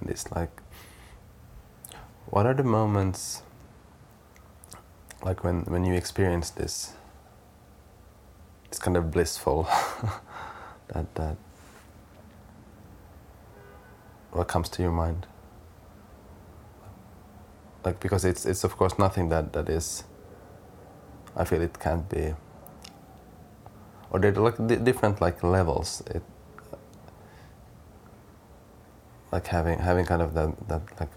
and 0.00 0.10
it's 0.10 0.30
like 0.32 0.50
what 2.26 2.46
are 2.46 2.54
the 2.54 2.64
moments 2.64 3.42
like 5.22 5.44
when 5.44 5.62
when 5.62 5.84
you 5.84 5.94
experience 5.94 6.50
this 6.50 6.94
it's 8.66 8.78
kind 8.78 8.96
of 8.96 9.10
blissful 9.10 9.64
that 10.88 11.14
that 11.14 11.36
what 14.32 14.48
comes 14.48 14.68
to 14.68 14.82
your 14.82 14.92
mind 14.92 15.26
like 17.84 18.00
because 18.00 18.24
it's 18.24 18.44
it's 18.46 18.64
of 18.64 18.76
course 18.76 18.98
nothing 18.98 19.28
that 19.28 19.52
that 19.52 19.68
is 19.68 20.04
i 21.36 21.44
feel 21.44 21.62
it 21.62 21.78
can't 21.78 22.08
be. 22.08 22.34
Or 24.10 24.18
there 24.18 24.32
are 24.32 24.40
like 24.40 24.66
di- 24.66 24.76
different 24.76 25.20
like 25.20 25.42
levels. 25.44 26.02
It 26.08 26.22
like 29.32 29.46
having 29.46 29.78
having 29.78 30.04
kind 30.04 30.22
of 30.22 30.34
that 30.34 30.68
that 30.68 30.82
like 30.98 31.10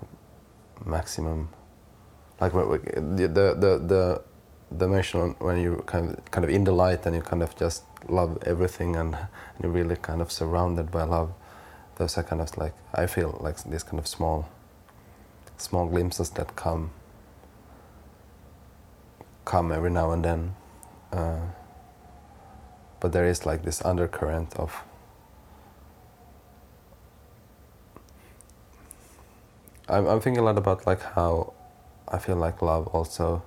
maximum 0.85 1.49
like 2.39 2.53
the 2.53 3.27
the 3.27 3.55
the 3.87 4.21
the, 4.71 4.85
emotion 4.85 5.35
when 5.39 5.61
you 5.61 5.81
kind 5.85 6.09
of 6.09 6.31
kind 6.31 6.43
of 6.43 6.49
in 6.49 6.63
the 6.63 6.71
light 6.71 7.05
and 7.05 7.15
you 7.15 7.21
kind 7.21 7.41
of 7.43 7.55
just 7.55 7.83
love 8.09 8.37
everything 8.45 8.95
and, 8.95 9.15
and 9.15 9.27
you're 9.61 9.71
really 9.71 9.95
kind 9.95 10.21
of 10.21 10.31
surrounded 10.31 10.91
by 10.91 11.03
love 11.03 11.31
those 11.95 12.17
are 12.17 12.23
kind 12.23 12.41
of 12.41 12.57
like 12.57 12.73
I 12.93 13.05
feel 13.05 13.37
like 13.39 13.63
this 13.63 13.83
kind 13.83 13.99
of 13.99 14.07
small 14.07 14.49
small 15.63 15.87
glimpses 15.87 16.29
that 16.31 16.55
come 16.55 16.91
come 19.45 19.71
every 19.71 19.89
now 19.89 20.11
and 20.11 20.23
then 20.25 20.55
uh, 21.11 21.39
but 22.99 23.11
there 23.11 23.25
is 23.25 23.45
like 23.45 23.63
this 23.63 23.83
undercurrent 23.85 24.55
of 24.55 24.83
I'm, 29.89 30.07
I'm 30.07 30.19
thinking 30.21 30.41
a 30.41 30.45
lot 30.45 30.57
about 30.57 30.85
like 30.87 31.01
how 31.01 31.53
I 32.07 32.17
feel 32.17 32.35
like 32.37 32.61
love 32.61 32.87
also 32.87 33.43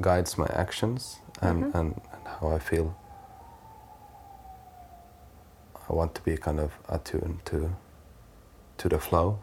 guides 0.00 0.38
my 0.38 0.46
actions 0.54 1.18
and, 1.42 1.64
Mhm. 1.64 1.74
and, 1.74 2.00
and 2.12 2.28
how 2.40 2.48
I 2.48 2.58
feel 2.58 2.94
I 5.88 5.92
want 5.92 6.14
to 6.14 6.22
be 6.22 6.36
kind 6.36 6.58
of 6.60 6.72
attuned 6.88 7.44
to 7.46 7.74
to 8.78 8.88
the 8.88 8.98
flow. 8.98 9.38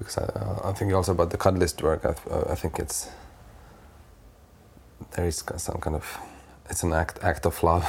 Because 0.00 0.18
I, 0.18 0.22
uh, 0.24 0.60
I'm 0.64 0.74
thinking 0.74 0.96
also 0.96 1.12
about 1.12 1.30
the 1.30 1.38
cuddlist 1.38 1.82
work. 1.82 2.04
I, 2.04 2.14
uh, 2.28 2.50
I 2.50 2.56
think 2.56 2.80
it's 2.80 3.08
there 5.12 5.26
is 5.26 5.44
some 5.56 5.78
kind 5.80 5.96
of 5.96 6.18
it's 6.68 6.82
an 6.82 6.92
act 6.92 7.18
act 7.22 7.46
of 7.46 7.62
love 7.62 7.86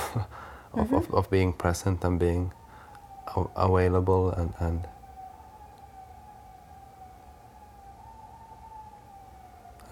of, 0.74 0.94
of, 0.94 1.14
of 1.14 1.30
being 1.30 1.54
present 1.54 2.04
and 2.04 2.20
being 2.20 2.52
available 3.56 4.32
and, 4.32 4.54
and 4.60 4.88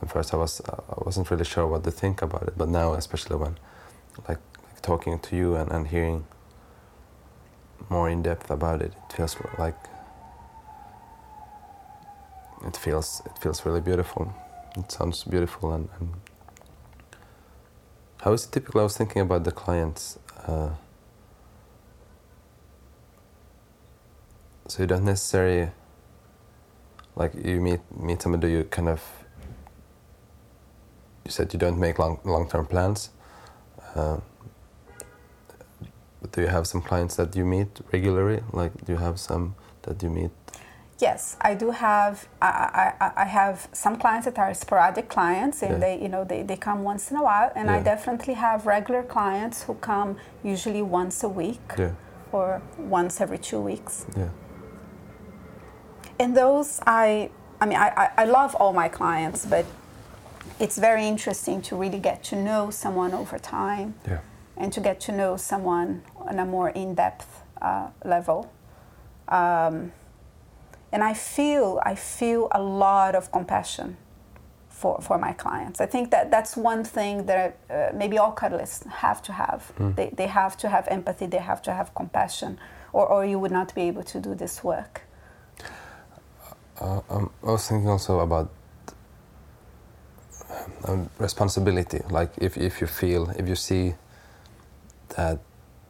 at 0.02 0.12
first 0.12 0.34
I 0.34 0.38
was 0.38 0.62
uh, 0.62 0.82
I 0.90 1.04
wasn't 1.06 1.30
really 1.32 1.46
sure 1.46 1.68
what 1.68 1.84
to 1.84 1.92
think 1.92 2.22
about 2.22 2.44
it, 2.44 2.54
but 2.58 2.70
now 2.70 2.94
especially 2.94 3.38
when 3.38 3.58
like, 4.28 4.40
like 4.66 4.82
talking 4.82 5.20
to 5.20 5.36
you 5.36 5.56
and, 5.56 5.72
and 5.72 5.88
hearing 5.88 6.26
more 7.90 8.10
in 8.10 8.22
depth 8.22 8.52
about 8.52 8.82
it, 8.82 8.94
it 9.10 9.16
feels 9.16 9.38
like 9.58 9.78
it 12.66 12.78
feels 12.78 13.22
it 13.26 13.38
feels 13.40 13.66
really 13.66 13.82
beautiful. 13.82 14.34
It 14.78 14.92
sounds 14.92 15.24
beautiful 15.24 15.74
and, 15.74 15.90
and 16.00 16.14
how 18.22 18.34
is 18.34 18.46
it 18.46 18.52
typical? 18.52 18.82
I 18.82 18.84
was 18.84 18.98
thinking 18.98 19.22
about 19.22 19.44
the 19.44 19.52
clients. 19.52 20.20
Uh, 20.46 20.72
so 24.68 24.84
you 24.84 24.88
don't 24.88 25.06
necessarily 25.06 25.70
like 27.16 27.34
you 27.34 27.60
meet 27.62 27.80
meet 27.98 28.22
somebody 28.22 28.52
you 28.52 28.64
kind 28.66 28.90
of 28.90 29.02
you 31.26 31.32
said 31.32 31.54
you 31.54 31.60
don't 31.60 31.80
make 31.80 32.00
long 32.00 32.20
long 32.24 32.50
term 32.50 32.66
plans. 32.66 33.10
Uh, 33.96 34.20
do 36.32 36.42
you 36.42 36.48
have 36.48 36.68
some 36.68 36.82
clients 36.82 37.16
that 37.16 37.36
you 37.36 37.46
meet 37.46 37.80
regularly? 37.92 38.42
Like, 38.52 38.74
do 38.86 38.94
you 38.94 39.00
have 39.00 39.20
some 39.20 39.56
that 39.84 40.04
you 40.04 40.10
meet? 40.10 40.32
Yes, 41.00 41.38
I 41.40 41.54
do 41.56 41.72
have. 41.72 42.28
I, 42.42 42.92
I, 43.00 43.12
I 43.24 43.26
have 43.26 43.70
some 43.72 43.96
clients 43.98 44.26
that 44.26 44.38
are 44.38 44.54
sporadic 44.54 45.08
clients, 45.08 45.62
and 45.64 45.72
Yeah. 45.72 45.80
they, 45.80 46.02
you 46.02 46.10
know, 46.10 46.26
they, 46.26 46.44
they 46.44 46.58
come 46.58 46.84
once 46.84 47.10
in 47.12 47.18
a 47.18 47.24
while. 47.24 47.52
And 47.56 47.72
I 47.72 47.82
definitely 47.82 48.34
have 48.34 48.66
regular 48.66 49.04
clients 49.04 49.64
who 49.64 49.76
come 49.76 50.18
usually 50.44 50.82
once 50.82 51.24
a 51.24 51.30
week 51.30 51.62
Yeah, 51.78 51.92
or 52.34 52.62
once 52.78 53.22
every 53.22 53.38
two 53.38 53.62
weeks. 53.62 54.06
yeah, 54.18 54.28
And 56.20 56.36
those, 56.36 56.82
I, 56.86 57.30
I 57.62 57.66
mean, 57.66 57.78
I, 57.78 57.90
I, 57.96 58.10
I 58.24 58.26
love 58.26 58.56
all 58.56 58.74
my 58.74 58.90
clients, 58.90 59.46
but 59.46 59.66
it's 60.60 60.78
very 60.78 61.08
interesting 61.08 61.62
to 61.62 61.78
really 61.78 62.00
get 62.00 62.24
to 62.26 62.36
know 62.36 62.72
someone 62.72 63.14
over 63.14 63.40
time 63.40 63.94
yeah, 64.06 64.20
and 64.58 64.74
to 64.74 64.82
get 64.82 65.00
to 65.02 65.12
know 65.14 65.38
someone 65.38 66.02
on 66.18 66.40
a 66.40 66.46
more 66.46 66.70
in-depth 66.72 67.44
uh, 67.62 67.88
level. 68.04 68.52
Um, 69.30 69.94
and 70.92 71.04
I 71.04 71.14
feel 71.14 71.80
I 71.84 71.96
feel 71.96 72.48
a 72.52 72.62
lot 72.62 73.16
of 73.16 73.32
compassion 73.32 73.98
for, 74.80 75.00
for 75.02 75.18
my 75.18 75.34
clients. 75.34 75.82
I 75.82 75.86
think 75.86 76.10
that 76.12 76.32
that's 76.32 76.56
one 76.56 76.86
thing 76.86 77.26
that 77.26 77.58
uh, 77.70 77.90
maybe 77.94 78.18
all 78.18 78.34
cuddlists 78.34 78.88
have 78.88 79.22
to 79.24 79.34
have. 79.34 79.74
They, 79.96 80.10
they 80.16 80.28
have 80.28 80.56
to 80.58 80.70
have 80.70 80.88
empathy. 80.88 81.26
They 81.28 81.44
have 81.52 81.62
to 81.64 81.74
have 81.74 81.94
compassion, 81.94 82.58
or, 82.94 83.06
or 83.06 83.26
you 83.26 83.40
would 83.40 83.52
not 83.52 83.76
be 83.76 83.82
able 83.82 84.04
to 84.04 84.20
do 84.22 84.36
this 84.36 84.64
work. 84.64 85.02
Uh, 86.80 87.02
um, 87.10 87.30
I 87.44 87.52
was 87.52 87.68
thinking 87.68 87.90
also 87.90 88.20
about 88.22 88.50
um, 90.88 91.10
responsibility. 91.20 92.00
Like 92.10 92.32
if, 92.38 92.58
if 92.58 92.80
you 92.80 92.88
feel, 92.88 93.30
if 93.38 93.50
you 93.50 93.56
see 93.56 93.96
that 95.18 95.40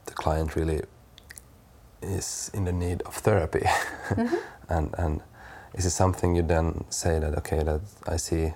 the 0.05 0.13
client 0.13 0.55
really 0.55 0.81
is 2.01 2.49
in 2.55 2.65
the 2.65 2.71
need 2.71 3.03
of 3.03 3.13
therapy, 3.13 3.65
and 4.69 4.93
and 4.97 5.21
is 5.73 5.85
it 5.85 5.91
something 5.91 6.35
you 6.35 6.41
then 6.41 6.85
say 6.89 7.19
that 7.19 7.37
okay 7.37 7.63
that 7.63 7.81
I 8.07 8.17
see 8.17 8.53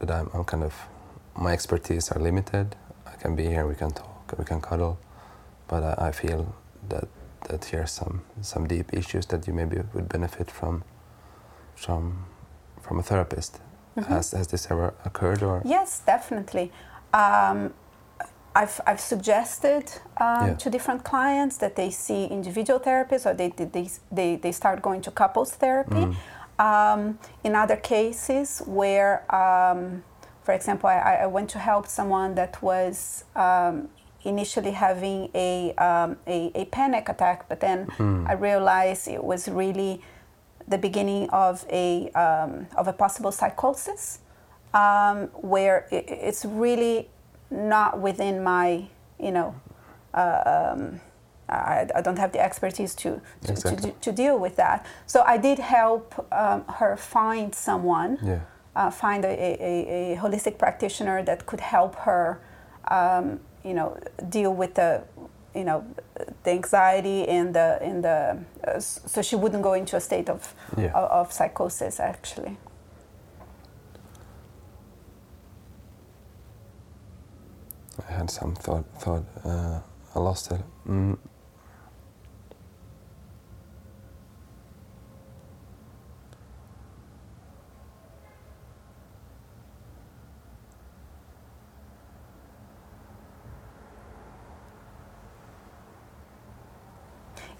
that 0.00 0.10
I'm, 0.10 0.30
I'm 0.34 0.44
kind 0.44 0.62
of 0.62 0.74
my 1.36 1.52
expertise 1.52 2.10
are 2.12 2.20
limited. 2.20 2.76
I 3.06 3.16
can 3.16 3.34
be 3.34 3.46
here, 3.46 3.66
we 3.66 3.74
can 3.74 3.90
talk, 3.90 4.34
we 4.38 4.44
can 4.44 4.60
cuddle, 4.60 4.98
but 5.68 5.82
I, 5.82 6.08
I 6.08 6.12
feel 6.12 6.54
that 6.88 7.08
that 7.48 7.64
here's 7.64 7.90
some 7.90 8.22
some 8.40 8.66
deep 8.66 8.92
issues 8.92 9.26
that 9.26 9.46
you 9.46 9.52
maybe 9.52 9.76
would 9.94 10.08
benefit 10.08 10.50
from 10.50 10.84
from 11.74 12.24
from 12.80 12.98
a 12.98 13.02
therapist. 13.02 13.60
Has 14.08 14.32
has 14.32 14.48
this 14.48 14.70
ever 14.70 14.92
occurred 15.04 15.42
or 15.42 15.62
Yes, 15.64 16.02
definitely. 16.04 16.72
Um, 17.12 17.72
I've, 18.54 18.80
I've 18.86 19.00
suggested 19.00 19.84
um, 20.20 20.48
Yeah. 20.48 20.54
to 20.54 20.70
different 20.70 21.02
clients 21.04 21.56
that 21.58 21.74
they 21.76 21.90
see 21.90 22.26
individual 22.26 22.78
therapists 22.80 23.26
or 23.26 23.34
they, 23.34 23.48
they, 23.50 23.88
they, 24.12 24.36
they 24.36 24.52
start 24.52 24.80
going 24.82 25.00
to 25.02 25.10
couples 25.10 25.52
therapy. 25.52 26.16
Um, 26.58 27.18
in 27.42 27.56
other 27.56 27.76
cases, 27.76 28.62
where, 28.66 29.24
um, 29.34 30.04
for 30.44 30.52
example, 30.54 30.88
I, 30.88 31.18
I 31.22 31.26
went 31.26 31.50
to 31.50 31.58
help 31.58 31.88
someone 31.88 32.36
that 32.36 32.62
was 32.62 33.24
um, 33.34 33.88
initially 34.22 34.70
having 34.70 35.30
a, 35.34 35.74
um, 35.74 36.16
a, 36.28 36.52
a 36.54 36.64
panic 36.66 37.08
attack, 37.08 37.48
but 37.48 37.58
then 37.60 37.88
I 38.28 38.34
realized 38.34 39.08
it 39.08 39.24
was 39.24 39.48
really 39.48 40.00
the 40.68 40.78
beginning 40.78 41.28
of 41.30 41.66
a, 41.70 42.08
um, 42.10 42.68
of 42.76 42.86
a 42.86 42.92
possible 42.92 43.32
psychosis 43.32 44.20
um, 44.72 45.26
where 45.34 45.86
it's 45.90 46.44
really 46.44 47.08
not 47.50 48.00
within 48.00 48.42
my, 48.42 48.86
you 49.18 49.32
know, 49.32 49.54
uh, 50.14 50.72
um, 50.72 51.00
I, 51.48 51.86
I, 51.94 52.00
don't 52.00 52.18
have 52.18 52.32
the 52.32 52.40
expertise 52.40 52.94
to 52.96 53.20
to, 53.44 53.52
exactly. 53.52 53.90
to, 53.90 53.98
to, 54.00 54.12
deal 54.12 54.38
with 54.38 54.56
that. 54.56 54.86
So 55.06 55.22
I 55.26 55.36
did 55.36 55.58
help 55.58 56.26
um, 56.32 56.64
her 56.66 56.96
find 56.96 57.54
someone, 57.54 58.18
yeah. 58.22 58.40
uh, 58.74 58.90
find 58.90 59.24
a, 59.24 59.28
a, 59.28 60.14
a, 60.14 60.16
holistic 60.16 60.58
practitioner 60.58 61.22
that 61.24 61.46
could 61.46 61.60
help 61.60 61.96
her, 61.96 62.40
um, 62.88 63.40
you 63.62 63.74
know, 63.74 63.98
deal 64.28 64.54
with 64.54 64.74
the, 64.74 65.02
you 65.54 65.64
know, 65.64 65.84
the 66.44 66.50
anxiety 66.50 67.28
and 67.28 67.54
the 67.54 67.78
and 67.82 68.04
the, 68.04 68.38
uh, 68.66 68.80
so 68.80 69.20
she 69.20 69.36
wouldn't 69.36 69.62
go 69.62 69.74
into 69.74 69.96
a 69.96 70.00
state 70.00 70.30
of 70.30 70.54
yeah. 70.78 70.92
of, 70.92 71.10
of 71.10 71.32
psychosis 71.32 72.00
actually. 72.00 72.56
I 78.08 78.12
had 78.12 78.30
some 78.30 78.54
thought. 78.54 78.84
Thought 78.98 79.24
uh, 79.44 79.80
I 80.14 80.18
lost 80.18 80.50
it. 80.50 80.60
Mm. 80.88 81.18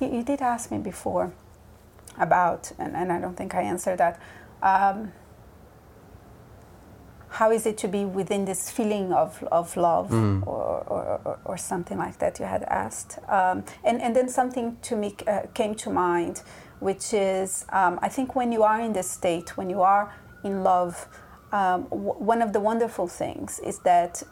You, 0.01 0.23
did 0.23 0.43
ask 0.43 0.71
me 0.71 0.79
before 0.79 1.33
about, 2.19 2.73
and, 2.79 2.95
and 2.95 3.13
I 3.13 3.21
don't 3.21 3.37
think 3.37 3.55
I 3.55 3.63
answered 3.63 3.99
that. 3.99 4.21
Um, 4.63 5.13
how 7.35 7.51
is 7.51 7.67
it 7.67 7.77
to 7.79 7.89
be 7.89 8.05
within 8.05 8.45
this 8.45 8.71
feeling 8.71 9.13
of, 9.13 9.43
of 9.51 9.77
love 9.77 10.11
mm. 10.11 10.47
or, 10.47 10.85
or, 10.87 11.39
or, 11.45 11.57
something 11.57 11.99
like 11.99 12.19
that 12.19 12.39
you 12.39 12.45
had 12.45 12.63
asked? 12.65 13.19
Um, 13.29 13.65
and, 13.83 14.01
and 14.01 14.15
then 14.15 14.29
something 14.29 14.77
to 14.83 14.97
me 14.97 15.17
uh, 15.27 15.43
came 15.53 15.75
to 15.77 15.91
mind 15.91 16.43
which 16.81 17.15
is 17.15 17.65
um, 17.71 17.99
i 18.03 18.09
think 18.09 18.35
when 18.35 18.51
you 18.51 18.63
are 18.65 18.81
in 18.81 18.93
this 18.93 19.09
state 19.09 19.57
when 19.57 19.71
you 19.71 19.81
are 19.81 20.13
in 20.43 20.65
love 20.65 21.09
um, 21.55 21.85
w- 21.85 22.19
one 22.19 22.43
of 22.43 22.53
the 22.53 22.59
wonderful 22.61 23.07
things 23.07 23.61
is 23.61 23.79
that 23.81 24.23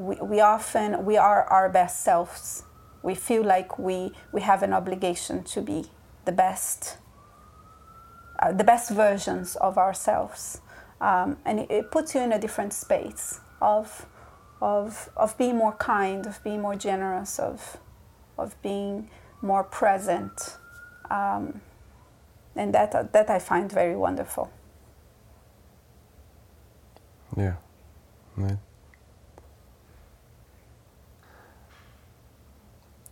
we, 0.00 0.16
we 0.16 0.40
often 0.40 1.04
we 1.04 1.16
are 1.18 1.44
our 1.44 1.68
best 1.68 2.02
selves. 2.02 2.64
We 3.02 3.14
feel 3.14 3.44
like 3.44 3.78
we, 3.78 4.12
we 4.32 4.40
have 4.40 4.62
an 4.62 4.72
obligation 4.72 5.44
to 5.44 5.60
be 5.60 5.84
the 6.24 6.32
best 6.32 6.96
uh, 8.38 8.52
the 8.52 8.64
best 8.64 8.90
versions 8.90 9.56
of 9.56 9.76
ourselves 9.76 10.62
um, 11.00 11.36
and 11.44 11.60
it, 11.60 11.70
it, 11.70 11.90
puts 11.90 12.14
you 12.14 12.20
in 12.20 12.32
a 12.32 12.38
different 12.38 12.72
space 12.72 13.40
of, 13.60 14.06
of, 14.60 15.08
of 15.16 15.36
being 15.38 15.56
more 15.56 15.72
kind, 15.72 16.26
of 16.26 16.42
being 16.44 16.60
more 16.60 16.76
generous, 16.76 17.38
of, 17.38 17.78
of 18.38 18.60
being 18.62 19.08
more 19.40 19.64
present. 19.64 20.56
Um, 21.10 21.60
and 22.54 22.74
that, 22.74 23.12
that 23.12 23.30
I 23.30 23.38
find 23.38 23.70
very 23.70 23.96
wonderful. 23.96 24.50
Yeah. 27.36 27.54
Right. 28.36 28.58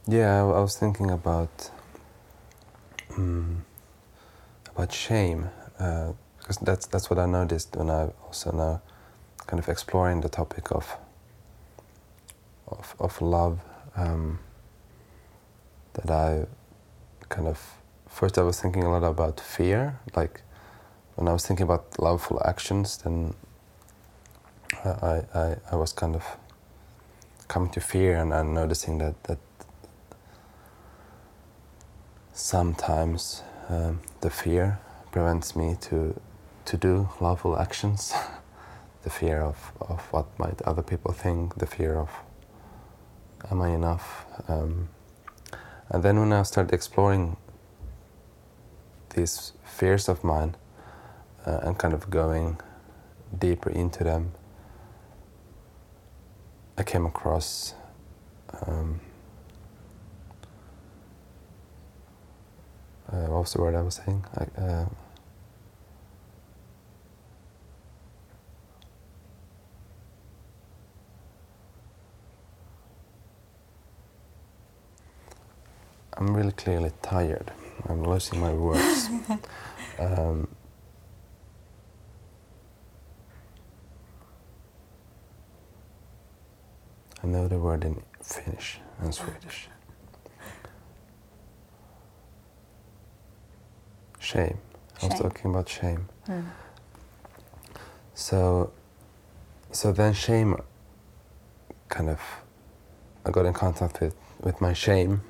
Yeah, 0.07 0.43
I, 0.43 0.49
I 0.49 0.61
was 0.61 0.77
thinking 0.77 1.11
about 1.11 1.71
um, 3.17 3.65
about 4.75 4.93
shame. 4.93 5.51
Uh, 5.79 6.13
because 6.49 6.65
that's 6.65 6.87
that's 6.87 7.11
what 7.11 7.19
I 7.19 7.27
noticed 7.27 7.77
when 7.77 7.91
I 7.91 8.09
also 8.25 8.51
now 8.53 8.81
kind 9.47 9.61
of 9.63 9.69
exploring 9.69 10.23
the 10.23 10.31
topic 10.31 10.73
of 10.73 10.97
of 12.67 12.95
of 12.99 13.21
love. 13.21 13.61
Um, 13.97 14.39
that 15.93 16.11
I 16.11 16.47
kind 17.29 17.49
of 17.49 17.59
first 18.09 18.39
I 18.39 18.43
was 18.43 18.61
thinking 18.61 18.85
a 18.85 18.91
lot 18.91 19.05
about 19.05 19.41
fear, 19.41 19.99
like 20.17 20.41
when 21.17 21.29
I 21.29 21.33
was 21.33 21.47
thinking 21.47 21.65
about 21.65 21.99
loveful 21.99 22.41
actions, 22.47 22.97
then 22.97 23.35
I 24.85 25.25
I, 25.35 25.57
I 25.71 25.77
was 25.77 25.93
kind 25.93 26.17
of 26.17 26.25
coming 27.49 27.71
to 27.73 27.81
fear 27.81 28.17
and, 28.17 28.55
noticing 28.55 28.99
that 28.99 29.23
that 29.25 29.39
sometimes 32.33 33.43
um, 33.69 34.01
the 34.23 34.31
fear 34.31 34.79
prevents 35.11 35.55
me 35.55 35.77
to 35.81 36.15
to 36.69 36.77
do 36.77 37.09
lawful 37.19 37.59
actions, 37.59 38.13
the 39.03 39.09
fear 39.09 39.41
of, 39.41 39.73
of 39.81 40.01
what 40.13 40.27
might 40.39 40.61
other 40.63 40.83
people 40.83 41.13
think, 41.13 41.55
the 41.55 41.67
fear 41.67 41.97
of 41.97 42.11
am 43.51 43.63
I 43.63 43.71
enough? 43.71 44.27
Um, 44.49 44.91
and 45.89 46.03
then 46.03 46.21
when 46.21 46.31
I 46.31 46.43
started 46.43 46.75
exploring 46.75 47.39
these 49.15 49.53
fears 49.65 50.11
of 50.11 50.23
mine 50.23 50.57
uh, 51.47 51.61
and 51.63 51.79
kind 51.79 51.95
of 51.95 52.11
going 52.11 52.61
deeper 53.39 53.71
into 53.71 54.05
them, 54.05 54.33
I 56.77 56.83
came 56.83 57.07
across 57.07 57.73
um, 58.67 59.01
uh, 63.11 63.27
what 63.33 63.41
was 63.41 63.53
the 63.55 63.63
word 63.63 63.75
I 63.75 63.81
was 63.81 63.95
saying? 63.95 64.27
I, 64.37 64.61
uh, 64.61 64.87
I'm 76.19 76.35
really 76.35 76.51
clearly 76.51 76.91
tired. 77.01 77.53
I'm 77.89 78.03
losing 78.03 78.41
my 78.41 78.53
words. 78.53 79.09
um, 80.01 80.49
I 87.23 87.27
know 87.29 87.47
the 87.47 87.59
word 87.59 87.85
in 87.85 88.03
Finnish 88.21 88.81
and 89.01 89.15
Swedish. 89.15 89.69
Shame. 94.19 94.59
I 95.01 95.07
was 95.07 95.21
talking 95.21 95.53
about 95.53 95.69
shame. 95.69 96.09
Mm. 96.27 96.45
So, 98.15 98.73
so 99.71 99.93
then 99.93 100.15
shame 100.15 100.57
kind 101.89 102.11
of, 102.11 102.21
I 103.25 103.31
got 103.31 103.47
in 103.47 103.53
contact 103.53 104.01
with, 104.01 104.17
with 104.41 104.61
my 104.61 104.73
shame 104.73 105.23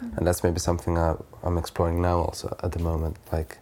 and 0.00 0.26
that's 0.26 0.42
maybe 0.44 0.58
something 0.58 0.98
I, 0.98 1.14
am 1.42 1.58
exploring 1.58 2.00
now 2.00 2.18
also 2.18 2.56
at 2.62 2.72
the 2.72 2.78
moment. 2.78 3.16
Like 3.32 3.58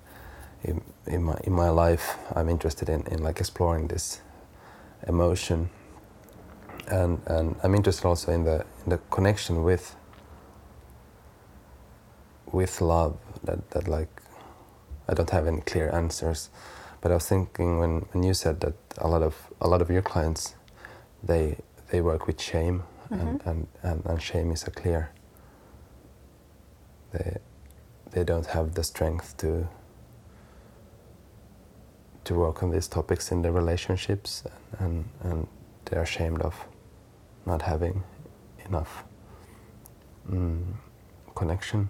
in, 0.64 0.82
in, 1.06 1.22
my 1.22 1.38
in 1.44 1.52
my 1.52 1.70
life, 1.70 2.16
I'm 2.34 2.48
interested 2.48 2.88
in, 2.88 3.06
in 3.06 3.22
like 3.22 3.40
exploring 3.40 3.88
this 3.88 4.20
emotion, 5.06 5.70
and 6.88 7.20
and 7.26 7.56
I'm 7.62 7.74
interested 7.74 8.06
also 8.06 8.32
in 8.32 8.44
the 8.44 8.64
in 8.84 8.90
the 8.90 8.98
connection 9.10 9.62
with 9.62 9.96
with 12.52 12.80
love. 12.80 13.16
That 13.44 13.70
that 13.70 13.88
like 13.88 14.22
I 15.08 15.14
don't 15.14 15.30
have 15.30 15.46
any 15.46 15.60
clear 15.62 15.90
answers, 15.90 16.50
but 17.00 17.10
I 17.10 17.14
was 17.14 17.28
thinking 17.28 17.78
when 17.78 18.06
when 18.12 18.22
you 18.22 18.34
said 18.34 18.60
that 18.60 18.74
a 18.98 19.08
lot 19.08 19.22
of 19.22 19.34
a 19.60 19.68
lot 19.68 19.80
of 19.80 19.90
your 19.90 20.02
clients 20.02 20.54
they 21.22 21.56
they 21.90 22.00
work 22.00 22.26
with 22.26 22.40
shame, 22.40 22.82
mm-hmm. 23.10 23.26
and, 23.26 23.42
and, 23.46 23.66
and 23.82 24.06
and 24.06 24.22
shame 24.22 24.50
is 24.50 24.66
a 24.66 24.70
clear 24.70 25.10
they 27.12 27.38
they 28.12 28.24
don't 28.24 28.46
have 28.46 28.74
the 28.74 28.84
strength 28.84 29.36
to 29.36 29.68
to 32.24 32.34
work 32.34 32.62
on 32.62 32.70
these 32.70 32.88
topics 32.88 33.30
in 33.30 33.42
their 33.42 33.52
relationships 33.52 34.42
and, 34.78 35.04
and 35.22 35.46
they're 35.84 36.02
ashamed 36.02 36.42
of 36.42 36.54
not 37.44 37.62
having 37.62 38.02
enough 38.66 39.04
mm, 40.28 40.64
connection 41.36 41.88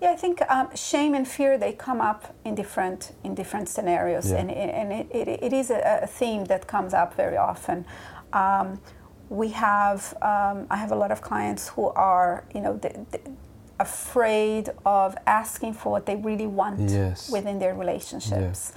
yeah, 0.00 0.12
I 0.12 0.16
think 0.16 0.40
um, 0.48 0.74
shame 0.74 1.14
and 1.14 1.28
fear 1.28 1.58
they 1.58 1.72
come 1.72 2.00
up 2.00 2.34
in 2.46 2.54
different 2.54 3.12
in 3.22 3.34
different 3.34 3.68
scenarios, 3.68 4.30
yeah. 4.30 4.38
and, 4.38 4.50
and 4.50 4.92
it, 4.92 5.08
it, 5.14 5.28
it 5.28 5.52
is 5.52 5.70
a, 5.70 6.00
a, 6.02 6.06
theme 6.06 6.46
that 6.46 6.66
comes 6.66 6.94
up 6.94 7.14
very 7.14 7.36
often. 7.36 7.84
Um, 8.32 8.80
we 9.30 9.48
have 9.48 10.12
um, 10.20 10.66
I 10.68 10.76
have 10.76 10.92
a 10.92 10.96
lot 10.96 11.10
of 11.10 11.22
clients 11.22 11.68
who 11.70 11.86
are 11.90 12.44
you 12.52 12.60
know 12.60 12.78
afraid 13.78 14.68
of 14.84 15.16
asking 15.26 15.72
for 15.72 15.90
what 15.90 16.04
they 16.04 16.16
really 16.16 16.46
want 16.46 16.90
yes. 16.90 17.30
within 17.30 17.58
their 17.58 17.74
relationships, 17.74 18.72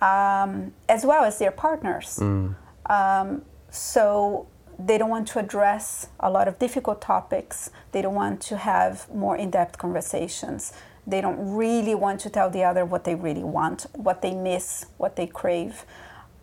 yeah. 0.00 0.42
um, 0.42 0.72
as 0.88 1.04
well 1.04 1.24
as 1.24 1.38
their 1.38 1.50
partners. 1.50 2.18
Mm. 2.22 2.54
Um, 2.88 3.42
so 3.68 4.46
they 4.78 4.96
don't 4.96 5.10
want 5.10 5.28
to 5.28 5.38
address 5.38 6.08
a 6.20 6.30
lot 6.30 6.48
of 6.48 6.58
difficult 6.58 7.02
topics. 7.02 7.70
They 7.92 8.00
don't 8.00 8.14
want 8.14 8.40
to 8.42 8.56
have 8.56 9.12
more 9.12 9.36
in-depth 9.36 9.76
conversations. 9.76 10.72
They 11.06 11.20
don't 11.20 11.54
really 11.54 11.94
want 11.94 12.20
to 12.20 12.30
tell 12.30 12.48
the 12.48 12.64
other 12.64 12.84
what 12.84 13.04
they 13.04 13.14
really 13.14 13.44
want, 13.44 13.86
what 13.92 14.22
they 14.22 14.34
miss, 14.34 14.86
what 14.96 15.16
they 15.16 15.26
crave, 15.26 15.84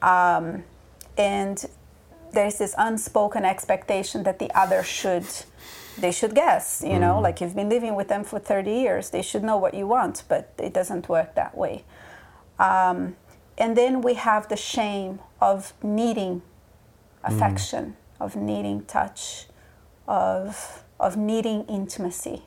um, 0.02 0.64
and 1.18 1.66
there's 2.34 2.58
this 2.58 2.76
unspoken 2.78 3.46
expectation 3.46 4.24
that 4.24 4.40
the 4.40 4.52
other 4.58 4.84
should 4.84 5.26
they 5.98 6.12
should 6.12 6.34
guess 6.34 6.84
you 6.86 7.00
know? 7.00 7.20
Like 7.20 7.40
you've 7.40 7.56
been 7.56 7.70
living 7.70 7.96
with 7.96 8.08
them 8.08 8.24
for 8.24 8.40
30 8.40 8.72
years 8.72 9.10
they 9.12 9.22
should 9.22 9.44
know 9.44 9.58
what 9.58 9.74
you 9.74 9.88
want 9.88 10.24
but 10.28 10.54
it 10.58 10.74
doesn't 10.74 11.08
work 11.10 11.36
that 11.36 11.56
way. 11.58 11.84
Um, 12.60 13.16
and 13.58 13.78
then 13.78 14.02
we 14.02 14.16
have 14.16 14.50
the 14.50 14.58
shame 14.58 15.20
of 15.40 15.74
needing 15.84 16.42
affection 17.24 17.96
of 18.20 18.36
needing 18.36 18.84
touch 18.86 19.48
of 20.08 20.84
of 21.00 21.16
needing 21.18 21.64
intimacy. 21.66 22.44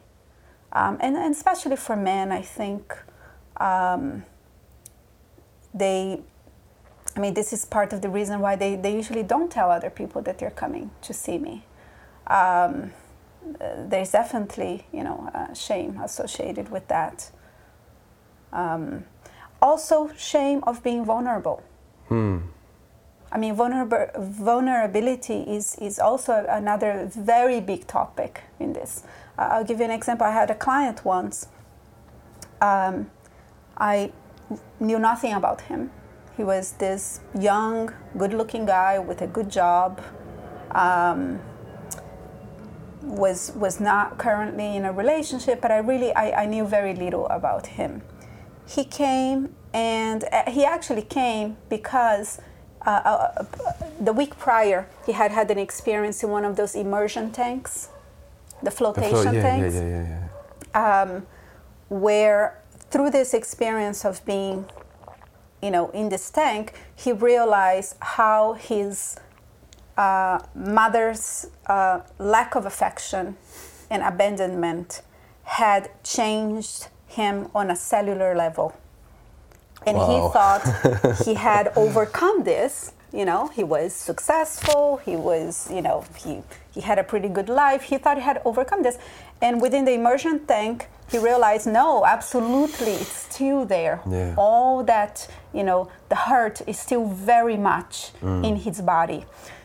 Um, 0.73 0.99
and, 1.01 1.17
and 1.17 1.35
especially 1.35 1.77
for 1.77 1.97
men 1.97 2.33
i 2.33 2.43
think 2.43 2.95
um, 3.59 4.25
they 5.73 6.21
I 7.17 7.21
mean, 7.21 7.33
this 7.33 7.53
is 7.53 7.65
part 7.65 7.95
of 7.95 8.03
the 8.03 8.11
reason 8.11 8.41
why 8.41 8.57
they, 8.57 8.77
they 8.77 8.95
usually 8.95 9.23
don't 9.23 9.51
tell 9.51 9.71
other 9.71 9.89
people 9.89 10.21
that 10.23 10.39
they're 10.39 10.51
coming 10.51 10.91
to 11.01 11.15
see 11.15 11.39
me. 11.39 11.65
Um, 12.27 12.93
there's 13.79 14.13
definitely, 14.13 14.87
you 14.93 15.03
know, 15.03 15.31
uh, 15.35 15.55
shame 15.55 15.99
associated 15.99 16.69
with 16.69 16.87
that. 16.89 17.31
Um, 18.53 19.05
also, 19.63 20.11
shame 20.19 20.63
of 20.65 20.83
being 20.83 21.05
vulnerable. 21.05 21.63
Hmm. 22.09 22.39
I 23.33 23.39
mean, 23.39 23.57
vulnerab- 23.57 24.23
vulnerability 24.23 25.41
is, 25.41 25.77
is 25.77 25.99
also 25.99 26.47
another 26.49 27.11
very 27.13 27.61
big 27.61 27.87
topic 27.87 28.43
in 28.61 28.75
this. 28.75 29.05
Uh, 29.39 29.49
I'll 29.53 29.65
give 29.65 29.79
you 29.79 29.85
an 29.85 29.91
example. 29.91 30.27
I 30.27 30.33
had 30.33 30.51
a 30.51 30.55
client 30.55 31.05
once. 31.05 31.49
Um, 32.61 33.11
I 33.79 34.13
knew 34.79 34.99
nothing 34.99 35.33
about 35.33 35.63
him. 35.63 35.91
He 36.37 36.45
was 36.45 36.73
this 36.73 37.21
young, 37.39 37.93
good 38.17 38.35
looking 38.35 38.67
guy 38.67 38.99
with 38.99 39.23
a 39.23 39.27
good 39.27 39.51
job. 39.51 40.01
Um, 40.73 41.41
was 43.03 43.53
was 43.55 43.79
not 43.81 44.19
currently 44.19 44.77
in 44.77 44.85
a 44.85 44.93
relationship, 44.93 45.61
but 45.61 45.71
I 45.71 45.79
really 45.79 46.13
I, 46.15 46.43
I 46.43 46.47
knew 46.47 46.67
very 46.67 46.95
little 46.95 47.27
about 47.29 47.67
him. 47.67 48.03
He 48.69 48.85
came 48.85 49.55
and 49.73 50.25
uh, 50.33 50.51
he 50.51 50.65
actually 50.65 51.03
came 51.03 51.57
because 51.69 52.41
uh, 52.85 52.91
uh, 52.91 53.45
the 54.01 54.13
week 54.13 54.37
prior 54.39 54.89
he 55.07 55.13
had 55.13 55.31
had 55.31 55.51
an 55.51 55.59
experience 55.59 56.23
in 56.25 56.31
one 56.31 56.45
of 56.45 56.57
those 56.57 56.75
immersion 56.75 57.31
tanks, 57.31 57.89
the 58.63 58.65
The 58.65 58.71
flow- 58.71 58.93
flotation 58.93 59.35
yeah, 59.35 59.43
tanks 59.43 59.75
yeah, 59.75 59.81
yeah, 59.83 60.03
yeah, 60.03 60.29
yeah. 60.75 61.03
um, 61.03 61.27
where 61.89 62.61
through 62.91 63.11
this 63.11 63.35
experience 63.35 64.05
of 64.05 64.25
being 64.25 64.67
you 65.67 65.73
know 65.73 65.91
in 65.91 66.09
this 66.09 66.31
tank 66.31 66.65
he 66.95 67.11
realized 67.13 67.97
how 68.01 68.53
his 68.53 69.19
uh, 69.97 70.39
mother's 70.55 71.47
uh, 71.67 72.01
lack 72.19 72.55
of 72.55 72.67
affection 72.67 73.37
and 73.91 74.03
abandonment 74.03 75.03
had 75.43 75.91
changed 76.05 76.89
him 77.07 77.49
on 77.55 77.71
a 77.71 77.77
cellular 77.77 78.35
level. 78.35 78.75
And 79.87 79.97
he 79.97 80.19
thought 80.35 80.63
he 81.25 81.35
had 81.35 81.73
overcome 81.77 82.45
this 82.45 82.93
you 83.13 83.25
know 83.25 83.49
he 83.59 83.65
was 83.65 83.93
successful 84.11 84.97
he 85.09 85.15
was 85.15 85.71
you 85.71 85.81
know 85.81 86.05
he 86.23 86.43
he 86.75 86.81
had 86.81 86.99
a 86.99 87.05
pretty 87.05 87.29
good 87.29 87.49
life 87.49 87.83
he 87.83 87.97
thought 87.99 88.17
he 88.17 88.23
had 88.23 88.41
overcome 88.45 88.83
this. 88.83 88.99
And 89.43 89.61
within 89.61 89.85
the 89.85 89.95
immersion 90.01 90.47
tank 90.47 90.89
he 91.11 91.19
realized 91.19 91.67
no 91.67 92.05
absolutely 92.05 92.93
it's 92.93 93.17
still 93.35 93.65
there 93.65 94.01
Yeah. 94.09 94.35
all 94.37 94.85
that 94.85 95.29
you 95.53 95.65
know 95.65 95.89
the 96.09 96.17
hurt 96.17 96.63
is 96.67 96.79
still 96.79 97.07
very 97.07 97.57
much 97.57 98.13
mm. 98.21 98.45
in 98.45 98.57
his 98.57 98.81
body 98.81 99.25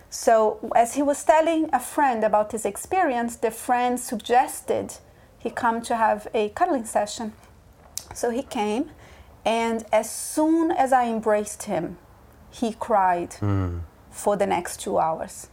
so 0.09 0.59
as 0.75 0.95
he 0.95 1.01
was 1.01 1.23
telling 1.23 1.69
a 1.73 1.79
friend 1.79 2.23
about 2.23 2.51
his 2.51 2.65
experience 2.65 3.35
the 3.37 3.51
friend 3.51 3.99
suggested 3.99 4.97
he 5.39 5.49
come 5.49 5.81
to 5.81 5.95
have 5.95 6.27
a 6.33 6.49
cuddling 6.49 6.85
session 6.85 7.33
so 8.13 8.29
he 8.29 8.43
came, 8.43 8.91
and 9.45 9.85
as 9.91 10.09
soon 10.09 10.71
as 10.71 10.91
I 10.93 11.05
embraced 11.05 11.63
him, 11.63 11.97
he 12.49 12.73
cried 12.73 13.31
mm. 13.39 13.81
for 14.09 14.35
the 14.35 14.45
next 14.45 14.81
two 14.81 14.97
hours. 14.99 15.47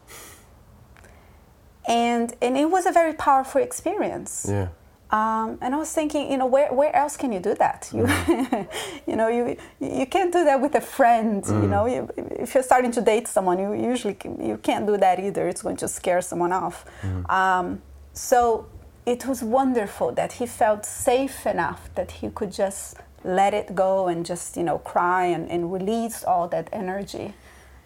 And, 1.86 2.34
and 2.42 2.56
it 2.58 2.70
was 2.70 2.84
a 2.84 2.92
very 2.92 3.14
powerful 3.14 3.62
experience. 3.62 4.46
yeah. 4.48 4.68
Um, 5.10 5.56
and 5.62 5.74
I 5.74 5.78
was 5.78 5.90
thinking, 5.90 6.30
you 6.30 6.36
know, 6.36 6.46
where, 6.46 6.72
where 6.72 6.94
else 6.94 7.16
can 7.16 7.32
you 7.32 7.40
do 7.40 7.54
that? 7.54 7.88
You, 7.94 8.06
you 9.06 9.16
know, 9.16 9.28
you, 9.28 9.56
you 9.80 10.06
can't 10.06 10.32
do 10.32 10.44
that 10.44 10.60
with 10.60 10.74
a 10.74 10.82
friend. 10.82 11.42
You 11.46 11.68
know, 11.68 11.86
you, 11.86 12.10
if 12.16 12.52
you're 12.54 12.62
starting 12.62 12.90
to 12.92 13.00
date 13.00 13.26
someone, 13.26 13.58
you 13.58 13.72
usually 13.72 14.14
can, 14.14 14.44
you 14.44 14.58
can't 14.58 14.86
do 14.86 14.98
that 14.98 15.18
either. 15.18 15.48
It's 15.48 15.62
going 15.62 15.76
to 15.78 15.88
scare 15.88 16.20
someone 16.20 16.52
off. 16.52 16.84
Um, 17.30 17.80
so 18.12 18.66
it 19.06 19.24
was 19.26 19.42
wonderful 19.42 20.12
that 20.12 20.32
he 20.32 20.46
felt 20.46 20.84
safe 20.84 21.46
enough 21.46 21.88
that 21.94 22.10
he 22.10 22.28
could 22.28 22.52
just 22.52 22.96
let 23.24 23.54
it 23.54 23.74
go 23.74 24.08
and 24.08 24.24
just 24.24 24.56
you 24.56 24.62
know 24.62 24.78
cry 24.78 25.24
and, 25.24 25.50
and 25.50 25.72
release 25.72 26.22
all 26.24 26.48
that 26.48 26.68
energy. 26.72 27.32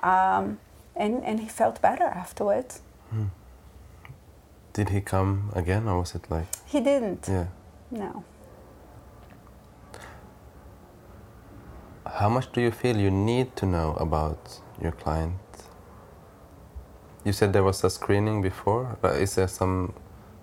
Um, 0.01 0.59
and, 0.97 1.25
and 1.25 1.41
he 1.41 1.49
felt 1.49 1.81
better 1.81 2.05
afterwards. 2.05 2.81
Did 4.73 4.89
he 4.89 5.01
come 5.01 5.51
again, 5.55 5.87
or 5.87 5.99
was 6.01 6.15
it 6.15 6.31
like, 6.31 6.47
He 6.67 6.81
didn't. 6.81 7.27
yeah? 7.29 7.47
No. 7.91 8.25
How 12.07 12.29
much 12.29 12.51
do 12.53 12.61
you 12.61 12.71
feel 12.71 12.97
you 12.97 13.11
need 13.11 13.55
to 13.57 13.67
know 13.67 13.95
about 13.95 14.61
your 14.81 14.93
client? 14.93 15.35
You 17.25 17.33
said 17.33 17.53
there 17.53 17.63
was 17.63 17.85
a 17.85 17.91
screening 17.91 18.43
before. 18.43 18.99
Is 19.05 19.35
there 19.35 19.49
some 19.49 19.93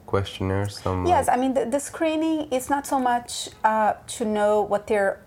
questionnaire? 0.05 0.69
Some 0.69 1.05
Yes, 1.05 1.27
like- 1.27 1.37
I 1.37 1.41
mean 1.41 1.53
the, 1.53 1.65
the 1.65 1.79
screening 1.79 2.47
is 2.51 2.69
not 2.69 2.87
so 2.87 2.99
much 2.99 3.49
uh, 3.63 3.93
to 4.17 4.25
know 4.25 4.61
what 4.61 4.87
their 4.87 5.21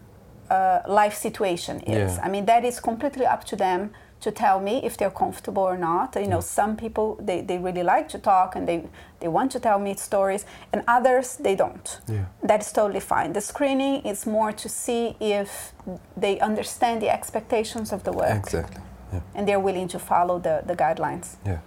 uh, 0.50 0.80
life 0.88 1.14
situation 1.14 1.80
is. 1.80 2.16
Yeah. 2.16 2.24
I 2.24 2.28
mean 2.28 2.46
that 2.46 2.64
is 2.64 2.80
completely 2.80 3.26
up 3.26 3.44
to 3.44 3.56
them 3.56 3.90
to 4.22 4.30
tell 4.30 4.60
me 4.60 4.80
if 4.84 4.96
they're 4.96 5.10
comfortable 5.24 5.62
or 5.62 5.76
not. 5.76 6.16
You 6.16 6.26
know, 6.28 6.40
some 6.40 6.76
people 6.76 7.16
they, 7.20 7.40
they 7.42 7.58
really 7.58 7.82
like 7.82 8.08
to 8.10 8.18
talk 8.18 8.56
and 8.56 8.66
they, 8.66 8.84
they 9.20 9.28
want 9.28 9.52
to 9.52 9.60
tell 9.60 9.78
me 9.78 9.94
stories, 9.96 10.44
and 10.72 10.82
others 10.88 11.36
they 11.36 11.54
don't. 11.56 12.00
Yeah. 12.08 12.24
That 12.42 12.60
is 12.60 12.72
totally 12.72 13.00
fine. 13.00 13.32
The 13.32 13.40
screening 13.40 14.02
is 14.06 14.26
more 14.26 14.52
to 14.52 14.68
see 14.68 15.16
if 15.20 15.72
they 16.16 16.40
understand 16.40 17.02
the 17.02 17.10
expectations 17.10 17.92
of 17.92 18.02
the 18.04 18.12
work 18.12 18.36
exactly. 18.44 18.80
Yeah. 19.12 19.20
and 19.34 19.46
they're 19.46 19.60
willing 19.60 19.88
to 19.88 19.98
follow 19.98 20.38
the, 20.38 20.62
the 20.66 20.74
guidelines. 20.76 21.36
Yeah. 21.46 21.58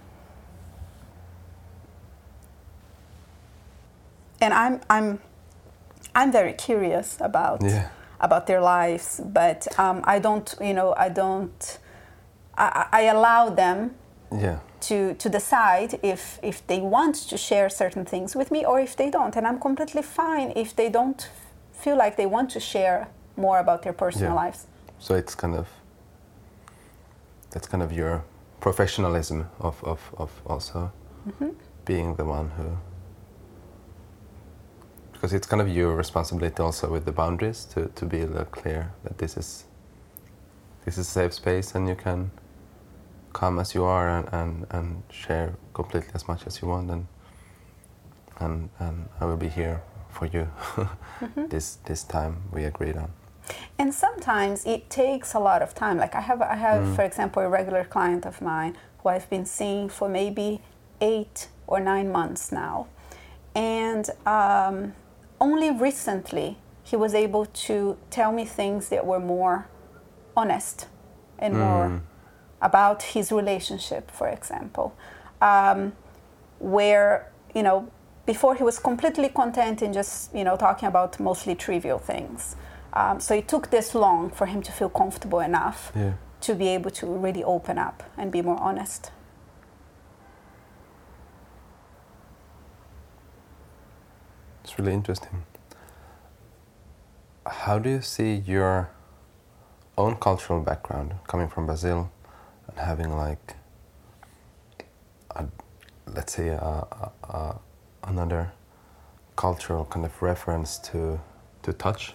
and 4.40 4.52
I'm 4.54 4.80
I'm 4.90 5.18
I'm 6.14 6.32
very 6.32 6.52
curious 6.52 7.16
about 7.20 7.62
Yeah. 7.62 7.88
about 8.20 8.46
their 8.46 8.60
lives, 8.60 9.20
but 9.24 9.66
um, 9.78 10.00
I 10.04 10.18
don't 10.18 10.54
you 10.60 10.74
know 10.74 10.94
I 10.96 11.08
don't 11.08 11.78
I, 12.58 12.86
I 12.92 13.02
allow 13.10 13.50
them 13.54 13.90
Yeah. 14.32 14.58
to 14.80 15.14
to 15.14 15.28
decide 15.28 15.98
if 16.02 16.38
if 16.42 16.60
they 16.66 16.80
want 16.80 17.28
to 17.30 17.36
share 17.36 17.68
certain 17.70 18.04
things 18.04 18.34
with 18.36 18.50
me 18.50 18.66
or 18.66 18.80
if 18.80 18.94
they 18.96 19.10
don't, 19.10 19.36
and 19.36 19.46
I'm 19.46 19.58
completely 19.60 20.02
fine 20.02 20.52
if 20.56 20.74
they 20.74 20.90
don't 20.90 21.30
feel 21.72 21.96
like 21.96 22.16
they 22.16 22.26
want 22.26 22.50
to 22.52 22.60
share 22.60 23.06
more 23.36 23.58
about 23.58 23.82
their 23.82 23.92
personal 23.94 24.34
Yeah. 24.34 24.44
lives. 24.44 24.66
So 24.98 25.14
it's 25.14 25.34
kind 25.34 25.54
of 25.54 25.66
that's 27.50 27.68
kind 27.68 27.82
of 27.82 27.92
your 27.92 28.22
professionalism 28.60 29.46
of 29.60 29.82
of, 29.84 30.00
of 30.18 30.30
also 30.46 30.90
Mm-hmm. 31.28 31.50
being 31.84 32.16
the 32.16 32.24
one 32.24 32.48
who 32.56 32.76
because 35.12 35.32
it's 35.36 35.46
kind 35.48 35.60
of 35.62 35.68
your 35.68 35.96
responsibility 35.96 36.62
also 36.62 36.88
with 36.92 37.04
the 37.04 37.12
boundaries 37.12 37.64
to, 37.74 37.86
to 37.94 38.06
be 38.06 38.24
clear 38.52 38.92
that 39.04 39.18
this 39.18 39.36
is 39.36 39.64
this 40.84 40.98
is 40.98 41.08
a 41.08 41.10
safe 41.10 41.32
space 41.32 41.74
and 41.74 41.88
you 41.88 41.96
can 41.96 42.30
come 43.36 43.58
as 43.58 43.74
you 43.74 43.84
are 43.84 44.08
and, 44.08 44.26
and, 44.32 44.66
and 44.70 45.02
share 45.10 45.54
completely 45.74 46.10
as 46.14 46.26
much 46.26 46.46
as 46.46 46.62
you 46.62 46.68
want 46.68 46.90
and 46.90 47.06
and, 48.38 48.68
and 48.78 49.08
I 49.20 49.24
will 49.24 49.36
be 49.36 49.48
here 49.48 49.82
for 50.10 50.26
you 50.26 50.48
mm-hmm. 51.20 51.46
this 51.48 51.76
this 51.84 52.02
time 52.04 52.34
we 52.52 52.64
agreed 52.64 52.96
on. 52.96 53.10
And 53.78 53.94
sometimes 53.94 54.66
it 54.66 54.90
takes 54.90 55.34
a 55.34 55.38
lot 55.38 55.62
of 55.62 55.74
time. 55.74 55.98
Like 55.98 56.14
I 56.14 56.20
have, 56.20 56.42
I 56.42 56.56
have, 56.56 56.82
mm. 56.82 56.96
for 56.96 57.02
example, 57.02 57.42
a 57.42 57.48
regular 57.48 57.84
client 57.84 58.26
of 58.26 58.42
mine 58.42 58.76
who 58.98 59.08
I've 59.08 59.28
been 59.30 59.46
seeing 59.46 59.88
for 59.88 60.08
maybe 60.08 60.60
eight 61.00 61.48
or 61.66 61.78
nine 61.78 62.10
months 62.10 62.50
now, 62.50 62.88
and 63.54 64.10
um, 64.26 64.94
only 65.40 65.70
recently 65.70 66.58
he 66.82 66.96
was 66.96 67.14
able 67.14 67.46
to 67.66 67.96
tell 68.10 68.32
me 68.32 68.44
things 68.44 68.88
that 68.88 69.06
were 69.06 69.20
more 69.20 69.68
honest 70.36 70.88
and 71.38 71.54
more 71.54 71.86
mm 71.88 72.00
about 72.60 73.02
his 73.02 73.32
relationship, 73.32 74.10
for 74.10 74.28
example, 74.28 74.94
um, 75.40 75.92
where 76.58 77.30
you 77.54 77.62
know 77.62 77.88
before 78.24 78.54
he 78.54 78.62
was 78.62 78.78
completely 78.78 79.28
content 79.28 79.82
in 79.82 79.92
just 79.92 80.34
you 80.34 80.44
know 80.44 80.56
talking 80.56 80.88
about 80.88 81.18
mostly 81.20 81.54
trivial 81.54 81.98
things. 81.98 82.56
Um, 82.92 83.20
so 83.20 83.34
it 83.34 83.46
took 83.46 83.70
this 83.70 83.94
long 83.94 84.30
for 84.30 84.46
him 84.46 84.62
to 84.62 84.72
feel 84.72 84.88
comfortable 84.88 85.40
enough 85.40 85.92
yeah. 85.94 86.14
to 86.40 86.54
be 86.54 86.68
able 86.68 86.90
to 86.92 87.06
really 87.06 87.44
open 87.44 87.76
up 87.76 88.02
and 88.16 88.32
be 88.32 88.40
more 88.40 88.58
honest. 88.58 89.10
It's 94.64 94.78
really 94.78 94.94
interesting. 94.94 95.44
How 97.46 97.78
do 97.78 97.90
you 97.90 98.00
see 98.00 98.34
your 98.34 98.90
own 99.98 100.16
cultural 100.16 100.60
background 100.60 101.14
coming 101.26 101.48
from 101.48 101.66
Brazil 101.66 102.10
having 102.76 103.10
like 103.16 103.56
a, 105.30 105.44
let's 106.06 106.34
say 106.34 106.48
a, 106.48 106.56
a, 106.58 107.12
a, 107.24 107.58
another 108.04 108.52
cultural 109.36 109.84
kind 109.84 110.04
of 110.06 110.22
reference 110.22 110.78
to 110.78 111.20
to 111.62 111.72
touch 111.72 112.14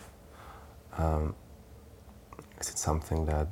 um, 0.98 1.36
is 2.60 2.70
it 2.70 2.78
something 2.78 3.26
that 3.26 3.48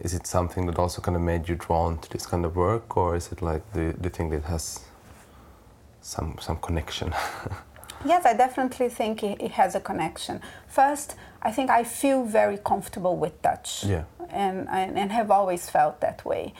is 0.00 0.14
it 0.14 0.26
something 0.26 0.66
that 0.66 0.78
also 0.78 1.00
kind 1.00 1.16
of 1.16 1.22
made 1.22 1.48
you 1.48 1.54
drawn 1.54 1.98
to 1.98 2.10
this 2.10 2.26
kind 2.26 2.44
of 2.44 2.56
work 2.56 2.96
or 2.96 3.16
is 3.16 3.30
it 3.32 3.42
like 3.42 3.62
do 3.72 3.94
you 4.02 4.10
think 4.10 4.32
it 4.32 4.44
has 4.44 4.80
some 6.00 6.36
some 6.40 6.56
connection 6.56 7.12
Yes, 8.04 8.24
I 8.24 8.34
definitely 8.34 8.88
think 8.88 9.22
it, 9.22 9.52
has 9.52 9.74
a 9.74 9.80
connection. 9.80 10.40
First, 10.68 11.16
I 11.42 11.50
think 11.50 11.70
I 11.70 11.84
feel 11.84 12.24
very 12.24 12.58
comfortable 12.58 13.16
with 13.16 13.40
touch. 13.42 13.84
Yeah. 13.84 14.04
And, 14.30 14.68
and, 14.68 14.98
and 14.98 15.12
have 15.12 15.30
always 15.30 15.70
felt 15.70 16.00
that 16.00 16.24
way. 16.24 16.52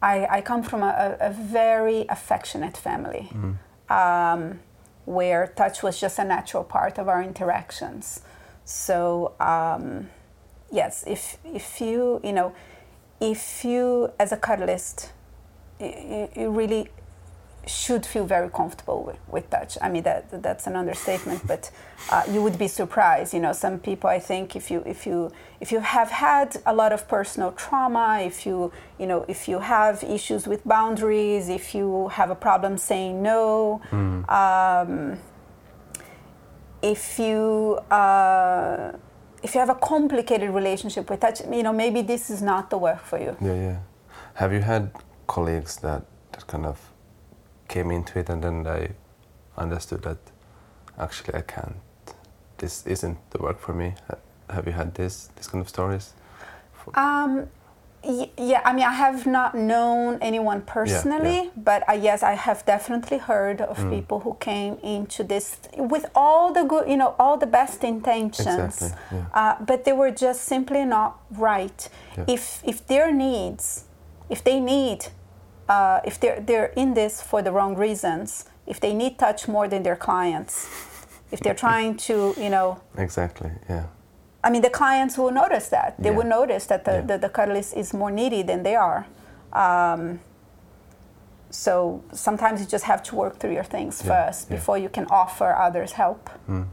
I, 0.00 0.26
I 0.26 0.40
come 0.40 0.62
from 0.62 0.82
a, 0.82 1.16
a 1.20 1.30
very 1.30 2.06
affectionate 2.08 2.76
family 2.76 3.30
mm. 3.32 3.56
um, 3.90 4.60
where 5.04 5.48
touch 5.56 5.82
was 5.82 6.00
just 6.00 6.18
a 6.18 6.24
natural 6.24 6.64
part 6.64 6.98
of 6.98 7.08
our 7.08 7.22
interactions. 7.22 8.20
So, 8.64 9.34
um, 9.40 10.08
yes, 10.70 11.04
if, 11.06 11.38
if 11.44 11.80
you, 11.80 12.20
you 12.22 12.32
know, 12.32 12.54
if 13.20 13.64
you, 13.64 14.12
as 14.20 14.30
a 14.30 14.36
cuddlist, 14.36 15.08
you, 15.80 16.28
you 16.36 16.50
really 16.50 16.88
should 17.68 18.04
feel 18.06 18.24
very 18.26 18.50
comfortable 18.50 19.04
with, 19.04 19.18
with 19.28 19.50
touch. 19.50 19.78
I 19.80 19.88
mean 19.88 20.02
that 20.04 20.42
that's 20.42 20.66
an 20.66 20.76
understatement, 20.76 21.46
but 21.46 21.70
uh, 22.10 22.22
you 22.30 22.42
would 22.42 22.58
be 22.58 22.68
surprised. 22.68 23.34
You 23.34 23.40
know, 23.40 23.52
some 23.52 23.78
people 23.78 24.08
I 24.08 24.18
think 24.18 24.56
if 24.56 24.70
you 24.70 24.82
if 24.86 25.06
you 25.06 25.30
if 25.60 25.70
you 25.72 25.80
have 25.80 26.10
had 26.10 26.56
a 26.66 26.74
lot 26.74 26.92
of 26.92 27.08
personal 27.08 27.52
trauma, 27.52 28.20
if 28.22 28.46
you 28.46 28.72
you 28.98 29.06
know 29.06 29.24
if 29.28 29.48
you 29.48 29.58
have 29.58 30.02
issues 30.02 30.46
with 30.46 30.66
boundaries, 30.66 31.48
if 31.48 31.74
you 31.74 32.08
have 32.08 32.30
a 32.30 32.34
problem 32.34 32.78
saying 32.78 33.22
no, 33.22 33.80
mm. 33.90 34.28
um, 34.30 35.18
if 36.82 37.18
you 37.18 37.78
uh, 37.90 38.92
if 39.42 39.54
you 39.54 39.60
have 39.60 39.70
a 39.70 39.74
complicated 39.74 40.50
relationship 40.50 41.08
with 41.10 41.20
touch, 41.20 41.40
you 41.52 41.62
know 41.62 41.72
maybe 41.72 42.02
this 42.02 42.30
is 42.30 42.42
not 42.42 42.70
the 42.70 42.78
work 42.78 43.04
for 43.04 43.18
you. 43.18 43.36
Yeah, 43.40 43.54
yeah. 43.54 43.78
Have 44.34 44.52
you 44.52 44.60
had 44.60 44.90
colleagues 45.26 45.76
that 45.78 46.04
that 46.32 46.46
kind 46.46 46.64
of 46.64 46.87
came 47.68 47.90
into 47.90 48.18
it 48.18 48.28
and 48.28 48.42
then 48.42 48.66
I 48.66 48.90
understood 49.56 50.02
that 50.02 50.18
actually 50.98 51.34
I 51.34 51.42
can't. 51.42 51.76
This 52.58 52.86
isn't 52.86 53.18
the 53.30 53.38
work 53.38 53.60
for 53.60 53.72
me. 53.72 53.94
Have 54.50 54.66
you 54.66 54.72
had 54.72 54.94
this 54.94 55.28
this 55.36 55.46
kind 55.46 55.62
of 55.62 55.68
stories? 55.68 56.14
Um, 56.94 57.48
yeah, 58.02 58.62
I 58.64 58.72
mean, 58.72 58.84
I 58.84 58.92
have 58.92 59.26
not 59.26 59.54
known 59.54 60.18
anyone 60.22 60.62
personally, 60.62 61.34
yeah, 61.34 61.42
yeah. 61.42 61.50
but 61.56 61.88
uh, 61.88 61.92
yes, 61.92 62.22
I 62.22 62.34
have 62.34 62.64
definitely 62.64 63.18
heard 63.18 63.60
of 63.60 63.76
mm. 63.76 63.90
people 63.90 64.20
who 64.20 64.36
came 64.40 64.78
into 64.82 65.24
this 65.24 65.58
with 65.76 66.06
all 66.14 66.52
the 66.52 66.62
good, 66.62 66.88
you 66.88 66.96
know, 66.96 67.14
all 67.18 67.36
the 67.36 67.46
best 67.46 67.82
intentions, 67.84 68.82
exactly, 68.82 69.18
yeah. 69.18 69.26
uh, 69.34 69.64
but 69.64 69.84
they 69.84 69.92
were 69.92 70.12
just 70.12 70.42
simply 70.44 70.84
not 70.84 71.20
right. 71.30 71.88
If 72.28 72.62
if 72.64 72.86
their 72.86 73.12
needs, 73.12 73.84
if 74.30 74.42
they 74.44 74.60
need 74.60 75.08
uh, 75.68 76.00
if 76.04 76.18
they're, 76.20 76.40
they're 76.40 76.72
in 76.76 76.94
this 76.94 77.20
for 77.22 77.42
the 77.42 77.52
wrong 77.52 77.76
reasons, 77.76 78.46
if 78.66 78.80
they 78.80 78.94
need 78.94 79.18
touch 79.18 79.48
more 79.48 79.68
than 79.68 79.82
their 79.82 79.96
clients, 79.96 80.68
if 81.30 81.40
they're 81.40 81.54
trying 81.54 81.96
to, 81.96 82.34
you 82.36 82.50
know. 82.50 82.80
Exactly, 82.96 83.50
yeah. 83.68 83.86
I 84.42 84.50
mean, 84.50 84.62
the 84.62 84.70
clients 84.70 85.18
will 85.18 85.32
notice 85.32 85.68
that. 85.68 85.94
They 85.98 86.10
yeah. 86.10 86.16
will 86.16 86.26
notice 86.26 86.66
that 86.66 86.84
the, 86.84 86.92
yeah. 86.92 87.18
the, 87.18 87.28
the 87.28 87.72
is 87.76 87.92
more 87.92 88.10
needy 88.10 88.42
than 88.42 88.62
they 88.62 88.76
are. 88.76 89.06
Um, 89.52 90.20
so 91.50 92.04
sometimes 92.12 92.60
you 92.60 92.66
just 92.66 92.84
have 92.84 93.02
to 93.04 93.16
work 93.16 93.38
through 93.38 93.54
your 93.54 93.64
things 93.64 94.02
yeah. 94.04 94.26
first 94.26 94.50
before 94.50 94.78
you 94.78 94.88
can 94.88 95.06
offer 95.06 95.54
others 95.54 95.92
help. 95.92 96.30
Mm. 96.48 96.68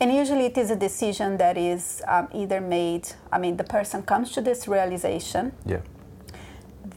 And 0.00 0.12
usually 0.14 0.46
it 0.46 0.56
is 0.56 0.70
a 0.70 0.76
decision 0.76 1.36
that 1.36 1.58
is 1.58 2.02
um, 2.08 2.28
either 2.32 2.60
made, 2.60 3.08
I 3.30 3.38
mean, 3.38 3.58
the 3.58 3.64
person 3.64 4.02
comes 4.02 4.32
to 4.32 4.40
this 4.40 4.66
realization 4.66 5.52
yeah. 5.66 5.80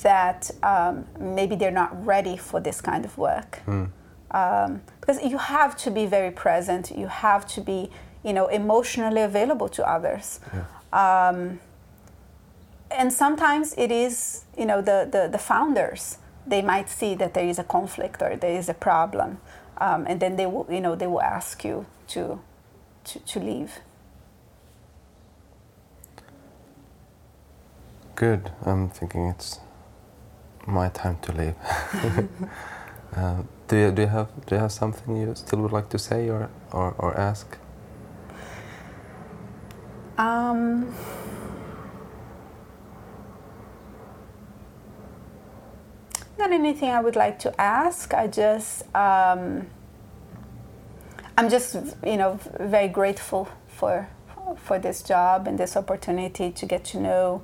that 0.04 0.49
um, 0.64 1.06
maybe 1.20 1.58
they're 1.58 1.72
not 1.72 2.06
ready 2.06 2.38
for 2.38 2.62
this 2.62 2.80
kind 2.80 3.04
of 3.04 3.18
work. 3.18 3.60
Mm. 3.68 3.89
Um, 4.32 4.82
because 5.01 5.22
you 5.22 5.38
have 5.38 5.76
to 5.78 5.91
be 5.91 6.06
very 6.06 6.32
present, 6.32 6.91
you 6.91 7.08
have 7.08 7.45
to 7.47 7.62
be, 7.62 7.91
you 8.24 8.32
know, 8.32 8.47
emotionally 8.47 9.22
available 9.22 9.68
to 9.70 9.88
others. 9.88 10.39
Yeah. 10.54 11.28
Um, 11.28 11.60
and 12.89 13.12
sometimes 13.12 13.74
it 13.78 13.91
is, 13.91 14.45
you 14.58 14.66
know, 14.66 14.82
the, 14.82 15.08
the, 15.12 15.28
the, 15.30 15.38
founders, 15.38 16.20
they 16.47 16.62
might 16.62 16.89
see 16.89 17.16
that 17.16 17.34
there 17.34 17.45
is 17.45 17.60
a 17.60 17.64
conflict 17.64 18.22
or 18.22 18.38
there 18.38 18.58
is 18.58 18.70
a 18.70 18.74
problem. 18.74 19.39
Um, 19.78 20.06
and 20.08 20.20
then 20.20 20.36
they 20.38 20.45
will, 20.45 20.68
you 20.70 20.80
know, 20.80 20.95
they 20.95 21.08
will 21.08 21.22
ask 21.22 21.66
you 21.66 21.86
to 22.10 22.39
to, 23.06 23.20
to 23.20 23.39
leave. 23.39 23.80
Good. 28.16 28.51
I'm 28.64 28.89
thinking 28.89 29.28
it's 29.28 29.60
my 30.68 30.89
time 30.89 31.18
to 31.24 31.32
leave. 31.32 31.56
uh, 33.16 33.43
do 33.68 33.78
you 33.78 33.91
do 33.91 34.01
you 34.04 34.08
have 34.08 34.30
do 34.45 34.56
you 34.56 34.62
have 34.62 34.72
something 34.72 35.18
you 35.18 35.34
still 35.36 35.60
would 35.62 35.72
like 35.72 35.89
to 35.89 35.99
say 35.99 36.30
or 36.30 36.49
or, 36.72 36.95
or 36.97 37.20
ask? 37.20 37.58
Um, 40.18 40.93
not 46.38 46.51
anything 46.51 46.89
I 46.91 47.01
would 47.01 47.16
like 47.16 47.39
to 47.39 47.60
ask. 47.60 48.14
I 48.14 48.28
just 48.28 48.84
um, 48.95 49.68
I'm 51.38 51.50
just, 51.50 51.76
you 52.06 52.18
know, 52.18 52.40
very 52.60 52.88
grateful 52.88 53.48
for 53.68 54.08
for 54.58 54.78
this 54.78 55.02
job 55.02 55.48
and 55.48 55.58
this 55.58 55.76
opportunity 55.76 56.52
to 56.52 56.66
get 56.66 56.84
to 56.84 57.00
know 57.00 57.42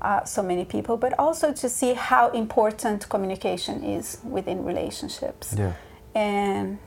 uh, 0.00 0.24
so 0.24 0.42
many 0.42 0.64
people, 0.64 0.96
but 0.96 1.12
also 1.18 1.52
to 1.52 1.68
see 1.68 1.94
how 1.94 2.30
important 2.30 3.08
communication 3.08 3.82
is 3.82 4.18
within 4.24 4.64
relationships, 4.64 5.54
yeah. 5.58 5.72
and 6.14 6.78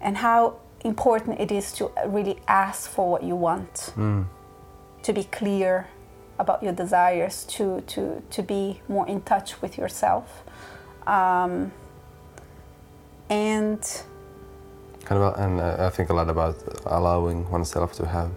and 0.00 0.16
how 0.16 0.56
important 0.84 1.40
it 1.40 1.50
is 1.50 1.72
to 1.72 1.90
really 2.06 2.38
ask 2.46 2.90
for 2.90 3.10
what 3.10 3.22
you 3.22 3.36
want, 3.36 3.92
mm. 3.96 4.26
to 5.02 5.12
be 5.12 5.24
clear 5.24 5.86
about 6.38 6.62
your 6.62 6.72
desires, 6.72 7.44
to 7.44 7.80
to 7.82 8.22
to 8.30 8.42
be 8.42 8.80
more 8.88 9.06
in 9.08 9.22
touch 9.22 9.62
with 9.62 9.78
yourself, 9.78 10.42
um, 11.06 11.72
and 13.30 14.02
kind 15.04 15.22
of 15.22 15.38
and 15.38 15.60
uh, 15.60 15.86
i 15.86 15.90
think 15.90 16.10
a 16.10 16.14
lot 16.14 16.28
about 16.28 16.56
allowing 16.86 17.48
oneself 17.50 17.92
to 17.92 18.06
have 18.06 18.30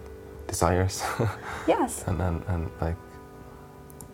desires. 0.48 1.02
Yes. 1.68 2.04
And, 2.06 2.20
and 2.20 2.42
and 2.48 2.70
like 2.80 2.96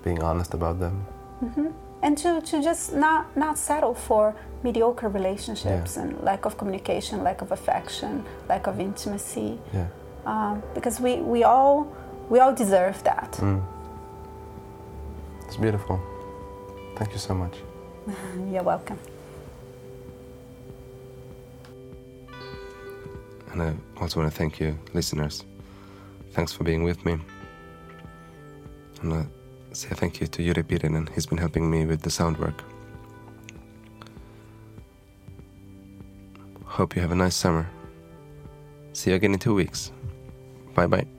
being 0.02 0.22
honest 0.22 0.54
about 0.54 0.78
them. 0.80 1.06
Mm-hmm. 1.42 1.68
and 2.02 2.18
to 2.18 2.40
to 2.40 2.62
just 2.62 2.92
not 2.94 3.36
not 3.36 3.58
settle 3.58 3.94
for 3.94 4.34
mediocre 4.62 5.08
relationships 5.08 5.96
yeah. 5.96 6.02
and 6.02 6.08
lack 6.22 6.44
of 6.46 6.56
communication 6.56 7.22
lack 7.22 7.42
of 7.42 7.52
affection 7.52 8.24
lack 8.48 8.66
of 8.66 8.80
intimacy. 8.80 9.58
Yeah. 9.72 9.86
Um, 10.26 10.62
because 10.74 11.00
we 11.04 11.12
we 11.34 11.44
all 11.44 11.86
we 12.30 12.40
all 12.42 12.54
deserve 12.54 13.02
that. 13.04 13.32
Mm. 13.40 13.62
it's 15.46 15.56
beautiful. 15.56 15.96
Thank 16.96 17.12
you 17.12 17.18
so 17.18 17.34
much. 17.34 17.56
You're 18.52 18.66
welcome 18.74 18.98
And 23.54 23.62
I 23.62 24.00
also 24.00 24.18
want 24.18 24.32
to 24.32 24.36
thank 24.36 24.58
you, 24.58 24.76
listeners. 24.94 25.44
Thanks 26.32 26.52
for 26.52 26.64
being 26.64 26.82
with 26.82 27.04
me. 27.04 27.18
And 29.00 29.14
I 29.14 29.26
say 29.72 29.90
thank 29.90 30.20
you 30.20 30.26
to 30.26 30.42
Juri 30.42 30.64
Pirinen. 30.64 31.08
He's 31.14 31.26
been 31.26 31.38
helping 31.38 31.70
me 31.70 31.86
with 31.86 32.02
the 32.02 32.10
sound 32.10 32.36
work. 32.38 32.64
Hope 36.64 36.96
you 36.96 37.02
have 37.02 37.12
a 37.12 37.14
nice 37.14 37.36
summer. 37.36 37.70
See 38.92 39.10
you 39.10 39.16
again 39.16 39.34
in 39.34 39.38
two 39.38 39.54
weeks. 39.54 39.92
Bye 40.74 40.88
bye. 40.88 41.13